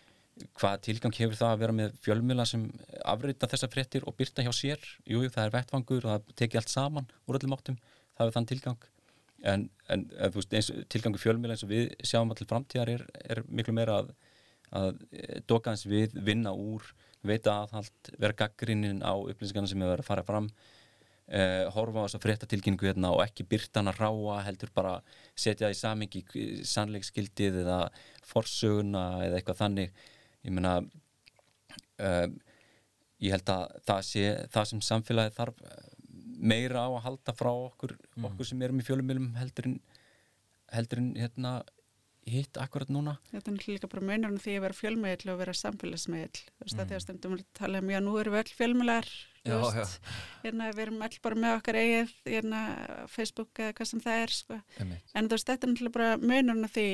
hvað 0.57 0.79
tilgang 0.87 1.17
hefur 1.17 1.37
það 1.37 1.53
að 1.53 1.61
vera 1.63 1.77
með 1.77 1.99
fjölmjöla 2.05 2.47
sem 2.49 2.63
afrita 3.09 3.49
þessar 3.51 3.73
fréttir 3.73 4.07
og 4.09 4.17
byrta 4.17 4.45
hjá 4.47 4.53
sér? 4.57 4.87
Jú, 5.09 5.23
það 5.29 5.47
er 5.47 5.55
vettvangur 5.57 6.07
og 6.07 6.15
það 6.15 6.33
teki 6.41 6.61
allt 6.61 6.73
saman 6.73 7.11
úr 7.27 7.39
öllum 7.41 7.57
áttum, 7.57 7.77
það 8.17 8.25
hefur 8.25 8.37
þann 8.39 8.49
tilgang. 8.53 8.89
En, 9.51 9.67
en 9.93 10.07
ef, 10.21 10.35
veist, 10.37 10.57
eins, 10.57 10.71
tilgangu 10.93 11.21
fjölmjöla 11.21 11.57
eins 11.57 11.65
og 11.65 11.73
við 11.73 11.93
sjáum 12.05 12.33
allir 12.33 12.49
framtíðar 12.49 12.93
er, 12.95 13.05
er 13.25 13.43
miklu 13.49 13.75
meira 13.77 14.01
að, 14.03 14.11
að 14.77 15.01
eh, 15.13 15.39
doka 15.49 15.73
eins 15.75 15.87
við, 15.89 16.17
vinna 16.27 16.53
úr 16.55 16.85
veita 17.27 17.59
aðhald, 17.65 18.13
vera 18.17 18.37
gaggrinnin 18.45 19.03
á 19.05 19.13
upplýsingarna 19.13 19.69
sem 19.69 19.83
hefur 19.83 19.93
verið 19.93 20.07
að 20.07 20.09
fara 20.09 20.25
fram 20.25 20.47
uh, 21.31 21.67
horfa 21.75 22.01
á 22.01 22.05
þess 22.07 22.19
að 22.19 22.25
frétta 22.25 22.49
tilkynningu 22.49 22.89
hérna 22.89 23.11
og 23.15 23.23
ekki 23.25 23.47
byrta 23.51 23.83
hana 23.83 23.95
ráa 23.97 24.41
heldur 24.47 24.73
bara 24.75 24.95
setja 25.35 25.67
það 25.67 25.75
í 25.75 25.81
samingi 25.81 26.23
sannleikskildið 26.71 27.61
eða 27.65 27.81
forsöguna 28.31 29.05
eða 29.27 29.41
eitthvað 29.41 29.61
þannig. 29.61 30.01
Ég 30.47 30.57
meina 30.57 30.79
um, 30.81 32.37
ég 33.21 33.35
held 33.37 33.53
að 33.53 33.79
það 33.89 34.05
sé 34.09 34.27
það 34.55 34.69
sem 34.71 34.85
samfélagi 34.85 35.37
þarf 35.37 35.65
eh, 35.67 35.89
meira 36.41 36.87
á 36.87 36.91
að 36.91 37.03
halda 37.05 37.35
frá 37.37 37.51
okkur 37.53 37.97
okkur 38.31 38.49
sem 38.49 38.63
erum 38.65 38.81
í 38.81 38.87
fjölumilum 38.87 39.35
heldur 39.37 39.69
en 39.69 39.77
heldur 40.73 41.03
en 41.03 41.11
hérna 41.19 41.59
hitt 42.31 42.59
akkurat 42.63 42.89
núna 42.93 43.17
Þetta 43.33 43.53
er 43.53 43.65
líka 43.67 43.89
bara 43.91 44.07
munurinn 44.07 44.41
því 44.43 44.55
að 44.57 44.65
vera 44.67 44.79
fjölmiðl 44.81 45.33
og 45.35 45.39
vera 45.43 45.53
samfélagsmiðl. 45.61 46.41
Þú 46.47 46.65
veist, 46.65 46.77
Mm. 46.77 46.81
mm. 46.81 46.89
þegar 46.91 47.05
stundum 47.07 47.37
við 47.37 47.45
tala 47.55 47.79
um, 47.83 47.91
já, 47.91 48.01
nú 48.01 48.17
erum 48.21 48.35
við 48.35 48.43
öll 48.45 48.57
fjölmiðlar, 48.61 49.09
hérna, 50.45 50.67
við 50.75 50.83
erum 50.87 51.03
öll 51.07 51.19
bara 51.25 51.35
með 51.45 51.57
okkar 51.61 51.79
eigið, 51.81 52.13
hérna, 52.27 52.61
Facebook 53.09 53.51
eða 53.63 53.73
hvað 53.79 53.91
sem 53.93 54.01
það 54.05 54.25
er, 54.27 54.35
sko. 54.37 54.61
En 55.15 55.29
þú 55.31 55.37
veist, 55.39 55.49
þetta 55.49 55.67
er 55.67 55.73
náttúrulega 55.73 55.97
bara 55.97 56.11
munurinn 56.21 56.69
því 56.71 56.87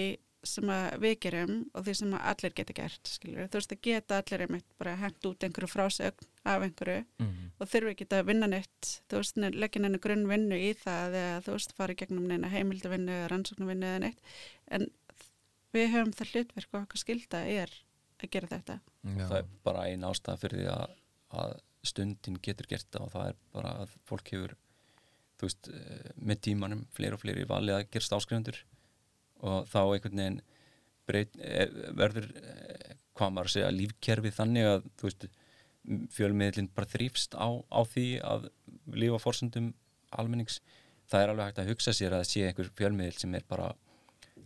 sem 0.47 0.69
að 0.71 1.01
við 1.03 1.15
gerum 1.25 1.55
og 1.75 1.83
því 1.89 1.93
sem 1.99 2.13
að 2.15 2.27
allir 2.31 2.53
geta 2.55 2.75
gert, 2.77 3.09
skilur. 3.11 3.49
Þú 3.51 3.59
veist, 3.59 3.73
að 3.75 3.81
geta 3.83 4.19
allir 4.23 4.45
einmitt 4.45 4.67
bara 4.79 4.93
hengt 5.01 5.27
út 5.27 5.43
einhverju 5.43 5.71
frásögn 5.73 6.29
af 6.47 6.63
einhverju 6.63 7.01
Mhm. 7.19 7.51
og 7.59 7.67
þurfi 7.73 7.91
ekki 7.97 8.07
að 8.15 8.27
vinna 8.27 8.47
neitt, 8.47 9.01
þú 9.11 9.17
veist, 9.19 9.37
leggja 9.37 9.81
neina 9.83 9.99
grunn 9.99 10.29
vinnu 10.29 10.55
í 10.55 10.71
það 10.79 11.17
eða 11.19 11.43
þú 11.43 11.51
veist, 11.57 11.73
fara 11.75 11.95
í 11.95 11.97
gegnum 11.97 12.29
neina 12.29 12.49
heimildavinnu 12.49 13.11
eða 13.11 13.29
rannsóknarvinnu 13.33 13.87
eða 13.91 14.01
neitt. 14.07 14.21
En 14.71 14.87
við 15.77 15.91
höfum 15.95 16.15
það 16.17 16.33
hlutverk 16.33 16.75
og 16.75 16.83
okkar 16.83 17.03
skilda 17.03 17.43
er 17.47 17.73
að 18.17 18.31
gera 18.33 18.51
þetta. 18.51 18.79
Já. 19.07 19.25
það 19.29 19.39
er 19.39 19.51
bara 19.67 19.87
ein 19.91 20.07
ástæða 20.09 20.41
fyrir 20.43 20.63
því 20.63 20.69
að, 20.73 20.95
að 21.43 21.57
stundin 21.87 22.39
getur 22.43 22.71
gert 22.71 22.89
það 22.91 23.05
og 23.05 23.13
það 23.15 23.29
er 23.31 23.41
bara 23.55 23.75
að 23.85 23.97
fólk 24.09 24.33
hefur 24.35 24.57
þú 25.37 25.49
veist, 25.49 25.71
eh, 25.71 26.13
með 26.17 26.43
tímanum 26.49 26.85
fleiri 26.97 27.17
og 27.17 27.23
fleiri 27.23 27.49
valið 27.49 27.77
að 27.77 27.89
gerast 27.93 28.17
áskrifundur 28.17 28.61
og 29.45 29.67
þá 29.69 29.81
einhvern 29.83 30.23
veginn 30.23 30.39
breyt, 31.07 31.37
eh, 31.39 31.67
verður 31.99 32.31
eh, 32.41 32.95
hvað 33.17 33.35
maður 33.35 33.51
að 33.51 33.55
segja, 33.57 33.75
lífkerfið 33.75 34.39
þannig 34.39 34.71
að 34.71 34.89
þú 34.97 35.11
veist, 35.11 35.29
fjölmiðlinn 36.17 36.73
bara 36.75 36.91
þrýfst 36.91 37.37
á, 37.39 37.49
á 37.71 37.81
því 37.87 38.07
að 38.27 38.49
lifa 38.91 39.21
fórsöndum 39.23 39.71
almennings 40.19 40.59
það 41.07 41.23
er 41.23 41.33
alveg 41.33 41.51
hægt 41.51 41.61
að 41.63 41.71
hugsa 41.71 41.95
sér 41.95 42.17
að 42.17 42.25
sé 42.27 42.43
einhver 42.47 42.73
fjölmiðl 42.75 43.21
sem 43.21 43.37
er 43.39 43.45
bara 43.47 43.69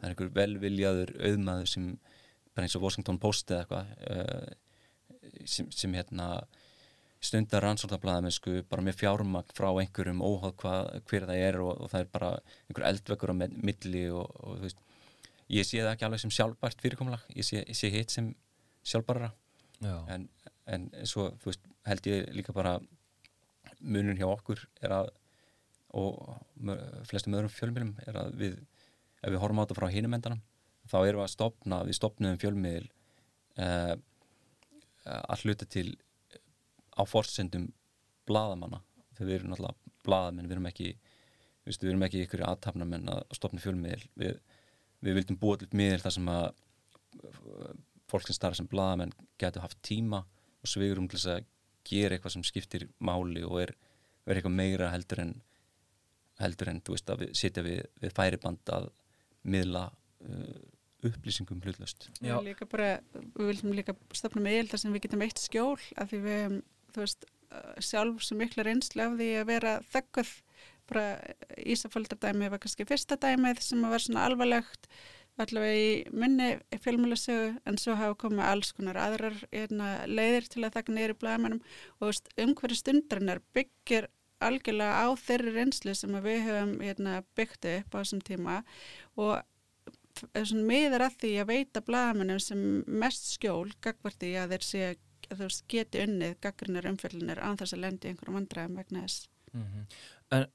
það 0.01 0.09
er 0.09 0.15
einhver 0.15 0.33
velviljaður 0.39 1.15
auðmaður 1.21 1.71
sem 1.71 1.93
bara 2.55 2.67
eins 2.67 2.77
og 2.79 2.85
Washington 2.87 3.21
Post 3.23 3.53
eða 3.53 3.63
eitthvað 3.63 3.93
uh, 4.11 5.45
sem, 5.45 5.69
sem 5.71 5.95
hérna 5.95 6.31
stundar 7.21 7.65
rannsóknarblæðamennsku 7.67 8.63
bara 8.71 8.85
með 8.85 9.03
fjármagn 9.03 9.53
frá 9.57 9.69
einhverjum 9.71 10.23
óháð 10.25 10.55
hvað, 10.63 10.87
hver 11.11 11.27
það 11.29 11.43
er 11.49 11.59
og, 11.61 11.73
og 11.77 11.91
það 11.93 12.05
er 12.05 12.15
bara 12.15 12.31
einhver 12.69 12.87
eldvekkur 12.89 13.33
á 13.33 13.37
milli 13.37 14.07
og, 14.09 14.39
og 14.41 14.57
þú 14.57 14.65
veist 14.65 14.81
ég 15.51 15.67
sé 15.69 15.83
það 15.83 15.93
ekki 15.93 16.07
alveg 16.09 16.23
sem 16.25 16.33
sjálfbært 16.33 16.81
fyrirkomulag 16.81 17.27
ég 17.37 17.47
sé, 17.47 17.63
sé 17.77 17.93
hitt 17.93 18.15
sem 18.15 18.33
sjálfbæra 18.87 19.35
Já, 19.81 19.97
en, 20.13 20.27
en 20.69 20.89
svo 21.09 21.29
veist, 21.45 21.63
held 21.89 22.09
ég 22.09 22.33
líka 22.37 22.57
bara 22.57 22.79
munun 23.81 24.19
hjá 24.19 24.29
okkur 24.31 24.65
er 24.85 24.97
að 24.97 25.13
og 25.97 26.21
flestum 27.11 27.35
öðrum 27.35 27.51
fjölmiðlum 27.51 27.95
er 28.07 28.19
að 28.21 28.35
við, 28.39 28.59
ef 29.21 29.33
við 29.33 29.43
horfum 29.43 29.61
á 29.61 29.65
þetta 29.65 29.79
frá 29.79 29.89
hinum 29.93 30.17
endanum 30.17 30.43
þá 30.91 30.97
erum 31.05 31.21
við 31.21 31.27
að 31.27 31.35
stopna, 31.35 31.83
við 31.87 31.99
stopnum 31.99 32.39
fjölmiðil 32.41 32.87
uh, 33.61 33.95
að 35.05 35.45
hluta 35.45 35.69
til 35.71 35.89
á 36.97 37.03
forsendum 37.09 37.69
blaðamanna. 38.29 38.81
Þegar 39.17 39.29
við 39.29 39.37
erum 39.37 39.53
náttúrulega 39.53 39.95
blaðamenn 40.07 40.49
við 40.49 40.57
erum 40.57 40.71
ekki, 40.71 40.89
viðstu, 41.67 41.87
við 41.87 41.93
erum 41.93 42.07
ekki 42.07 42.25
ykkur 42.25 42.47
aðtapnamenn 42.49 43.13
að 43.13 43.23
stopna 43.37 43.63
fjölmiðil. 43.63 44.03
Við, 44.21 44.41
við 45.05 45.19
vildum 45.21 45.41
búa 45.41 45.61
til 45.61 45.71
miðil 45.77 46.03
þar 46.03 46.17
sem 46.17 46.33
að 46.33 46.49
fólk 48.11 48.27
sem 48.27 48.37
starfa 48.37 48.61
sem 48.61 48.71
blaðamenn 48.71 49.15
getur 49.41 49.65
haft 49.65 49.81
tíma 49.87 50.25
og 50.61 50.71
svigurum 50.71 51.09
til 51.11 51.19
þess 51.19 51.37
að 51.37 51.47
gera 51.91 52.17
eitthvað 52.17 52.37
sem 52.37 52.47
skiptir 52.47 52.89
máli 53.03 53.43
og 53.47 53.63
er, 53.63 53.73
er 54.27 54.39
eitthvað 54.39 54.59
meira 54.59 54.91
heldur 54.93 55.23
en 55.25 55.37
heldur 56.41 56.71
en 56.73 56.81
þú 56.85 56.95
veist 56.95 57.13
að 57.13 57.23
við 57.25 57.33
sitja 57.37 57.65
við, 57.65 57.81
við 58.01 58.13
færiband 58.17 58.73
að 58.73 58.89
miðla 59.43 59.87
uh, 59.91 60.61
upplýsingum 61.07 61.63
hlutlust 61.65 62.11
erum 62.21 62.45
líka 62.45 62.69
bara, 62.69 62.91
við 63.15 63.53
viljum 63.53 63.77
líka 63.77 63.97
stopna 64.17 64.43
með 64.45 64.73
þar 64.73 64.83
sem 64.85 64.97
við 64.97 65.07
getum 65.07 65.25
eitt 65.27 65.41
skjól 65.41 65.79
af 65.97 66.11
því 66.11 66.23
við 66.27 66.37
hefum, 66.41 66.59
þú 66.95 67.05
veist, 67.05 67.31
uh, 67.51 67.73
sjálf 67.91 68.27
svo 68.27 68.41
mikla 68.41 68.67
reynslu 68.67 69.07
af 69.07 69.17
því 69.21 69.31
að 69.41 69.49
vera 69.55 69.79
þögguð. 69.95 70.35
Bara 70.91 71.07
Ísaföldardæmi 71.71 72.51
var 72.51 72.59
kannski 72.59 72.83
fyrsta 72.89 73.15
dæmið 73.21 73.61
sem 73.63 73.85
vera 73.87 74.03
svona 74.03 74.27
alvarlegt 74.27 74.89
allavega 75.41 75.77
í 75.79 75.91
minni 76.13 76.49
fjölmjölusögu 76.83 77.53
en 77.69 77.79
svo 77.81 77.97
hafa 77.99 78.17
komið 78.21 78.47
alls 78.47 78.73
konar 78.77 78.99
aðrar 79.01 79.37
einna, 79.53 79.93
leiðir 80.11 80.49
til 80.51 80.65
að 80.65 80.75
þakka 80.77 80.97
neyri 80.97 81.17
blæðamennum 81.21 81.63
og 82.01 82.33
umhverju 82.45 82.81
stundarinnar 82.81 83.43
byggir 83.57 84.11
algjörlega 84.41 85.05
á 85.05 85.09
þeirri 85.21 85.55
reynslu 85.55 85.95
sem 85.95 86.17
við 86.25 86.43
höfum 86.49 86.75
hérna, 86.85 87.21
byggt 87.39 87.69
upp 87.75 87.97
á 87.97 88.01
þessum 88.01 88.23
tíma 88.27 88.61
og 89.17 89.41
miður 90.67 91.07
að 91.07 91.19
því 91.23 91.33
að 91.41 91.51
veita 91.53 91.83
blagamennum 91.85 92.41
sem 92.43 92.61
mest 92.87 93.33
skjól 93.37 93.71
gagvart 93.81 94.21
því 94.21 94.35
að 94.41 94.55
þeir 94.55 94.67
sé 94.67 94.85
að 95.31 95.43
þú 95.43 95.51
geti 95.71 96.05
unnið 96.05 96.39
gaggrinnar 96.43 96.89
umfjöllunar 96.91 97.43
án 97.43 97.59
þess 97.61 97.77
að 97.77 97.85
lendi 97.85 98.11
einhverjum 98.11 98.39
vandræðum 98.41 98.81
vegna 98.81 99.05
þess. 99.05 99.29
Mhm. 99.53 99.85
En, 100.31 100.47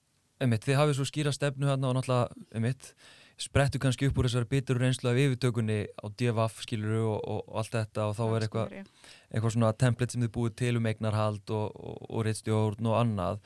einmitt, 0.41 0.65
þið 0.65 0.79
hafið 0.81 0.97
svo 0.97 1.05
skýra 1.05 1.33
stefnu 1.35 1.69
hérna 1.69 1.91
og 1.91 1.95
náttúrulega, 1.95 2.47
einmitt, 2.55 2.95
sprettu 3.37 3.79
kannski 3.79 4.07
upp 4.07 4.17
úr 4.19 4.29
þessari 4.29 4.47
bitur 4.51 4.79
reynslu 4.79 5.11
af 5.11 5.19
yfirtökunni 5.19 5.79
á 5.91 6.05
DFF, 6.07 6.61
skiluru, 6.63 7.03
og, 7.15 7.19
og, 7.23 7.41
og 7.49 7.61
allt 7.61 7.75
þetta 7.75 8.07
og 8.09 8.15
þá 8.15 8.25
er 8.25 8.45
eitthvað 8.45 8.75
eitthvað 8.75 9.55
svona 9.55 9.71
template 9.75 10.15
sem 10.15 10.23
þið 10.23 10.33
búið 10.37 10.55
til 10.61 10.75
um 10.79 10.89
eignarhald 10.91 11.55
og, 11.55 11.79
og, 12.07 12.21
reittstjórn 12.27 12.91
og 12.91 12.99
annað 12.99 13.41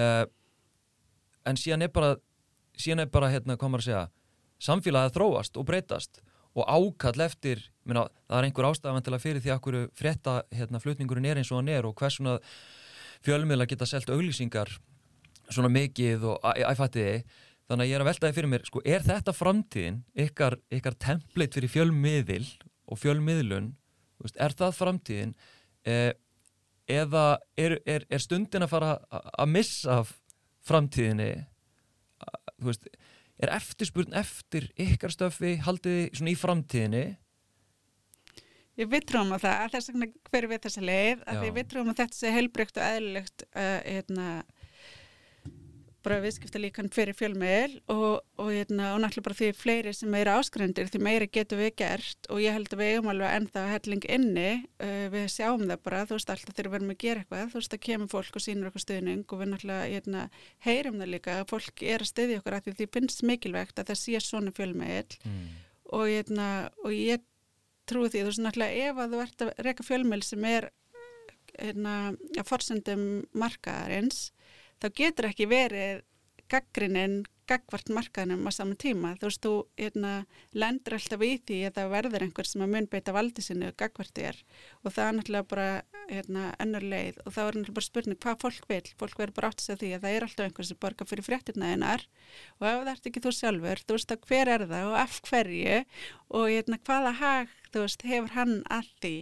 uh, 0.00 0.24
en 1.44 1.60
síðan 1.60 1.86
er 1.86 1.92
bara 1.94 2.14
síðan 2.78 3.04
er 3.04 3.10
bara 3.12 3.30
hérna, 3.32 3.58
hvað 3.58 3.72
maður 3.72 3.84
að 3.84 3.88
segja 3.88 4.04
samfélagið 4.64 5.16
þróast 5.16 5.58
og 5.60 5.68
breytast 5.68 6.22
og 6.54 6.68
ákall 6.70 7.24
eftir, 7.24 7.64
minna, 7.86 8.06
það 8.30 8.38
er 8.38 8.48
einhver 8.48 8.68
ástæðan 8.68 9.20
fyrir 9.22 9.42
því 9.42 9.52
að 9.54 9.62
hverju 9.66 9.86
frétta 9.98 10.34
hérna, 10.54 10.80
flutningurinn 10.82 11.26
er 11.26 11.40
eins 11.40 11.50
og 11.50 11.60
hann 11.60 11.72
er 11.72 11.86
og 11.86 11.96
hvers 11.98 12.18
svona 12.20 12.38
fjölmiðla 13.26 13.66
geta 13.66 13.88
selt 13.88 14.10
auglýsingar 14.10 14.70
svona 15.50 15.70
mikið 15.72 16.28
og 16.30 16.46
æfættiði 16.54 17.24
þannig 17.68 17.84
að 17.84 17.90
ég 17.90 17.96
er 17.96 18.04
að 18.04 18.10
velta 18.10 18.28
því 18.28 18.36
fyrir 18.38 18.52
mér, 18.52 18.66
sko, 18.68 18.82
er 18.84 19.04
þetta 19.04 19.34
framtíðin 19.34 19.98
ykkar, 20.26 20.58
ykkar 20.72 20.98
template 21.00 21.58
fyrir 21.58 21.72
fjölmiðil 21.72 22.46
og 22.86 23.00
fjölmiðlun 23.00 23.72
veist, 24.22 24.38
er 24.38 24.54
það 24.56 24.76
framtíðin? 24.78 25.34
Eh, 25.84 26.12
eða 26.90 27.24
er, 27.56 27.78
er, 27.88 28.06
er 28.10 28.22
stundin 28.22 28.66
að 28.66 28.72
fara 28.74 28.92
að 29.10 29.50
missa 29.54 29.98
framtíðinni? 30.68 31.32
Þú 32.60 32.70
veist, 32.70 32.88
er 33.42 33.52
eftirspurn 33.56 34.16
eftir 34.16 34.70
ykkar 34.80 35.12
stöfi 35.12 35.56
haldið 35.64 36.00
þið 36.00 36.18
svona 36.18 36.32
í 36.32 36.40
framtíðinni? 36.40 37.04
Ég 38.74 38.90
við 38.90 39.04
trúum 39.06 39.30
á 39.30 39.38
það, 39.38 39.68
þess 39.70 39.90
vegna 39.92 40.06
hver 40.30 40.46
við 40.50 40.62
þessa 40.64 40.82
leið, 40.82 41.20
að 41.30 41.44
við 41.54 41.66
trúum 41.70 41.90
að 41.92 42.00
þetta 42.00 42.18
sé 42.18 42.32
heilbreykt 42.34 42.80
og 42.80 42.86
eðlilegt 42.88 43.44
uh, 43.52 43.80
hérna, 43.86 44.28
bara 46.04 46.20
viðskipta 46.22 46.60
líkan 46.60 46.90
fyrir 46.92 47.16
fjölmiðil 47.16 47.78
og, 47.92 48.20
og, 48.38 48.50
hérna, 48.52 48.92
og 48.94 49.00
náttúrulega 49.02 49.26
bara 49.28 49.38
því 49.38 49.48
fleiri 49.56 49.94
sem 49.96 50.14
eru 50.18 50.34
áskrendir 50.38 50.90
því 50.92 51.00
meiri 51.06 51.28
getum 51.32 51.60
við 51.62 51.72
gert 51.80 52.28
og 52.30 52.42
ég 52.44 52.56
held 52.56 52.70
að 52.70 52.82
við 52.82 52.92
eigum 52.92 53.10
alveg 53.12 53.36
ennþá 53.38 53.64
helling 53.72 54.06
inni, 54.16 54.46
uh, 54.84 55.04
við 55.14 55.26
sjáum 55.34 55.66
það 55.66 55.84
bara, 55.88 56.04
þú 56.08 56.18
veist 56.18 56.32
alltaf 56.34 56.56
þegar 56.56 56.70
við 56.70 56.80
erum 56.80 56.94
að 56.94 57.00
gera 57.04 57.24
eitthvað, 57.24 57.50
þú 57.52 57.60
veist 57.60 57.74
það 57.74 57.84
kemur 57.88 58.12
fólk 58.14 58.38
og 58.38 58.46
sýnur 58.46 58.70
okkur 58.70 58.84
stuðning 58.84 59.26
og 59.26 59.42
við 59.42 59.52
náttúrulega 59.52 59.90
hérna, 59.94 60.24
heyrum 60.68 61.02
það 61.02 61.12
líka 61.16 61.38
að 61.40 61.50
fólk 61.54 61.84
er 61.84 62.04
að 62.04 62.12
stuðja 62.12 62.40
okkur 62.42 62.58
að 62.58 62.68
því 62.68 62.76
því 62.78 62.90
finnst 62.98 63.24
mikilvægt 63.24 63.80
að 63.80 63.92
það 63.92 64.02
sé 64.04 64.24
svona 64.24 64.54
fjölmiðil 64.54 65.18
mm. 65.24 65.44
og, 65.90 66.06
hérna, 66.12 66.48
og 66.84 66.94
ég 66.94 67.24
trúi 67.88 68.08
því, 68.08 68.22
þú 68.22 68.30
veist 68.30 68.44
náttúrulega 68.44 68.88
ef 68.88 69.00
að 69.02 69.14
þú 69.14 69.22
ert 69.24 69.44
að 69.44 69.52
reyka 69.66 69.86
fjölmjöl 69.86 70.24
sem 70.24 70.48
er 70.48 70.70
hérna, 71.58 71.94
að 72.34 72.48
forsendum 72.48 73.04
markaðarins, 73.36 74.28
þá 74.82 74.88
getur 75.02 75.30
ekki 75.30 75.50
verið 75.50 76.02
gaggrinin 76.50 77.22
gagvart 77.48 77.90
markaðinum 77.92 78.46
á 78.48 78.52
saman 78.54 78.78
tíma. 78.80 79.14
Þú 79.20 79.28
veist, 79.28 79.42
þú 79.44 79.52
hérna, 79.76 80.12
lendur 80.56 80.96
alltaf 80.96 81.24
í 81.24 81.32
því 81.44 81.58
að 81.68 81.74
það 81.78 81.90
verður 81.92 82.24
einhver 82.24 82.48
sem 82.48 82.64
að 82.64 82.70
mun 82.72 82.88
beita 82.92 83.14
valdi 83.16 83.44
sinni 83.44 83.68
og 83.68 83.76
gagvart 83.80 84.14
þér. 84.16 84.38
Og 84.82 84.94
það 84.94 85.08
er 85.08 85.16
náttúrulega 85.18 85.48
bara 85.50 85.66
hérna, 86.08 86.46
önnur 86.64 86.86
leið. 86.94 87.20
Og 87.24 87.36
þá 87.36 87.40
er 87.42 87.58
náttúrulega 87.58 87.76
bara 87.78 87.88
spurning 87.88 88.22
hvað 88.24 88.40
fólk 88.44 88.70
vil, 88.72 88.80
fólk 89.02 89.20
verður 89.20 89.36
bara 89.40 89.52
átt 89.52 89.60
að 89.60 89.68
segja 89.68 89.80
því 89.82 89.92
að 89.92 90.06
það 90.06 90.16
er 90.16 90.26
alltaf 90.28 90.48
einhver 90.48 90.70
sem 90.70 90.80
borgar 90.84 91.10
fyrir 91.10 91.28
fréttina 91.28 91.72
einar 91.74 92.06
og 92.60 92.68
ef 92.70 92.80
það 92.80 92.92
ert 92.94 93.10
ekki 93.10 93.24
þú 93.24 93.34
sjálfur, 93.38 93.84
þú 93.84 93.98
veist 93.98 94.16
að 94.16 94.26
hver 94.30 94.52
er 94.54 94.66
það 94.72 94.88
og 94.88 94.98
af 95.02 95.20
hverju? 95.28 95.78
Og 96.40 96.48
hérna, 96.54 96.80
hvaða 96.88 97.14
hag 97.20 97.54
veist, 97.74 98.08
hefur 98.08 98.36
hann 98.38 98.58
að 98.72 98.90
því 99.04 99.16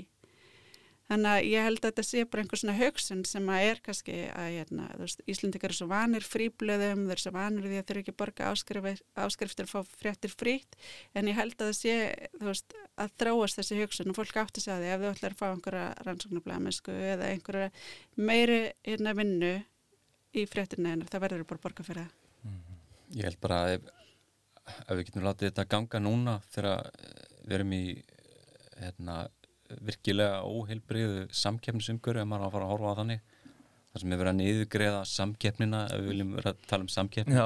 þannig 1.12 1.30
að 1.30 1.46
ég 1.50 1.66
held 1.66 1.78
að 1.78 1.86
þetta 1.88 2.04
sé 2.08 2.24
bara 2.32 2.42
einhver 2.42 2.60
svona 2.62 2.74
hugsun 2.78 3.22
sem 3.28 3.50
að 3.52 3.66
er 3.68 3.80
kannski 3.84 4.16
að 4.32 4.48
hérna, 4.56 4.86
veist, 5.00 5.22
Íslendingar 5.28 5.70
eru 5.70 5.78
svo 5.78 5.88
vanir 5.90 6.26
fríblöðum, 6.26 7.04
þeir 7.06 7.14
eru 7.16 7.24
svo 7.24 7.32
vanir 7.36 7.68
því 7.68 7.80
að 7.80 7.90
þeir 7.90 8.00
ekki 8.02 8.14
borga 8.22 8.52
áskriftir, 8.52 9.66
að 9.66 9.72
fá 9.72 9.92
fréttir 10.02 10.32
frítt, 10.32 10.78
en 11.14 11.28
ég 11.30 11.36
held 11.38 11.56
að 11.58 11.70
það 11.70 11.78
sé 11.80 11.96
veist, 12.40 12.76
að 12.96 13.16
þróast 13.22 13.60
þessi 13.60 13.80
hugsun 13.82 14.12
og 14.12 14.18
fólk 14.18 14.40
átti 14.42 14.64
sig 14.64 14.74
að 14.74 14.86
því 14.86 14.92
ef 14.94 15.02
þú 15.02 15.10
ætlar 15.12 15.36
að 15.36 15.42
fá 15.42 15.46
einhverja 15.50 15.86
rannsóknarblæmisku 16.06 16.96
eða 17.12 17.30
einhverja 17.32 17.68
meiri 18.16 18.62
hérna 18.86 19.16
vinnu 19.18 19.52
í 20.32 20.46
fréttirna 20.48 20.96
en 20.96 21.04
það 21.08 21.26
verður 21.26 21.48
bara 21.50 21.64
borga 21.66 21.86
fyrir 21.86 22.06
það. 22.06 22.18
Ég 23.12 23.28
held 23.28 23.40
bara 23.44 23.60
að 23.66 23.74
ef, 23.76 23.92
ef 24.72 24.96
við 24.96 25.04
getum 25.10 25.26
látið 25.26 25.50
þetta 25.50 25.68
ganga 25.74 26.00
núna 26.00 26.38
þegar 26.54 26.88
við 27.42 27.56
erum 27.58 27.74
í 27.76 27.84
hérna, 28.80 29.16
virkilega 29.81 30.41
óheilbriðu 30.47 31.29
samkeppnisumgöru 31.43 32.23
ef 32.23 32.29
maður 32.29 32.45
á 32.45 32.49
að 32.49 32.57
fara 32.57 32.66
að 32.66 32.73
horfa 32.75 32.93
á 32.93 32.99
þannig. 33.03 33.29
Þar 33.93 34.03
sem 34.03 34.12
við 34.12 34.20
verðum 34.23 34.33
að 34.33 34.41
niðurgreða 34.41 35.01
samkeppnina 35.11 35.83
ef 35.93 36.01
við 36.01 36.11
viljum 36.12 36.33
vera 36.39 36.53
að 36.55 36.64
tala 36.70 36.87
um 36.87 36.91
samkeppni. 36.93 37.37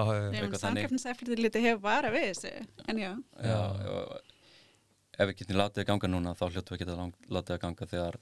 Samkeppniseflitið 0.63 1.43
lítið 1.43 1.67
hefur 1.67 1.83
vara 1.89 2.13
við 2.15 2.29
þessu, 2.29 2.53
en 2.87 3.01
já. 3.03 3.11
Já, 3.43 3.59
og 3.91 4.13
ef 5.17 5.31
við 5.31 5.39
getum 5.41 5.61
látið 5.61 5.83
það 5.83 5.89
ganga 5.91 6.11
núna 6.13 6.35
þá 6.37 6.45
hljóttum 6.47 6.77
við 6.77 6.83
geta 6.85 6.97
látið 7.33 7.53
það 7.53 7.61
ganga 7.65 7.89
þegar, 7.93 8.19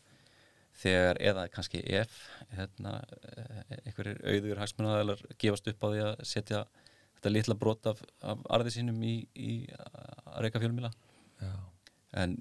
þegar 0.84 1.20
eða 1.30 1.44
kannski 1.52 1.82
ef 2.00 2.16
hérna, 2.54 2.94
eh, 3.34 3.76
einhverjir 3.82 4.22
auður 4.24 4.62
hagsmunnaðalar 4.62 5.24
gefast 5.42 5.70
upp 5.70 5.84
á 5.84 5.88
því 5.88 6.02
að 6.06 6.24
setja 6.30 6.64
þetta 7.16 7.32
litla 7.32 7.58
brot 7.58 7.90
af, 7.90 8.02
af 8.22 8.44
arði 8.56 8.74
sínum 8.76 9.00
í, 9.04 9.14
í 9.34 9.54
að 9.74 10.44
reyka 10.44 10.62
fjölmila 10.62 10.92
Já. 11.40 11.54
en 12.22 12.36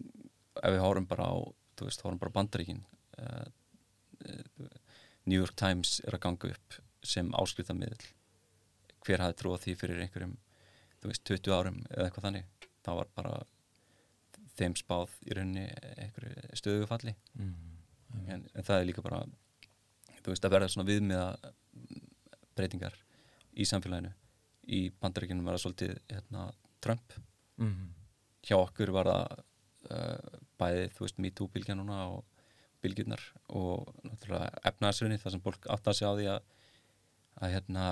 ef 0.61 0.73
við 0.75 0.81
horfum 0.83 1.07
bara 1.09 1.25
á 1.29 1.35
þú 1.77 1.87
veist, 1.89 2.03
horfum 2.05 2.19
bara 2.21 2.33
á 2.33 2.37
bandaríkin 2.37 2.83
uh, 3.17 3.47
New 5.25 5.39
York 5.39 5.55
Times 5.59 5.97
er 6.07 6.17
að 6.17 6.23
ganga 6.27 6.51
upp 6.53 6.77
sem 7.03 7.31
áskriftammiðl 7.35 8.05
hver 9.03 9.23
hafði 9.23 9.39
trúið 9.41 9.63
því 9.65 9.73
fyrir 9.81 10.01
einhverjum 10.05 10.35
þú 11.03 11.09
veist, 11.11 11.23
20 11.27 11.55
árum 11.57 11.81
eða 11.89 12.05
eitthvað 12.07 12.27
þannig? 12.29 12.45
Það 12.83 12.99
var 12.99 13.09
bara 13.17 13.33
þeim 14.57 14.75
spáð 14.79 15.15
í 15.27 15.35
rauninni 15.37 15.65
einhverju 15.97 16.59
stöðugufalli 16.61 17.15
Mm. 18.13 18.27
en, 18.29 18.43
en 18.53 18.63
það 18.67 18.79
er 18.79 18.85
líka 18.85 19.01
bara 19.01 19.23
þú 20.21 20.29
veist, 20.29 20.43
að 20.45 20.51
verða 20.53 20.67
svona 20.69 20.85
viðmiða 20.85 21.23
breytingar 22.53 22.93
í 23.57 23.65
samfélaginu. 23.65 24.11
Í 24.69 24.81
bandaríkinum 25.01 25.47
var 25.47 25.57
það 25.57 25.63
svolítið 25.63 25.95
hérna, 26.13 26.43
Trump. 26.85 27.15
Mm. 27.57 27.89
hjá 28.45 28.55
okkur 28.59 28.91
var 28.93 29.09
það 29.09 29.41
bæði, 30.61 30.88
þú 30.95 31.05
veist, 31.05 31.19
MeToo-bylgjanuna 31.25 31.99
og 32.13 32.23
bylgjurnar 32.84 33.23
og 33.55 33.91
náttúrulega 34.03 34.63
efnaðsrunni 34.71 35.19
þar 35.21 35.36
sem 35.36 35.43
fólk 35.43 35.67
átt 35.71 35.88
að 35.88 35.99
segja 35.99 36.11
á 36.11 36.17
því 36.17 36.29
að, 36.34 36.47
að 37.39 37.53
hérna, 37.55 37.86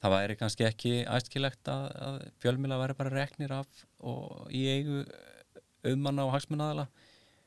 það 0.00 0.14
væri 0.16 0.38
kannski 0.40 0.68
ekki 0.68 0.94
æskilegt 1.04 1.72
að, 1.72 1.88
að 2.08 2.20
fjölmjöla 2.44 2.80
væri 2.80 2.98
bara 3.00 3.16
reknir 3.16 3.56
af 3.56 3.82
og 4.00 4.46
í 4.52 4.64
eigu 4.72 5.02
auðmanna 5.84 6.24
og 6.24 6.32
hagsmunnaðala 6.36 6.88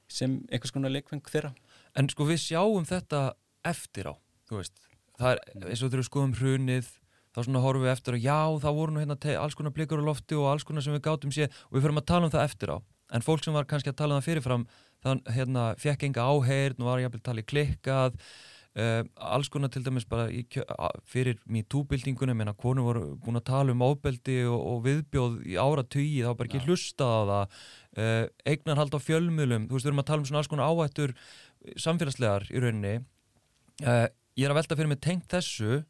sem 0.07 0.37
einhvers 0.47 0.73
konar 0.75 0.93
leikveng 0.93 1.25
þeirra 1.27 1.55
En 1.97 2.05
sko 2.11 2.27
við 2.29 2.43
sjáum 2.43 2.85
þetta 2.85 3.31
eftir 3.65 4.11
á, 4.11 4.13
þú 4.45 4.59
veist. 4.59 4.75
Það 5.17 5.31
er 5.31 5.39
eins 5.71 5.81
og 5.81 5.89
þegar 5.89 6.01
við 6.03 6.07
skoðum 6.11 6.35
hrunið, 6.37 6.89
þá 7.33 7.39
svona 7.47 7.61
horfum 7.63 7.85
við 7.87 7.93
eftir 7.95 8.17
að 8.17 8.27
já, 8.27 8.41
það 8.61 8.77
voru 8.77 8.93
nú 8.93 9.01
hérna 9.01 9.17
alls 9.41 9.57
konar 9.57 9.73
blikur 9.73 10.03
á 10.05 10.09
lofti 10.09 10.37
og 10.37 10.49
alls 10.51 10.65
konar 10.67 10.85
sem 10.85 10.93
við 10.93 11.03
gátum 11.07 11.33
sé 11.33 11.47
og 11.49 11.73
við 11.73 11.87
fyrir 11.87 11.97
að 11.97 12.09
tala 12.11 12.29
um 12.29 12.33
það 12.35 12.45
eftir 12.45 12.73
á. 12.73 12.77
En 13.13 13.23
fólk 13.23 13.45
sem 13.45 13.55
var 13.55 13.67
kannski 13.69 13.93
að 13.93 14.01
tala 14.01 14.15
um 14.15 14.21
það 14.21 14.29
fyrirfram, 14.31 14.67
þann 15.05 15.23
hérna 15.31 15.71
fekk 15.79 16.07
enga 16.09 16.27
áheyrn 16.27 16.81
og 16.81 16.89
var 16.89 17.01
jafnvel 17.03 17.23
talið 17.23 17.47
klikkað, 17.51 18.17
uh, 18.81 19.01
alls 19.31 19.49
konar 19.53 19.71
til 19.71 19.83
dæmis 19.85 20.07
bara 20.09 20.27
í, 20.33 20.43
fyrir 21.07 21.39
MeToo-byltingunum, 21.47 22.43
en 22.43 22.51
að 22.51 22.59
konur 22.63 22.89
voru 22.89 23.03
búin 23.23 23.39
að 23.39 23.47
tala 23.51 23.75
um 23.75 23.85
ofbeldi 23.87 24.41
og, 24.49 24.57
og 24.57 24.85
viðbjóð 24.89 25.41
í 25.47 25.59
ára 25.61 25.85
tugi, 25.87 26.23
var 26.27 26.39
bara 26.39 26.51
ekki 26.51 26.63
Já. 26.63 26.67
hlustað 26.67 27.15
á 27.15 27.21
það, 27.31 27.59
uh, 27.97 28.23
eignarhald 28.53 28.97
á 28.97 28.99
fjölmjölum, 29.07 29.69
þú 29.69 29.77
veist, 29.77 29.87
við 29.87 29.93
erum 29.93 30.03
að 30.03 30.09
tala 30.11 30.25
um 30.25 30.31
svona 30.31 30.43
alls 30.43 30.51
konar 30.51 30.73
áhættur 30.73 31.15
samfélagslegar 31.75 32.47
í 32.51 32.61
rauninni 32.61 32.95
uh, 33.85 34.07
ég 34.37 34.45
er 34.45 34.53
að 34.53 34.61
velta 34.61 34.77
fyrir 34.77 34.91
mig 34.91 35.01
tengt 35.03 35.27
þessu 35.31 35.81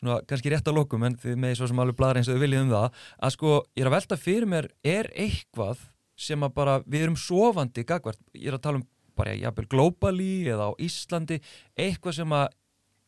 svona 0.00 0.20
kannski 0.28 0.52
rétt 0.52 0.68
að 0.68 0.78
lokum 0.80 1.04
en 1.06 1.16
með 1.40 1.58
svo 1.58 1.70
sem 1.70 1.80
alveg 1.82 1.98
bladra 1.98 2.20
eins 2.20 2.30
og 2.30 2.36
þið 2.36 2.44
viljið 2.46 2.64
um 2.64 2.74
það 2.74 3.00
að 3.20 3.34
sko 3.36 3.54
ég 3.76 3.82
er 3.82 3.90
að 3.90 3.96
velta 3.96 4.20
fyrir 4.20 4.50
mér 4.50 4.70
er 4.86 5.10
eitthvað 5.14 5.84
sem 6.20 6.44
að 6.44 6.56
bara 6.56 6.78
við 6.84 7.06
erum 7.06 7.18
sofandi 7.18 7.84
gagvart, 7.88 8.20
ég 8.36 8.50
er 8.50 8.58
að 8.58 8.64
tala 8.66 8.80
um 8.80 8.86
bara 9.16 9.36
jafnvel 9.36 9.68
globally 9.70 10.32
eða 10.48 10.70
á 10.70 10.72
Íslandi 10.80 11.40
eitthvað 11.78 12.20
sem 12.20 12.34
að 12.36 12.48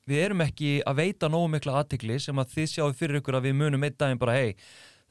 við 0.09 0.25
erum 0.25 0.43
ekki 0.45 0.73
að 0.89 0.99
veita 0.99 1.31
nógu 1.31 1.53
mikla 1.53 1.79
aðtikli 1.81 2.19
sem 2.21 2.39
að 2.41 2.57
þið 2.57 2.71
sjáðu 2.73 2.99
fyrir 2.99 3.21
ykkur 3.21 3.39
að 3.39 3.49
við 3.49 3.59
munum 3.61 3.87
einn 3.87 3.99
daginn 3.99 4.21
bara 4.21 4.37
hei, 4.39 4.57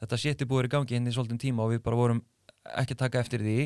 þetta 0.02 0.20
sétti 0.20 0.48
búið 0.48 0.68
í 0.68 0.72
gangi 0.74 0.98
inn 0.98 1.08
í 1.08 1.14
svolítinn 1.14 1.40
tíma 1.40 1.64
og 1.64 1.74
við 1.74 1.84
bara 1.86 1.98
vorum 1.98 2.22
ekki 2.78 2.96
að 2.96 3.02
taka 3.06 3.22
eftir 3.22 3.44
því. 3.44 3.58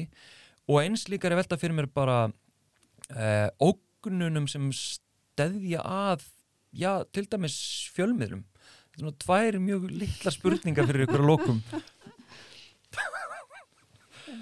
Og 0.71 0.81
eins 0.83 1.07
líka 1.11 1.29
er 1.29 1.37
velta 1.39 1.59
fyrir 1.59 1.77
mér 1.77 1.91
bara 1.95 2.27
uh, 2.29 3.49
ógnunum 3.63 4.47
sem 4.51 4.71
steðja 4.75 5.83
að 5.83 6.27
já, 6.71 7.03
til 7.11 7.27
dæmis 7.31 7.59
fjölmiðlum. 7.97 8.47
Þetta 8.47 8.97
er 8.97 9.05
svona 9.05 9.21
tvær 9.27 9.61
mjög 9.63 9.91
litla 9.93 10.35
spurningar 10.35 10.89
fyrir 10.89 11.07
ykkur 11.07 11.25
að 11.25 11.31
lokum 11.35 11.63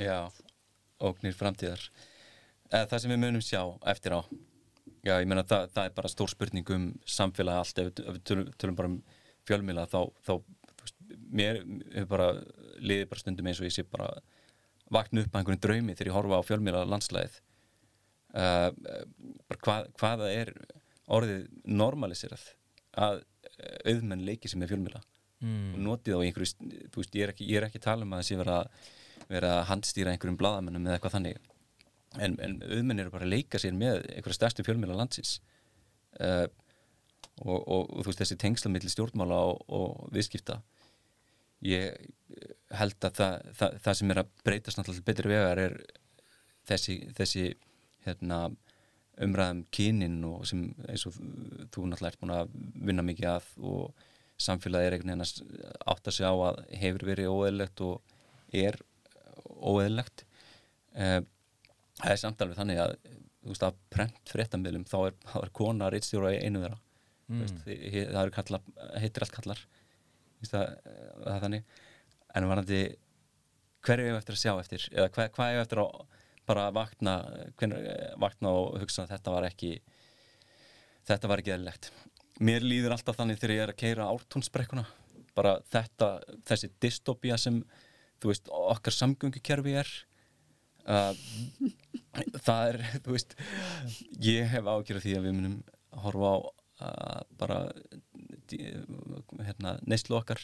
Já, 0.01 0.19
ógnir 1.05 1.37
framtíðar. 1.37 1.83
Eða, 2.71 2.89
Það 2.91 3.03
sem 3.05 3.15
við 3.15 3.23
munum 3.23 3.45
sjá 3.45 3.61
eftir 3.93 4.17
á. 4.17 4.21
Já, 5.05 5.19
ég 5.21 5.29
meina 5.29 5.45
það, 5.45 5.69
það 5.75 5.89
er 5.89 5.97
bara 5.99 6.11
stór 6.11 6.33
spurning 6.33 6.71
um 6.75 6.87
samfélagi 7.05 7.61
allt. 7.61 7.81
Ef, 7.83 7.91
við- 7.93 8.23
tölum, 8.25 8.53
tölum 8.59 8.79
bara 8.79 8.93
um 8.93 9.01
fjölmila 9.49 9.85
þá, 9.91 10.01
þá 10.25 10.33
veist, 10.81 10.97
mér 11.31 11.61
hefur 11.95 12.11
bara 12.11 12.29
liðið 12.81 13.11
bara 13.11 13.23
stundum 13.23 13.51
eins 13.51 13.61
og 13.61 13.69
ég 13.69 13.75
sé 13.77 13.85
bara 13.89 14.09
vakna 14.93 15.25
upp 15.25 15.35
að 15.35 15.41
einhverjum 15.41 15.65
draumi 15.65 15.97
þegar 15.97 16.11
ég 16.11 16.17
horfa 16.19 16.41
á 16.41 16.49
fjölmila 16.49 16.85
landslæðið 16.89 17.39
uh, 18.37 18.71
bara 19.49 19.61
hvað, 19.67 19.89
hvaða 20.01 20.31
er 20.33 20.53
orðið 21.15 21.47
normaliserað 21.65 22.45
að 23.07 23.21
uh, 23.21 23.79
auðmenn 23.93 24.25
leiki 24.27 24.51
sem 24.51 24.65
er 24.65 24.73
fjölmila 24.73 25.01
og 25.45 25.49
mm. 25.49 25.81
notið 25.85 26.17
á 26.17 26.25
einhverju, 26.25 26.69
þú 26.93 27.03
veist, 27.03 27.17
ég 27.19 27.27
er 27.27 27.33
ekki, 27.35 27.49
ég 27.51 27.61
er 27.61 27.67
ekki 27.67 27.81
að 27.83 27.89
tala 27.91 28.07
um 28.07 28.15
að 28.15 28.23
það 28.23 28.29
sé 28.31 28.37
vera, 28.41 28.59
vera 29.31 29.59
að 29.59 29.67
handstýra 29.71 30.13
einhverjum 30.13 30.39
bladamennum 30.41 30.87
eða 30.87 30.99
eitthvað 30.99 31.17
þannig. 31.19 31.41
En, 32.23 32.37
en 32.45 32.61
auðmenn 32.63 33.03
eru 33.03 33.13
bara 33.15 33.27
að 33.27 33.35
leika 33.35 33.61
sér 33.61 33.75
með 33.77 34.05
einhverja 34.13 34.39
stærstu 34.39 34.67
fjölmjöla 34.67 34.99
landsins. 34.99 35.39
Uh, 36.21 36.47
og, 37.43 37.59
og, 37.59 37.89
og 37.91 38.05
þú 38.05 38.11
veist 38.11 38.23
þessi 38.23 38.39
tengsla 38.41 38.71
milli 38.71 38.93
stjórnmála 38.93 39.41
og, 39.51 39.65
og 39.75 40.09
viðskipta. 40.15 40.61
Ég 41.65 41.97
held 42.77 43.07
að 43.07 43.19
það, 43.19 43.37
það, 43.59 43.79
það 43.87 43.99
sem 43.99 44.13
er 44.13 44.21
að 44.21 44.33
breytast 44.47 44.79
náttúrulega 44.79 45.09
betri 45.09 45.33
vegar 45.33 45.63
er 45.63 45.77
þessi, 46.69 46.99
þessi 47.17 47.45
hérna, 48.05 48.41
umræðum 49.25 49.63
kynin 49.75 50.19
og 50.27 50.43
sem 50.49 50.65
eins 50.91 51.07
og 51.09 51.17
þú 51.75 51.87
náttúrulega 51.89 52.11
ert 52.11 52.21
búin 52.23 52.35
að 52.35 52.55
vinna 52.89 53.05
mikið 53.07 53.31
að 53.31 53.51
og 53.63 54.07
samfélagið 54.43 54.89
er 54.89 54.97
einhvern 54.97 55.13
veginn 55.13 55.27
að 55.27 55.77
átta 55.93 56.15
sig 56.15 56.27
á 56.27 56.35
að 56.35 56.63
hefur 56.81 57.07
verið 57.07 57.31
óeðlegt 57.31 57.83
og 57.87 58.17
er 58.55 58.81
óeðlegt 59.65 60.25
uh, 60.97 61.21
það 62.01 62.15
er 62.15 62.21
samt 62.21 62.43
alveg 62.45 62.59
þannig 62.59 62.81
að 62.85 62.97
þú 63.45 63.53
veist 63.53 63.67
að 63.67 63.79
prent 63.93 64.33
fréttamilum 64.33 64.85
þá 64.89 64.99
er, 65.03 65.17
er 65.43 65.55
kona 65.57 65.91
reittstjóra 65.93 66.33
einu 66.41 66.63
þeirra. 66.63 66.79
Mm. 67.29 67.41
veist, 67.45 67.59
það 67.67 68.21
eru 68.23 68.35
kallar, 68.35 68.63
heitir 69.01 69.25
allt 69.25 69.35
kallar. 69.35 69.61
Vist 70.41 70.55
það, 70.55 70.79
það 70.85 71.35
er 71.35 71.43
þannig. 71.45 71.75
En 72.35 72.49
varandi 72.51 72.81
hverju 73.85 74.09
hefur 74.09 74.21
eftir 74.23 74.37
að 74.37 74.41
sjá 74.41 74.53
eftir? 74.55 74.87
Eða 74.95 75.11
hvað, 75.13 75.31
hvað 75.37 75.53
hefur 75.53 75.65
eftir 75.67 75.83
að 75.85 75.93
bara 76.49 76.65
vakna, 76.77 77.15
hvenær, 77.61 77.87
vakna 78.21 78.53
og 78.53 78.81
hugsa 78.83 79.05
að 79.05 79.15
þetta 79.15 79.37
var 79.37 79.47
ekki 79.49 79.71
þetta 81.09 81.31
var 81.31 81.41
ekki 81.41 81.55
eðlilegt. 81.55 81.91
Mér 82.45 82.65
líður 82.65 82.97
alltaf 82.97 83.19
þannig 83.19 83.41
þegar 83.41 83.55
ég 83.55 83.65
er 83.65 83.73
að 83.73 83.81
keira 83.81 84.09
ártúnsbrekkuna. 84.11 84.85
Bara 85.37 85.59
þetta, 85.71 86.11
þessi 86.49 86.71
dystopía 86.83 87.39
sem 87.41 87.61
þú 88.23 88.31
veist, 88.33 88.51
okkar 88.51 88.95
samgöngukerfi 88.97 89.75
er 89.83 89.91
uh, 90.87 91.15
það 92.45 92.69
er, 92.71 92.79
þú 93.05 93.17
veist 93.17 93.35
ég 94.25 94.49
hef 94.53 94.69
ágjörð 94.71 95.05
því 95.07 95.17
að 95.19 95.27
við 95.29 95.37
munum 95.39 95.57
horfa 96.05 96.31
á 96.31 96.37
uh, 96.39 97.21
bara 97.41 97.59
hérna, 99.45 99.79
neyslu 99.89 100.19
okkar 100.21 100.41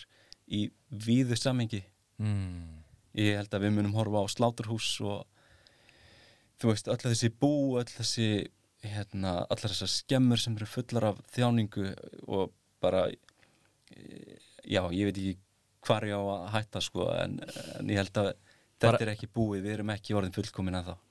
í 0.51 0.69
víðu 0.91 1.39
samengi 1.39 1.85
Mm. 2.21 2.83
ég 3.17 3.39
held 3.39 3.55
að 3.57 3.63
við 3.65 3.71
munum 3.79 3.95
horfa 3.97 4.21
á 4.21 4.27
sláturhús 4.29 4.89
og 5.01 5.23
þú 6.61 6.69
veist, 6.69 6.91
öll 6.93 6.99
þessi 7.01 7.31
bú 7.33 7.79
öll 7.81 7.89
þessi, 7.89 8.27
hérna 8.85 9.39
allar 9.47 9.73
þessar 9.73 9.89
skemmur 9.89 10.43
sem 10.43 10.53
eru 10.59 10.69
fullar 10.69 11.07
af 11.15 11.23
þjáningu 11.33 11.87
og 12.29 12.53
bara 12.85 13.07
eh, 13.09 14.37
já, 14.69 14.83
ég 14.93 15.09
veit 15.09 15.17
ekki 15.17 15.33
hvar 15.87 16.07
ég 16.09 16.17
á 16.17 16.23
að 16.23 16.47
hætta 16.55 16.83
sko 16.85 17.07
en, 17.17 17.39
en 17.79 17.91
ég 17.93 18.01
held 18.03 18.21
að 18.21 18.31
þetta 18.35 18.91
Bara- 18.91 19.03
er 19.07 19.13
ekki 19.15 19.29
búið, 19.33 19.63
við 19.67 19.75
erum 19.79 19.93
ekki 19.95 20.17
orðin 20.17 20.35
fullkomin 20.37 20.79
að 20.81 20.91
það 20.93 21.07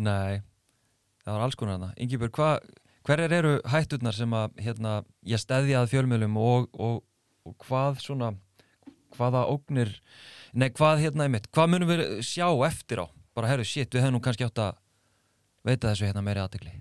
Nei, 0.00 0.40
það 1.24 1.34
var 1.34 1.44
alls 1.46 1.58
konar 1.58 1.78
hana 1.78 1.90
Ingibjörg, 2.00 2.36
hva, 2.38 2.50
hverjar 3.08 3.34
eru 3.40 3.54
hætturnar 3.72 4.16
sem 4.16 4.36
að 4.36 4.60
hérna, 4.64 4.92
ég 5.28 5.40
steðja 5.42 5.80
að 5.82 5.90
fjölmjölum 5.94 6.36
og, 6.40 6.68
og, 6.80 7.00
og 7.48 7.56
hvað 7.66 7.98
svona 8.04 8.34
hvaða 9.16 9.46
ógnir 9.50 9.96
nei, 10.54 10.68
hvað 10.70 11.02
hérna 11.06 11.26
einmitt, 11.26 11.48
hvað 11.54 11.72
munum 11.72 11.90
við 11.90 12.04
sjá 12.26 12.46
eftir 12.68 13.02
á? 13.02 13.06
Bara 13.34 13.50
herru, 13.50 13.64
shit, 13.66 13.90
við 13.94 14.04
hefum 14.04 14.16
nú 14.18 14.22
kannski 14.22 14.46
átt 14.46 14.60
að 14.62 14.78
veita 15.66 15.90
þessu 15.90 16.06
hérna 16.08 16.22
meiri 16.26 16.42
aðtekli 16.44 16.76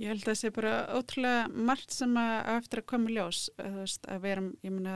Ég 0.00 0.08
held 0.08 0.22
að 0.24 0.30
það 0.30 0.38
sé 0.40 0.50
bara 0.56 0.72
ótrúlega 0.96 1.40
margt 1.68 1.92
sem 1.92 2.14
að 2.16 2.34
eftir 2.56 2.80
að 2.80 2.86
koma 2.94 3.12
ljós 3.12 3.42
að, 3.60 3.66
þú 3.74 3.82
veist, 3.82 4.06
að 4.08 4.22
vera, 4.24 4.44
ég 4.64 4.72
meina 4.72 4.94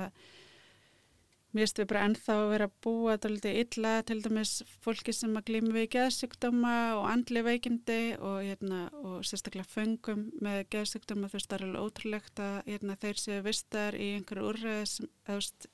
mér 1.57 1.64
finnst 1.64 1.80
við 1.80 1.88
bara 1.90 2.04
ennþá 2.07 2.34
að 2.36 2.50
vera 2.52 2.66
að 2.68 2.74
búa 2.84 3.14
dálítið 3.22 3.59
illa 3.62 3.92
til 4.07 4.16
dæmis 4.24 4.52
fólki 4.84 5.14
sem 5.16 5.32
að 5.38 5.46
glými 5.48 5.72
við 5.72 5.88
geðsjúkdóma 5.94 6.74
og 6.98 7.09
andli 7.09 7.42
veikindi 7.46 8.00
og, 8.18 8.36
hérna, 8.44 8.80
og 9.00 9.24
sérstaklega 9.24 9.68
föngum 9.72 10.26
með 10.44 10.62
geðsjúkdóma 10.74 11.30
þú 11.32 11.38
veist, 11.38 11.48
það 11.50 11.59
er 11.59 11.66
alveg 11.66 11.86
ótrúlegt 11.88 12.44
að 12.44 12.57
hérna, 12.68 12.98
þeir 13.02 13.22
séu 13.22 13.40
vistar 13.46 13.96
í 13.96 14.11
einhverju 14.18 14.50
úrræði 14.52 14.90
sem, 14.92 15.11
veist, 15.30 15.68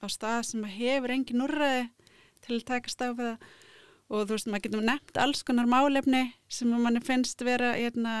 á 0.00 0.06
stað 0.08 0.40
sem 0.50 0.64
hefur 0.78 1.14
engin 1.16 1.44
úrræði 1.44 1.84
til 2.46 2.60
að 2.60 2.70
við 3.20 3.20
það. 3.20 3.50
Og 4.10 4.24
þú 4.26 4.34
veist, 4.34 4.48
maður 4.50 4.64
getur 4.64 4.88
nefnt 4.88 5.18
alls 5.22 5.44
konar 5.46 5.68
málefni 5.70 6.24
sem 6.50 6.72
manni 6.74 6.98
finnst 7.04 7.44
vera 7.46 7.76
hérna 7.76 8.14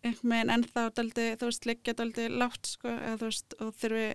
einhvern 0.00 0.32
veginn 0.32 0.52
ennþá 0.56 0.88
daldi, 0.96 1.26
þú 1.38 1.50
veist, 1.50 1.66
liggja 1.68 1.94
daldi 1.98 2.26
látt 2.32 2.70
sko, 2.72 2.90
eða 2.90 3.18
þú 3.20 3.28
veist, 3.28 3.56
og 3.60 3.74
þurfi 3.78 4.06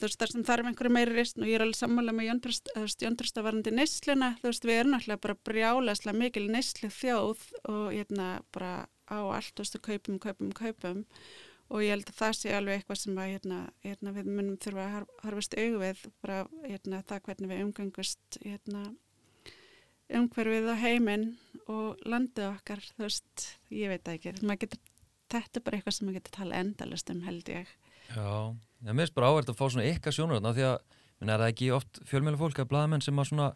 þú 0.00 0.06
veist, 0.08 0.18
þar 0.22 0.32
sem 0.32 0.46
þarf 0.48 0.70
einhverju 0.70 0.92
meiri 0.96 1.14
rist 1.18 1.38
og 1.38 1.46
ég 1.48 1.58
er 1.58 1.64
alveg 1.66 1.78
sammála 1.78 2.14
með 2.16 2.28
Jóntröst, 2.30 2.70
þú 2.74 2.84
veist, 2.86 3.04
Jóntröst 3.04 3.38
að 3.40 3.46
varandi 3.50 3.74
neysluna, 3.76 4.30
þú 4.40 4.48
veist, 4.50 4.66
við 4.70 4.78
erum 4.80 4.96
alltaf 4.98 5.20
bara 5.26 5.36
brjálaslega 5.50 6.18
mikil 6.18 6.46
neyslu 6.50 6.90
þjóð 6.96 7.44
og 7.74 7.84
hérna 7.94 8.30
bara 8.56 8.72
á 9.10 9.18
allt, 9.20 9.52
þú 9.54 9.64
veist, 9.64 9.76
og 9.78 9.84
kaupum, 9.86 10.18
kaupum, 10.22 10.50
kaupum. 10.56 11.04
Og 11.70 11.84
ég 11.84 11.92
held 11.94 12.08
að 12.10 12.16
það 12.18 12.32
sé 12.34 12.54
alveg 12.56 12.80
eitthvað 12.80 12.98
sem 12.98 13.18
að 13.22 13.28
hérna, 13.30 13.58
hérna 13.86 14.12
við 14.16 14.30
munum 14.34 14.56
þurfa 14.58 14.82
að 14.86 14.94
har- 14.96 15.10
harfast 15.22 15.54
augu 15.54 15.78
við 15.84 16.00
bara 16.24 16.38
hérna 16.64 17.02
það 17.06 17.20
hvernig 17.28 17.50
við 17.52 17.60
umgangust 17.66 18.38
hérna 18.42 18.82
umhverfið 20.10 20.70
og 20.72 20.80
heiminn 20.82 21.26
og 21.70 22.00
landið 22.10 22.48
okkar, 22.48 22.82
þú 22.96 23.04
veist, 23.06 23.44
ég 23.70 23.92
veit 23.92 24.08
ekki, 24.10 24.32
þetta 25.30 25.60
er 25.60 25.62
bara 25.62 25.78
eitthvað 25.78 25.94
sem 25.94 26.08
maður 26.08 26.18
getur 26.18 26.34
tala 26.40 26.58
endalast 26.64 27.12
um 27.14 27.20
held 27.22 27.52
ég. 27.54 27.70
Já, 28.10 28.26
ég 28.86 28.96
minnst 28.96 29.16
bara 29.16 29.30
áverð 29.30 29.52
að 29.52 29.58
fá 29.60 29.64
svona 29.66 29.88
ykkar 29.90 30.16
sjónur 30.16 30.38
þarna 30.38 30.54
því 30.56 30.66
að, 30.70 30.76
minn 31.20 31.32
er 31.34 31.42
það 31.42 31.52
ekki 31.54 31.72
oft 31.76 32.00
fjölmjölu 32.08 32.40
fólk 32.40 32.62
að 32.62 32.70
blaðamenn 32.70 33.04
sem 33.04 33.20
að 33.20 33.28
svona 33.30 33.48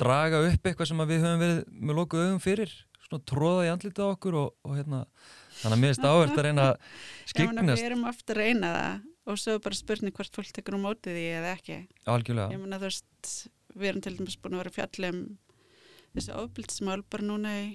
draga 0.00 0.42
upp 0.44 0.68
eitthvað 0.68 0.90
sem 0.90 1.02
við 1.08 1.24
höfum 1.24 1.42
verið 1.42 1.58
með 1.72 1.98
lokuð 2.00 2.24
augum 2.26 2.42
fyrir, 2.44 2.72
svona 3.06 3.26
tróða 3.30 3.66
í 3.66 3.72
andlita 3.72 4.06
okkur 4.12 4.38
og, 4.42 4.54
og 4.66 4.76
hérna 4.76 5.02
þannig 5.62 5.76
að 5.76 5.82
mér 5.82 5.94
finnst 5.94 6.06
áhört 6.06 6.36
að 6.36 6.46
reyna 6.46 6.66
að 6.70 6.74
Já, 6.76 7.30
skiknast 7.32 7.80
við 7.80 7.88
erum 7.88 8.08
ofta 8.10 8.34
að 8.34 8.40
reyna 8.42 8.72
það 8.76 9.04
og 9.26 9.40
svo 9.42 9.56
er 9.56 9.62
bara 9.64 9.78
spurning 9.78 10.14
hvort 10.14 10.38
fólk 10.38 10.52
tekur 10.54 10.76
á 10.78 10.80
mótið 10.84 11.16
því 11.18 11.24
eða 11.40 11.54
ekki. 11.56 11.78
algjörlega 12.06 12.54
Ég 12.54 12.62
meina 12.62 12.78
þú 12.78 12.90
veist, 12.90 13.32
við 13.74 13.90
erum 13.90 14.04
til 14.04 14.14
dæmis 14.20 14.38
búin 14.38 14.54
að 14.54 14.62
vera 14.62 14.72
að 14.72 14.78
fjalla 14.78 15.10
um 15.14 15.22
þessi 16.16 16.36
ofbildsmál 16.36 17.00
bara 17.10 17.26
núna 17.26 17.54
í 17.64 17.66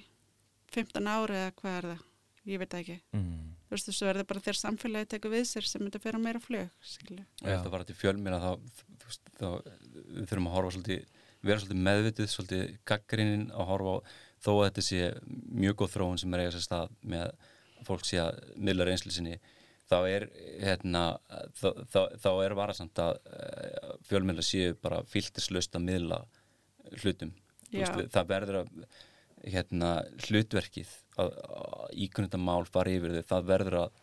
15 0.72 1.10
ári 1.12 1.42
eða 1.42 1.56
hvað 1.60 1.78
er 1.78 1.90
það? 1.90 2.06
Ég 2.52 2.62
veit 2.62 2.78
ekki. 2.80 2.98
mm. 3.18 3.51
Þú 3.72 3.78
veist, 3.78 3.88
þessu 3.88 4.08
verður 4.10 4.26
bara 4.28 4.44
þegar 4.44 4.58
samfélagi 4.60 5.08
tekur 5.14 5.32
við 5.32 5.46
sér 5.48 5.68
sem 5.70 5.84
þetta 5.86 6.02
fyrir 6.04 6.20
meira 6.20 6.42
flög, 6.44 6.74
skilju. 6.84 7.24
og 7.24 7.46
ég 7.48 7.56
held 7.56 7.70
að 7.70 7.76
bara 7.78 7.88
til 7.88 7.96
fjölmina 7.96 8.40
þá, 8.44 8.50
þú 9.00 9.08
veist, 9.08 9.30
þá 9.38 9.48
við 10.12 10.26
þurfum 10.28 10.50
að 10.50 10.56
horfa 10.58 10.74
svolítið 10.76 11.22
vera 11.42 11.62
svolítið 11.62 11.86
meðvitið, 11.88 12.30
svolítið 12.34 12.76
gaggrinnin 12.92 13.48
að 13.56 13.70
horfa 13.72 13.96
á 13.96 13.98
þó 14.42 14.52
að 14.52 14.66
þetta 14.68 14.84
sé 14.90 15.00
mjög 15.64 15.80
góð 15.80 15.96
þróun 15.96 16.20
sem 16.22 16.36
er 16.36 16.44
eiga 16.44 16.54
sér 16.56 16.66
stað 16.66 16.94
með 17.14 17.24
að 17.30 17.88
fólk 17.88 18.06
sé 18.06 18.20
að 18.22 18.42
miðla 18.60 18.88
reynslu 18.90 19.14
sinni 19.16 19.38
þá 19.92 19.98
er 20.08 20.28
hérna 20.62 21.04
þá, 21.58 21.70
þá, 21.92 22.02
þá 22.24 22.30
er 22.34 22.58
varasamt 22.58 23.02
að 23.04 23.14
uh, 23.32 23.96
fjölmina 24.08 24.46
séu 24.46 24.76
bara 24.84 25.02
fylgtislaust 25.12 25.76
að 25.78 25.88
miðla 25.88 26.20
hlutum. 27.02 27.34
Veist, 27.72 27.98
það 28.12 28.30
verður 28.32 28.60
að 28.62 28.72
hérna, 29.48 29.92
hlutverkið 30.28 30.92
að, 31.22 31.32
að 31.58 32.00
íkunnita 32.06 32.40
mál 32.42 32.66
fara 32.70 32.94
yfir 32.94 33.18
þau, 33.20 33.28
það 33.34 33.48
verður 33.52 33.78
að 33.86 34.02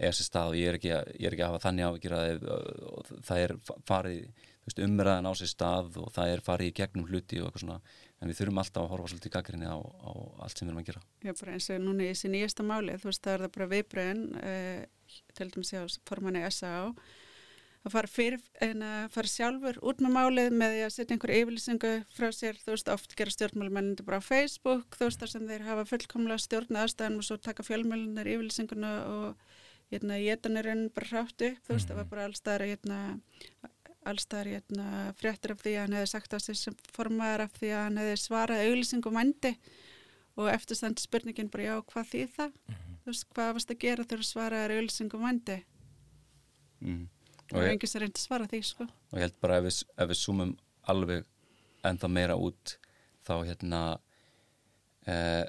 eiga 0.00 0.12
sér 0.16 0.28
stað 0.30 0.52
og 0.52 0.56
ég 0.56 0.70
er 0.70 0.78
ekki 0.78 0.92
að, 0.96 1.10
er 1.20 1.34
ekki 1.34 1.44
að 1.44 1.50
hafa 1.50 1.64
þannig 1.66 1.88
áhyggjur 1.90 2.14
að 2.16 2.46
það 3.28 3.42
er 3.44 3.52
fa- 3.68 3.76
farið 3.90 4.46
veist, 4.64 4.80
umræðan 4.86 5.28
á 5.28 5.32
sér 5.36 5.50
stað 5.52 5.98
og 6.00 6.08
það 6.14 6.32
er 6.34 6.42
farið 6.46 6.70
í 6.70 6.76
gegnum 6.80 7.08
hluti 7.10 7.40
og 7.40 7.50
eitthvað 7.50 7.64
svona 7.66 7.80
en 8.20 8.30
við 8.30 8.38
þurfum 8.40 8.60
alltaf 8.62 8.84
að 8.84 8.90
horfa 8.94 9.10
svolítið 9.12 9.34
gaggrinni 9.36 9.68
á, 9.68 9.76
á 9.80 10.10
allt 10.44 10.56
sem 10.56 10.64
við 10.66 10.72
erum 10.72 10.80
að 10.82 10.88
gera 10.90 11.02
Já, 11.24 11.32
bara 11.42 11.56
eins 11.56 11.68
og 11.72 11.84
núna 11.84 12.06
í 12.06 12.10
þessi 12.14 12.32
nýjasta 12.32 12.66
máli, 12.68 12.96
þú 13.00 13.10
veist, 13.10 13.22
það 13.26 13.36
er 13.36 13.44
það 13.44 13.54
bara 13.56 13.70
viðbröðin, 13.74 14.24
uh, 14.40 15.20
til 15.36 15.48
dæmis 15.52 15.72
hjá 15.74 15.84
formanni 16.08 16.44
S.A.A. 16.48 16.82
að 17.80 17.94
fara, 17.94 18.10
fyrir, 18.10 18.42
en 18.60 18.84
að 18.84 19.06
fara 19.14 19.30
sjálfur 19.30 19.78
út 19.88 20.02
með 20.04 20.12
málið 20.12 20.54
með 20.60 20.74
því 20.74 20.82
að 20.84 20.94
setja 20.94 21.16
einhverju 21.16 21.40
yfirlýsingu 21.40 21.92
frá 22.12 22.28
sér, 22.36 22.60
þú 22.60 22.74
veist, 22.74 22.90
oft 22.92 23.16
gera 23.16 23.32
stjórnmálmennindi 23.32 24.04
bara 24.04 24.20
á 24.20 24.24
Facebook, 24.24 24.98
þú 24.98 25.08
veist, 25.08 25.22
þar 25.22 25.32
sem 25.32 25.46
þeir 25.48 25.66
hafa 25.68 25.86
fullkomlega 25.88 26.44
stjórna 26.44 26.84
aðstæðan 26.84 27.20
og 27.20 27.26
svo 27.26 27.38
taka 27.40 27.64
fjölmjölunar 27.64 28.28
yfirlýsinguna 28.34 28.90
og 29.14 29.44
hérna, 29.94 30.18
jétanirinn 30.20 30.88
bara 30.94 31.08
hrátt 31.12 31.46
upp, 31.48 31.62
þú 31.64 31.76
veist, 31.76 31.88
það 31.88 32.00
var 32.02 32.10
bara 32.10 32.26
allstaðar, 32.28 32.66
hérna, 32.68 32.98
allstaðar, 34.12 34.52
hérna, 34.56 34.90
fréttir 35.16 35.54
af 35.54 35.64
því 35.64 35.76
að 35.76 35.86
hann 35.86 35.96
hefði 35.96 36.10
sagt 36.12 36.36
á 36.36 36.38
sig 36.40 36.60
sem 36.60 36.76
formaður 36.92 37.46
af 37.46 37.56
því 37.56 37.72
að 37.72 37.86
hann 37.86 38.02
hefði 38.02 38.20
svarað 38.20 38.66
auglýsingum 38.66 39.16
vendi 39.20 39.54
og 40.36 40.52
eftirstandi 40.52 41.02
spurningin 41.04 41.50
bara 41.52 41.66
já, 41.66 41.74
hvað 41.90 42.12
þýð 42.12 42.36
það? 42.36 42.60
Þú 43.00 43.10
veist, 43.10 43.26
hvað 43.32 43.54
varst 43.56 43.72
að 43.72 43.80
gera 43.82 44.04
þegar 44.04 44.22
þú 44.22 44.28
svaraðir 44.28 44.76
auðlýsingum 44.76 45.24
vandi? 45.24 45.56
mm. 46.84 47.08
Og 47.50 47.56
það 47.58 47.66
er 47.66 47.72
enginn 47.74 47.90
sem 47.90 48.02
reyndi 48.02 48.20
að 48.20 48.26
svara 48.26 48.46
því, 48.50 48.60
sko. 48.66 48.86
og 48.86 49.18
ég 49.18 49.26
held 49.26 49.40
bara 49.42 49.58
ef 49.58 49.66
við, 49.66 49.80
ef 49.96 50.10
við 50.10 50.20
zoomum 50.20 50.52
alveg 50.92 51.26
ennþá 51.90 52.10
meira 52.12 52.36
út 52.38 52.76
þá 53.26 53.34
hérna 53.48 53.80
uh, 55.10 55.44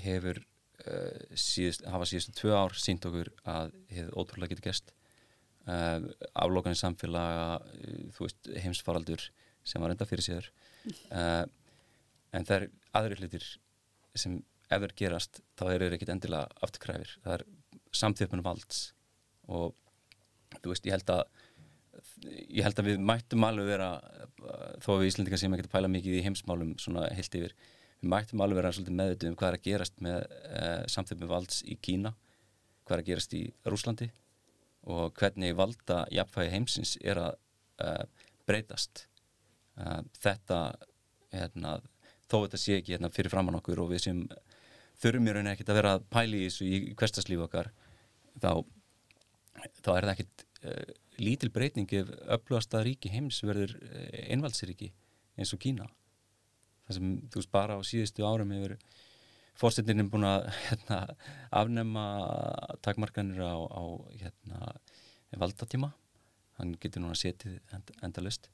hefur 0.00 0.40
uh, 0.40 1.36
síðust, 1.36 1.84
hafa 1.92 2.08
síðustu 2.08 2.34
tvö 2.38 2.56
ár 2.56 2.76
sínt 2.78 3.06
okkur 3.08 3.32
að 3.48 3.74
hefur 3.92 4.18
ótrúlega 4.22 4.54
getur 4.54 4.70
gest 4.70 4.94
uh, 5.66 6.00
aflókanir 6.32 6.78
samfélaga 6.80 7.58
uh, 7.60 7.98
þú 8.16 8.26
veist, 8.26 8.52
heimsfaraldur 8.64 9.26
sem 9.62 9.82
var 9.82 9.94
enda 9.94 10.08
fyrir 10.08 10.26
síður. 10.26 10.48
Uh, 11.12 11.44
en 12.34 12.48
það 12.48 12.56
er 12.56 12.66
aðri 12.98 13.20
hlutir 13.20 13.46
sem 14.18 14.40
ef 14.72 14.82
þeir 14.82 14.96
gerast 14.98 15.42
þá 15.58 15.66
eru 15.68 15.86
þeir 15.86 15.96
ekkit 15.98 16.14
endilega 16.16 16.64
afturkræfir. 16.64 17.14
Það 17.24 17.36
er 17.36 17.46
samþjöfnum 18.02 18.44
valds 18.46 18.82
og 19.52 19.76
þú 20.58 20.72
veist, 20.72 20.86
ég 20.86 20.96
held 20.96 21.12
að 21.12 21.24
ég 22.22 22.64
held 22.64 22.80
að 22.80 22.90
við 22.90 23.04
mættum 23.04 23.46
alveg 23.46 23.68
vera 23.68 23.92
þó 24.82 24.90
að 24.94 25.02
við 25.02 25.08
Íslandingar 25.10 25.40
sem 25.42 25.54
ekki 25.56 25.72
pæla 25.72 25.90
mikið 25.92 26.18
í 26.18 26.24
heimsmálum 26.26 26.74
svona 26.80 27.06
heilt 27.12 27.36
yfir 27.38 27.54
við 28.02 28.10
mættum 28.14 28.42
alveg 28.42 28.60
vera 28.60 28.72
svolítið 28.74 28.98
meðvitið 28.98 29.30
um 29.30 29.38
hvað 29.38 29.50
er 29.50 29.58
að 29.58 29.66
gerast 29.66 30.02
með 30.02 30.18
uh, 30.22 30.82
samþjöfnum 30.94 31.32
valds 31.32 31.62
í 31.68 31.76
Kína 31.78 32.14
hvað 32.82 32.96
er 32.96 33.02
að 33.02 33.10
gerast 33.10 33.36
í 33.38 33.42
Rúslandi 33.68 34.08
og 34.92 35.14
hvernig 35.18 35.54
valda 35.58 36.02
jafnfæði 36.10 36.54
heimsins 36.56 36.96
er 37.02 37.20
að 37.22 37.36
uh, 37.84 38.04
breytast. 38.48 39.06
Uh, 39.78 40.00
þetta 40.22 40.62
hérna, 41.32 41.76
þó 42.26 42.42
þetta 42.44 42.60
sé 42.60 42.78
ekki 42.80 42.96
hérna, 42.96 43.12
fyrir 43.14 43.32
framann 43.32 43.58
okkur 43.60 43.84
og 43.84 43.92
við 43.92 44.06
sem 44.08 44.24
þurfum 45.02 45.28
í 45.28 45.34
rauninni 45.34 45.54
ekkert 45.54 45.72
að 45.72 45.80
vera 45.80 45.94
að 45.96 46.08
pæla 46.12 46.42
í 46.42 46.80
hverstaslíf 46.98 47.44
okkar 47.46 47.70
þá, 48.42 48.50
þá 49.80 49.90
er 49.94 50.08
það 50.08 50.12
ekkert 50.16 50.44
uh, 50.66 50.98
lítil 51.22 51.52
breyting 51.54 51.90
ef 51.98 52.10
öflugasta 52.36 52.82
ríki 52.84 53.12
heims 53.12 53.40
verður 53.46 53.76
uh, 53.78 54.04
einvaldsríki 54.32 54.92
eins 55.38 55.54
og 55.54 55.62
Kína. 55.62 55.88
Það 56.86 56.98
sem 56.98 57.14
þú 57.30 57.40
veist 57.40 57.54
bara 57.54 57.78
á 57.78 57.80
síðustu 57.86 58.26
árum 58.26 58.52
hefur 58.56 58.76
fórsetinnin 59.58 60.10
búin 60.10 60.26
að 60.26 60.48
hérna, 60.66 61.00
afnema 61.54 62.06
takmarkanir 62.84 63.42
á, 63.44 63.54
á 63.54 63.82
hérna, 64.18 64.74
valdatíma. 65.38 65.92
Hann 66.58 66.74
getur 66.80 67.04
núna 67.04 67.16
setið 67.16 67.60
end, 67.72 67.94
endalust 68.04 68.50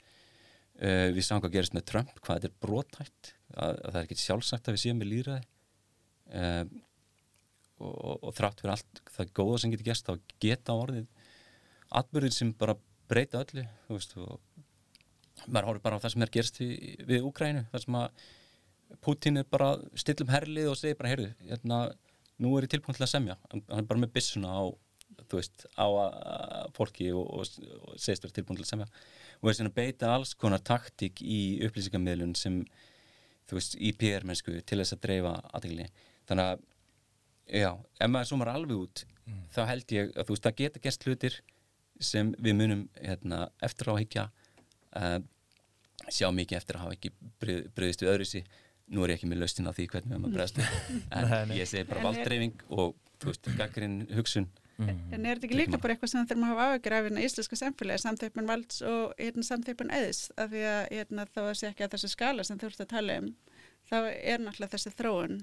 uh, 0.83 1.09
við 1.15 1.25
sáum 1.27 1.43
hvað 1.43 1.57
gerist 1.57 1.77
með 1.77 1.87
Trump 1.93 2.21
hvað 2.21 2.41
þetta 2.43 2.51
er 2.51 2.59
brotætt 2.65 3.33
að, 3.55 3.73
að 3.73 3.89
það 3.89 4.01
er 4.01 4.05
ekki 4.05 4.21
sjálfsagt 4.23 4.69
að 4.69 4.77
við 4.77 4.85
séum 4.85 5.01
með 5.01 5.11
líraði 5.13 5.43
uh, 6.39 6.65
og, 7.79 7.95
og, 7.95 8.15
og 8.29 8.37
þrátt 8.37 8.63
fyrir 8.63 8.75
allt 8.75 9.03
það 9.17 9.35
góða 9.41 9.61
sem 9.63 9.75
getur 9.75 9.89
gerst 9.91 10.09
þá 10.09 10.33
geta 10.43 10.79
orðið 10.79 11.11
atbyrðir 12.01 12.35
sem 12.35 12.53
bara 12.59 12.77
breyta 13.09 13.43
öllu 13.45 13.65
þú 13.87 13.97
veist 13.97 14.17
og 14.19 15.47
maður 15.47 15.71
horfir 15.71 15.85
bara 15.85 16.01
á 16.01 16.03
það 16.03 16.15
sem 16.15 16.25
er 16.27 16.35
gerst 16.35 16.61
í, 16.65 16.69
við 17.09 17.25
Úkrænu 17.29 17.65
þar 17.73 17.85
sem 17.85 17.99
að 18.01 18.27
Putin 19.05 19.41
er 19.41 19.49
bara 19.49 19.75
stillum 20.01 20.31
herlið 20.33 20.71
og 20.73 20.79
segir 20.81 20.97
bara 20.99 21.13
heyrðu, 21.13 21.31
hérna, 21.45 21.81
nú 22.41 22.55
er 22.57 22.65
ég 22.65 22.73
tilbúin 22.73 22.97
til 22.97 23.05
að 23.05 23.11
semja. 23.13 23.35
Hann 23.53 23.83
er 23.83 23.89
bara 23.91 24.01
með 24.01 24.15
byssuna 24.15 24.49
á 24.49 24.65
þú 25.29 25.41
veist, 25.41 25.67
á 25.77 25.87
fólki 26.77 27.11
og, 27.13 27.27
og, 27.37 27.67
og 27.85 27.99
segist 28.01 28.25
vera 28.25 28.37
tilbúin 28.39 28.57
til 28.57 28.65
að 28.65 28.71
semja. 28.71 28.87
Og 29.43 29.51
þess 29.51 29.65
að 29.67 29.75
beita 29.77 30.13
alls 30.15 30.33
konar 30.41 30.63
taktík 30.65 31.21
í 31.21 31.41
upplýsingammiðlun 31.69 32.33
sem 32.39 32.63
þú 33.49 33.59
veist, 33.59 33.77
í 33.77 33.93
PR-mennsku 33.97 34.57
til 34.63 34.81
þess 34.81 34.97
að 34.97 35.05
dreifa 35.05 35.35
aðteglinni 35.53 35.89
þannig 36.29 36.51
að, 36.53 36.65
já, 37.61 37.71
ef 37.77 38.11
maður 38.13 38.31
zoomar 38.33 38.53
alveg 38.53 38.83
út 38.85 39.05
þá 39.55 39.63
held 39.71 39.95
ég 39.97 40.11
að 40.15 40.29
þú 40.29 40.35
veist, 40.35 40.49
það 40.49 40.59
geta 40.63 40.83
gerst 40.85 41.07
hlutir 41.07 41.39
sem 42.01 42.31
við 42.39 42.57
munum 42.59 42.87
hérna, 43.01 43.49
eftir 43.63 43.91
á 43.91 43.93
að 43.95 44.01
higgja 44.05 44.25
uh, 44.97 45.19
sjá 46.09 46.31
mikið 46.33 46.61
eftir 46.61 46.79
að 46.79 46.87
hafa 46.87 46.97
ekki 46.97 47.13
brið, 47.43 47.69
briðist 47.77 48.05
við 48.05 48.13
öðru 48.15 48.29
sí 48.29 48.45
nú 48.89 49.05
er 49.05 49.13
ég 49.13 49.19
ekki 49.19 49.29
með 49.29 49.43
laustin 49.43 49.69
á 49.69 49.73
því 49.77 49.85
hvernig 49.93 50.15
við 50.15 50.23
maður 50.23 50.39
bregðast 50.39 50.61
við. 50.61 50.71
En 51.19 51.29
Nei, 51.29 51.37
nei. 51.51 51.59
ég 51.59 51.69
segi 51.69 51.89
bara 51.89 52.01
En 52.01 52.09
valddreifing 52.09 52.65
og 52.73 52.97
þú 53.21 53.31
veist, 53.33 53.51
gaggrinn 53.59 53.99
hugsun. 54.17 54.49
Mhm. 54.79 55.13
En 55.13 55.27
er 55.27 55.37
þetta 55.37 55.49
ekki 55.49 55.59
líka 55.59 55.81
bara 55.83 55.95
eitthvað 55.97 56.13
sem 56.13 56.27
þurfum 56.31 56.47
að 56.47 56.53
hafa 56.55 56.67
áhyggjur 56.71 56.95
af 56.97 57.07
hérna 57.09 57.25
íslenska 57.27 57.59
samfélagi, 57.59 58.03
samþeipun 58.05 58.49
valds 58.49 58.81
og 58.87 59.15
hérna, 59.19 59.45
samþeipun 59.49 59.93
eðs, 59.99 60.21
af 60.39 60.53
því 60.53 60.65
að 60.71 60.81
hérna, 60.95 61.27
þá 61.35 61.41
að 61.43 61.55
sé 61.61 61.71
ekki 61.73 61.85
að 61.87 61.95
þessi 61.97 62.11
skala 62.15 62.47
sem 62.47 62.61
þú 62.61 62.71
ert 62.71 62.85
að 62.85 62.91
tala 62.95 63.17
um, 63.21 63.29
þá 63.91 63.97
er 63.99 64.45
náttúrulega 64.45 64.75
þessi 64.77 64.95
þróun 64.95 65.41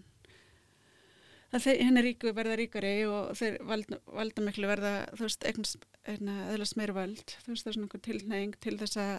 að 1.54 1.68
þeir, 1.68 1.84
henni 1.88 2.04
ríku 2.06 2.34
verða 2.36 2.58
ríkari 2.60 2.96
og 3.10 3.36
þeir 3.38 3.60
valda, 3.70 4.00
valda 4.18 4.46
miklu 4.46 4.70
verða, 4.70 4.94
þú 5.14 5.28
veist, 5.28 5.46
eignast, 5.48 5.88
eðlast 6.16 6.78
meira 6.80 6.96
vald, 6.98 7.24
þú 7.46 7.54
veist, 7.54 7.66
það 7.66 7.72
er 7.72 7.78
svona 7.78 7.88
einhver 7.88 8.06
tilneying 8.10 8.58
til 8.64 8.76
þess 8.82 9.00
að 9.02 9.14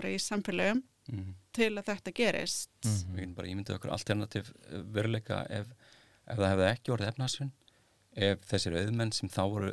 bara 0.00 0.12
í 0.14 0.18
samfélagum 0.22 0.82
mm. 1.12 1.30
til 1.56 1.70
að 1.74 1.86
þetta 1.90 2.14
gerist. 2.16 2.72
Mhm. 2.84 3.14
við 3.14 3.22
getum 3.24 3.38
bara 3.38 3.52
ímyndið 3.52 3.78
okkur 3.78 3.94
alternativ 3.96 4.52
eh, 4.70 4.84
veruleika 4.96 5.42
ef, 5.50 5.72
ef 6.26 6.40
það 6.40 6.52
hefði 6.54 6.68
ekki 6.70 6.94
orðið 6.96 7.12
efnaðsvinn 7.12 7.52
ef 8.30 8.46
þessir 8.50 8.76
auðmenn 8.80 9.12
sem 9.14 9.30
þá 9.30 9.42
voru 9.52 9.70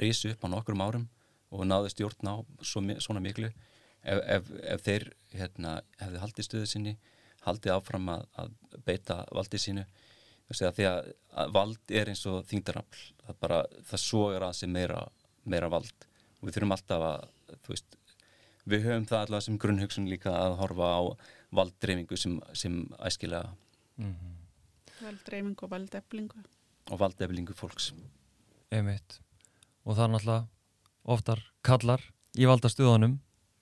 risu 0.00 0.32
upp 0.32 0.46
á 0.46 0.52
nokkrum 0.54 0.84
árum 0.84 1.08
og 1.54 1.66
náðu 1.68 1.90
stjórn 1.92 2.30
á 2.32 2.34
svo, 2.64 2.80
svona 3.02 3.22
miklu 3.22 3.50
ef, 3.50 4.20
ef, 4.24 4.48
ef 4.62 4.84
þeir 4.86 5.10
hérna, 5.34 5.76
hefði 6.00 6.22
haldið 6.22 6.48
stöðu 6.48 6.70
sinni 6.70 6.94
haldið 7.44 7.74
áfram 7.76 8.08
að, 8.08 8.24
að 8.40 8.54
beita 8.86 9.18
valdið 9.36 9.64
sínu 9.66 9.84
Þessi 10.50 10.66
að 10.68 10.74
því 10.78 10.86
að, 10.90 11.12
vald 11.56 11.92
er 12.00 12.10
eins 12.12 12.24
og 12.30 12.42
þingdarafl 12.50 13.04
það 13.24 13.38
bara, 13.40 13.58
það 13.88 14.02
sogar 14.04 14.44
að 14.48 14.56
sig 14.58 14.68
meira, 14.68 14.98
meira 15.48 15.70
vald 15.72 16.06
og 16.40 16.48
við 16.48 16.56
þurfum 16.58 16.74
alltaf 16.76 17.04
að 17.08 17.28
þú 17.64 17.72
veist, 17.72 17.96
við 18.68 18.84
höfum 18.88 19.06
það 19.08 19.22
allavega 19.22 19.46
sem 19.46 19.58
grunnhugsun 19.64 20.08
líka 20.10 20.34
að 20.36 20.56
horfa 20.60 20.90
á 21.00 21.02
valddreifingu 21.54 22.16
sem, 22.20 22.40
sem 22.52 22.80
æskilega 22.98 23.54
Mhm. 23.96 24.32
Valdreifing 25.04 25.54
og 25.62 25.70
valdeflingu. 25.70 26.40
og 26.90 26.98
valdeflingu 26.98 27.54
fólks 27.54 27.92
Einmitt. 28.72 29.20
Og 29.86 29.94
það 29.96 30.04
er 30.04 30.12
náttúrulega 30.14 30.46
oftar 31.04 31.42
kallar 31.62 32.00
í 32.36 32.44
valdastuðunum 32.48 33.18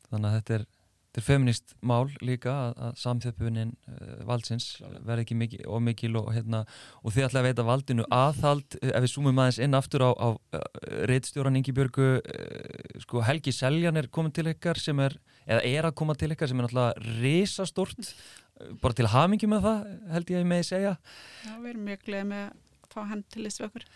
þannig 0.08 0.28
að 0.30 0.36
þetta 0.38 0.54
er 0.54 0.64
þetta 1.12 1.20
er 1.20 1.26
feminist 1.26 1.74
mál 1.84 2.06
líka 2.24 2.52
að, 2.52 2.78
að 2.86 2.94
samþjöpunin 3.02 3.72
uh, 3.92 4.12
valdsins 4.24 4.68
Klálega. 4.78 5.02
verði 5.10 5.24
ekki 5.26 5.36
mikil, 5.36 5.60
og 5.68 5.82
mikil 5.84 6.16
og, 6.16 6.30
hérna, 6.32 6.62
og 7.02 7.12
þið 7.12 7.26
ætla 7.26 7.42
að 7.42 7.48
veita 7.50 7.66
valdinu 7.68 8.06
aðhald 8.16 8.78
uh, 8.78 8.88
ef 8.88 9.04
við 9.04 9.12
súmum 9.12 9.42
aðeins 9.44 9.60
inn 9.66 9.76
aftur 9.76 10.06
á, 10.08 10.10
á 10.16 10.28
uh, 10.32 10.64
reitstjóran 11.10 11.60
Ingi 11.60 11.74
Björgu 11.76 12.08
uh, 12.16 12.98
sko 13.04 13.20
Helgi 13.28 13.52
Seljan 13.52 14.00
er 14.00 14.08
komin 14.08 14.32
til 14.32 14.48
ykkar 14.54 14.80
sem 14.80 15.04
er, 15.04 15.18
eða 15.44 15.62
er 15.68 15.90
að 15.90 15.96
koma 16.00 16.16
til 16.16 16.32
ykkar 16.32 16.48
sem 16.48 16.62
er 16.62 16.68
náttúrulega 16.70 17.20
risastort 17.20 18.14
bara 18.80 18.96
til 18.96 19.10
hamingi 19.12 19.48
með 19.50 19.66
það 19.66 19.88
held 20.14 20.32
ég 20.32 20.38
að 20.38 20.44
ég 20.44 20.52
meði 20.54 20.68
segja 20.70 20.94
Já, 20.96 21.52
við 21.58 21.72
erum 21.74 21.88
mjög 21.90 22.06
gleðið 22.08 22.30
með 22.32 22.46
að 22.46 22.92
fá 22.92 23.02
hann 23.08 23.26
til 23.32 23.44
þessu 23.46 23.68
okkur. 23.68 23.86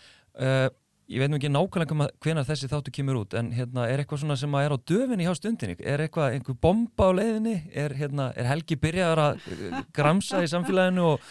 Ég 1.07 1.21
veit 1.21 1.31
nú 1.31 1.37
ekki 1.39 1.51
nákvæmlega 1.53 2.07
hvenar 2.25 2.47
þessi 2.47 2.67
þáttu 2.71 2.91
kemur 2.97 3.21
út 3.21 3.35
en 3.39 3.51
hérna, 3.55 3.85
er 3.87 4.01
eitthvað 4.03 4.23
svona 4.25 4.35
sem 4.39 4.55
að 4.59 4.65
er 4.67 4.75
á 4.75 4.77
döfinni 4.91 5.27
hjá 5.27 5.35
stundinni 5.39 5.77
er 5.79 6.03
eitthvað, 6.03 6.33
einhver 6.37 6.57
bomba 6.61 7.07
á 7.07 7.11
leiðinni 7.15 7.55
er, 7.71 7.95
hérna, 7.95 8.31
er 8.35 8.49
Helgi 8.51 8.75
byrjaðar 8.83 9.21
að 9.23 9.45
uh, 9.55 9.77
gramsa 9.95 10.41
í 10.43 10.49
samfélaginu 10.51 11.05
og, 11.13 11.29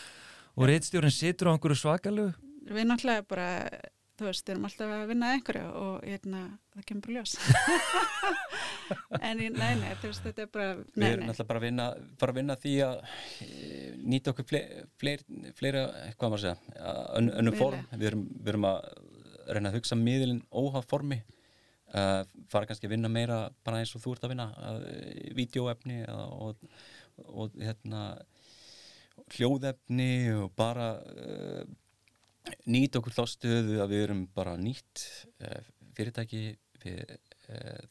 og 0.56 0.70
reitstjórin 0.70 1.12
situr 1.12 1.52
á 1.52 1.54
einhverju 1.56 1.76
svakalegu 1.82 2.32
Við 2.66 2.88
náttúrulega 2.88 3.22
bara, 3.30 3.48
þú 4.18 4.24
veist, 4.26 4.48
erum 4.50 4.64
alltaf 4.66 4.90
að 4.96 5.04
vinna 5.12 5.28
einhverju 5.36 5.66
og 5.84 6.00
hérna, 6.08 6.40
það 6.74 6.86
kemur 6.88 7.04
bara 7.04 7.20
ljós. 7.20 7.34
en 9.28 9.42
í- 9.44 9.50
nei, 9.54 9.74
nei, 9.78 9.92
þú 10.00 10.10
veist, 10.10 10.24
þetta 10.24 10.42
er 10.46 10.50
bara, 10.56 10.66
Við 10.80 10.98
nei, 11.02 11.08
erum 11.12 11.22
nei. 11.22 11.28
náttúrulega 11.30 11.50
bara 11.52 11.60
að 11.60 11.66
vinna, 11.68 11.86
bara 12.20 12.34
að 12.34 12.40
vinna 12.40 12.56
því 12.64 12.72
að 12.88 12.96
e, 13.46 13.92
nýta 14.14 14.32
okkur 14.34 14.48
fleira, 14.50 14.82
fleir, 14.98 15.22
fleira 15.60 15.84
hvað 16.16 16.32
maður 16.32 16.38
að 16.40 16.44
segja, 16.46 16.56
að 16.90 17.00
ön, 17.20 17.30
önnum 17.42 17.54
Miðla. 17.56 17.62
form. 17.62 17.86
Við 18.02 18.08
erum, 18.10 18.24
við 18.40 18.52
erum 18.54 18.68
að 18.72 18.90
reyna 19.50 19.72
að 19.72 19.80
hugsa 19.80 19.98
miðlinn 19.98 20.42
óhaf 20.50 20.88
formi, 20.90 21.20
uh, 21.94 22.22
fara 22.52 22.68
kannski 22.68 22.88
að 22.88 22.96
vinna 22.96 23.10
meira 23.12 23.40
bara 23.66 23.80
eins 23.82 23.94
og 23.96 24.04
þú 24.04 24.16
ert 24.16 24.26
að 24.26 24.34
vinna, 24.34 24.48
uh, 24.56 24.84
vídeoefni 25.38 26.02
og, 26.12 26.68
og 27.26 27.56
hérna, 27.60 28.02
hljóðefni 29.36 30.10
og 30.36 30.52
bara 30.58 30.92
uh, 31.00 31.64
nýta 32.70 33.00
okkur 33.00 33.16
þá 33.16 33.24
stöðu 33.32 33.80
að 33.82 33.94
við 33.94 34.06
erum 34.08 34.26
bara 34.34 34.58
nýtt 34.60 35.06
uh, 35.42 35.60
fyrirtæki, 35.96 36.46
við 36.82 37.16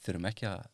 þurfum 0.04 0.28
ekki 0.30 0.46
að 0.50 0.66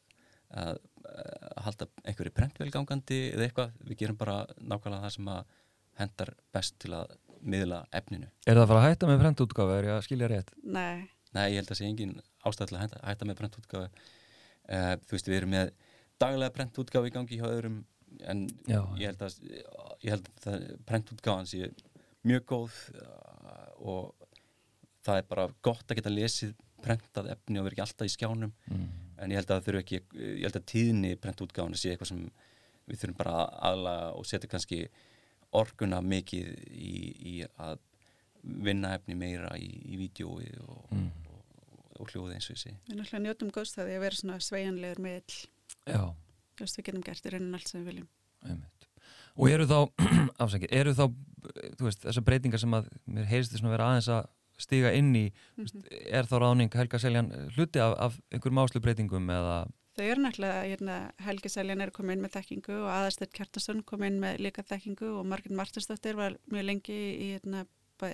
að 0.58 0.80
uh, 1.06 1.64
halda 1.66 1.88
einhverju 2.04 2.34
prentvél 2.36 2.72
gangandi 2.74 3.20
eða 3.32 3.48
eitthvað, 3.48 3.76
við 3.88 4.00
gerum 4.04 4.20
bara 4.20 4.42
nákvæmlega 4.60 5.06
það 5.06 5.16
sem 5.16 5.32
að 5.32 5.58
hendar 6.02 6.34
best 6.56 6.78
til 6.82 6.94
að 6.98 7.14
miðla 7.44 7.82
efninu. 7.98 8.28
Er 8.48 8.56
það 8.58 8.64
að 8.64 8.72
fara 8.72 8.82
að 8.82 8.88
hætta 8.90 9.08
með 9.10 9.22
prentútgáfa, 9.24 9.78
er 9.82 9.88
ég 9.90 9.96
að 9.98 10.06
skilja 10.08 10.28
rétt? 10.32 10.52
Nei, 10.64 11.10
Nei, 11.32 11.46
ég 11.54 11.62
held 11.62 11.72
að 11.72 11.78
sé 11.80 11.86
engin 11.88 12.18
ástæð 12.46 12.68
til 12.72 12.76
að 12.78 12.82
hætta, 12.84 13.02
hætta 13.08 13.26
með 13.30 13.38
prentútgáfu. 13.40 13.90
Uh, 14.72 14.96
þú 15.08 15.16
veist, 15.16 15.30
við 15.32 15.38
erum 15.40 15.54
með 15.56 15.70
daglega 16.22 16.54
prentútgáfu 16.58 17.08
í 17.10 17.14
gangi 17.16 17.38
hjá 17.40 17.48
öðrum 17.48 17.78
en 18.28 18.42
Já. 18.68 18.82
ég 19.00 19.08
held 19.14 19.22
að, 19.26 19.38
ég 20.04 20.12
held 20.12 20.28
að 20.28 20.42
það- 20.44 20.66
prentútgáfan 20.90 21.48
sé 21.50 21.70
mjög 22.28 22.44
góð 22.52 22.76
uh, 23.00 23.70
og 23.80 24.28
það 25.08 25.18
er 25.22 25.30
bara 25.32 25.48
gott 25.66 25.88
að 25.90 25.98
geta 26.02 26.12
lesið 26.14 26.52
prentað 26.84 27.32
efni 27.34 27.58
og 27.62 27.66
vera 27.66 27.74
ekki 27.78 27.86
alltaf 27.88 28.10
í 28.10 28.14
skjánum 28.16 28.52
Mm. 28.70 28.86
en 29.22 29.32
ég 29.32 29.38
held 29.40 29.50
að 29.52 29.56
það 29.62 29.66
þurfi 29.70 29.82
ekki, 29.86 30.00
ég 30.20 30.44
held 30.46 30.60
að 30.60 30.68
tíðni 30.74 31.16
prentútgáfana 31.22 31.78
sé 31.80 31.92
eitthvað 31.96 32.12
sem 32.12 32.22
við 32.90 33.00
þurfum 33.02 33.18
bara 33.18 33.34
að 33.40 33.58
aðlaga 33.72 34.12
og 34.18 34.26
setja 34.26 34.50
kannski 34.52 34.80
orkuna 35.54 36.02
mikið 36.02 36.52
í, 36.72 36.92
í 37.32 37.36
að 37.60 37.80
vinna 38.44 38.94
efni 38.98 39.16
meira 39.16 39.52
í, 39.60 39.68
í 39.94 39.98
vídjói 40.02 40.48
og, 40.68 40.86
Mm. 40.92 41.10
og, 41.30 42.02
og 42.02 42.10
hljóði 42.12 42.34
eins 42.36 42.50
og 42.52 42.58
sé. 42.58 42.72
við 42.90 42.98
náttúrulega 42.98 43.24
njótum 43.28 43.52
góðst 43.54 43.78
það 43.78 43.88
því 43.92 43.96
að 43.98 44.04
vera 44.06 44.16
svona 44.22 44.40
sveianlegur 44.42 45.02
miðl. 45.06 45.38
Já, 45.88 46.02
Þú 46.58 46.66
veist, 46.66 46.78
við 46.78 46.86
getum 46.90 47.04
gert 47.06 47.26
í 47.26 47.32
raunin 47.34 47.56
allt 47.58 47.68
sem 47.72 47.82
við 47.82 47.92
viljum. 47.92 48.08
einmitt. 48.46 48.88
Og 49.38 49.50
eru 49.50 49.66
þá, 49.66 49.78
afsakið, 50.44 50.72
eru 50.82 50.94
þá, 50.98 51.06
þú 51.80 51.88
veist, 51.88 52.02
þessar 52.04 52.26
breytingar 52.28 52.60
sem 52.60 52.74
að 52.76 52.90
mér 53.08 53.26
heyrst 53.32 53.54
þess 53.54 53.64
að 53.66 53.72
vera 53.76 53.88
aðeins 53.92 54.10
að 54.12 54.28
stiga 54.62 54.92
inn 54.94 55.14
í, 55.16 55.24
mm 55.58 55.64
Mhm. 55.64 55.86
er 56.12 56.28
þá 56.30 56.36
ráning 56.44 56.74
Helga 56.74 57.00
Seljan 57.00 57.32
hluti 57.56 57.80
af, 57.82 57.96
af 57.98 58.20
einhverjum 58.32 58.60
áslu 58.66 58.82
breytingum 58.84 59.30
eða, 59.32 59.56
Þau 60.02 60.08
eru 60.10 60.22
náttúrulega, 60.24 60.62
hérna, 60.66 60.94
Helgi 61.22 61.50
Seljan 61.54 61.84
er 61.84 61.92
komið 61.94 62.16
inn 62.16 62.24
með 62.24 62.32
þekkingu 62.34 62.74
og 62.80 62.88
Aðarstedt 62.90 63.36
Kjartason 63.38 63.84
kom 63.86 64.02
inn 64.08 64.16
með 64.24 64.40
líka 64.42 64.64
þekkingu 64.66 65.10
og 65.20 65.28
Margrit 65.30 65.54
Martinsdóttir 65.60 66.18
var 66.18 66.40
mjög 66.50 66.64
lengi 66.66 66.96
í 66.98 67.28
hérna, 67.36 67.68
bæ, 68.02 68.08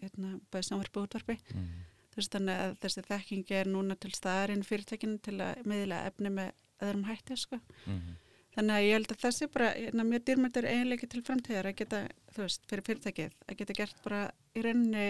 hérna, 0.00 0.32
bæði 0.50 0.66
samvarpu 0.66 1.04
útvarpi. 1.06 1.36
mm. 1.54 1.68
Veist 2.16 2.34
þannig 2.34 2.64
að 2.64 2.74
þessi 2.82 3.04
þekkingi 3.06 3.54
er 3.60 3.70
núna 3.70 3.94
til 4.02 4.10
staðarinn 4.16 4.64
fyrirtekinu 4.66 5.20
til 5.22 5.36
að 5.44 5.62
miðla 5.70 6.00
efni 6.08 6.34
með 6.40 6.50
öðrum 6.88 7.06
hætti, 7.06 7.38
sko. 7.38 7.60
Mm. 7.86 8.16
Þannig 8.58 8.74
að 8.74 8.88
ég 8.88 8.98
held 8.98 9.14
að 9.14 9.22
þessi 9.22 9.50
bara 9.54 9.70
hérna, 9.76 10.08
mjög 10.10 10.26
dýrmættur 10.26 10.66
eiginleiki 10.72 11.10
til 11.12 11.22
framtíðar 11.22 11.70
að 11.70 11.78
geta, 11.84 12.02
þú 12.34 12.48
veist, 12.48 12.66
fyrir 12.66 12.86
fyrirtækið, 12.90 13.38
að 13.46 13.62
geta 13.62 13.78
gert 13.78 14.02
bara 14.02 14.24
í 14.58 14.66
rauninni 14.66 15.06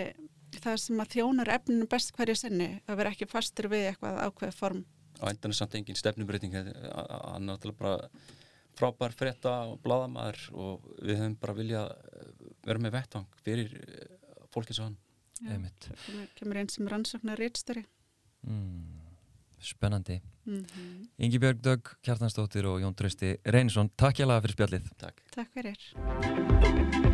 það 0.61 0.79
sem 0.85 1.01
að 1.01 1.17
þjónar 1.17 1.55
efninu 1.57 1.89
best 1.89 2.13
hverju 2.17 2.37
sinni, 2.37 2.69
að 2.85 3.01
vera 3.01 3.17
ekki 3.17 3.33
fastur 3.33 3.73
við 3.73 3.95
eitthvað 3.95 4.21
ákveð 4.29 4.57
form. 4.61 4.85
Á 5.19 5.25
endan 5.31 5.51
er 5.51 5.59
samt 5.59 5.75
engin 5.75 5.99
stefnubreiting, 5.99 6.55
hann 6.55 6.69
er 6.71 7.45
náttúrulega 7.47 7.79
bara 7.79 8.11
frábær 8.79 9.15
frétta 9.17 9.55
og 9.67 9.81
bladamaður 9.83 10.45
og 10.55 10.89
við 11.03 11.19
höfum 11.19 11.37
bara 11.43 11.57
vilja 11.59 11.85
vera 12.67 12.83
með 12.83 12.95
vettvang 12.99 13.27
fyrir 13.43 13.75
eh, 13.83 14.17
fólki 14.55 14.77
svo 14.77 14.89
hann. 14.89 14.99
Einmitt. 15.47 15.87
kemur, 16.35 16.59
einn 16.59 16.71
sem 16.73 16.89
rannsóknar 16.91 17.39
rítstari 17.39 17.85
Mm. 18.47 18.99
Spennandi. 19.61 20.21
mm 20.47 20.65
-hmm. 20.65 21.09
Ingi 21.17 21.39
Björg 21.39 21.61
Dögg, 21.61 21.89
Kjartansdóttir 22.03 22.65
og 22.67 22.81
Jón 22.81 22.95
Trausti 22.95 23.37
Reynisson, 23.45 23.91
takk 23.97 24.17
hjá 24.17 24.41
fyrir 24.41 24.53
spjallið. 24.53 24.91
Takk. 24.97 25.23
Takk 25.31 25.49
fyrir 25.53 27.08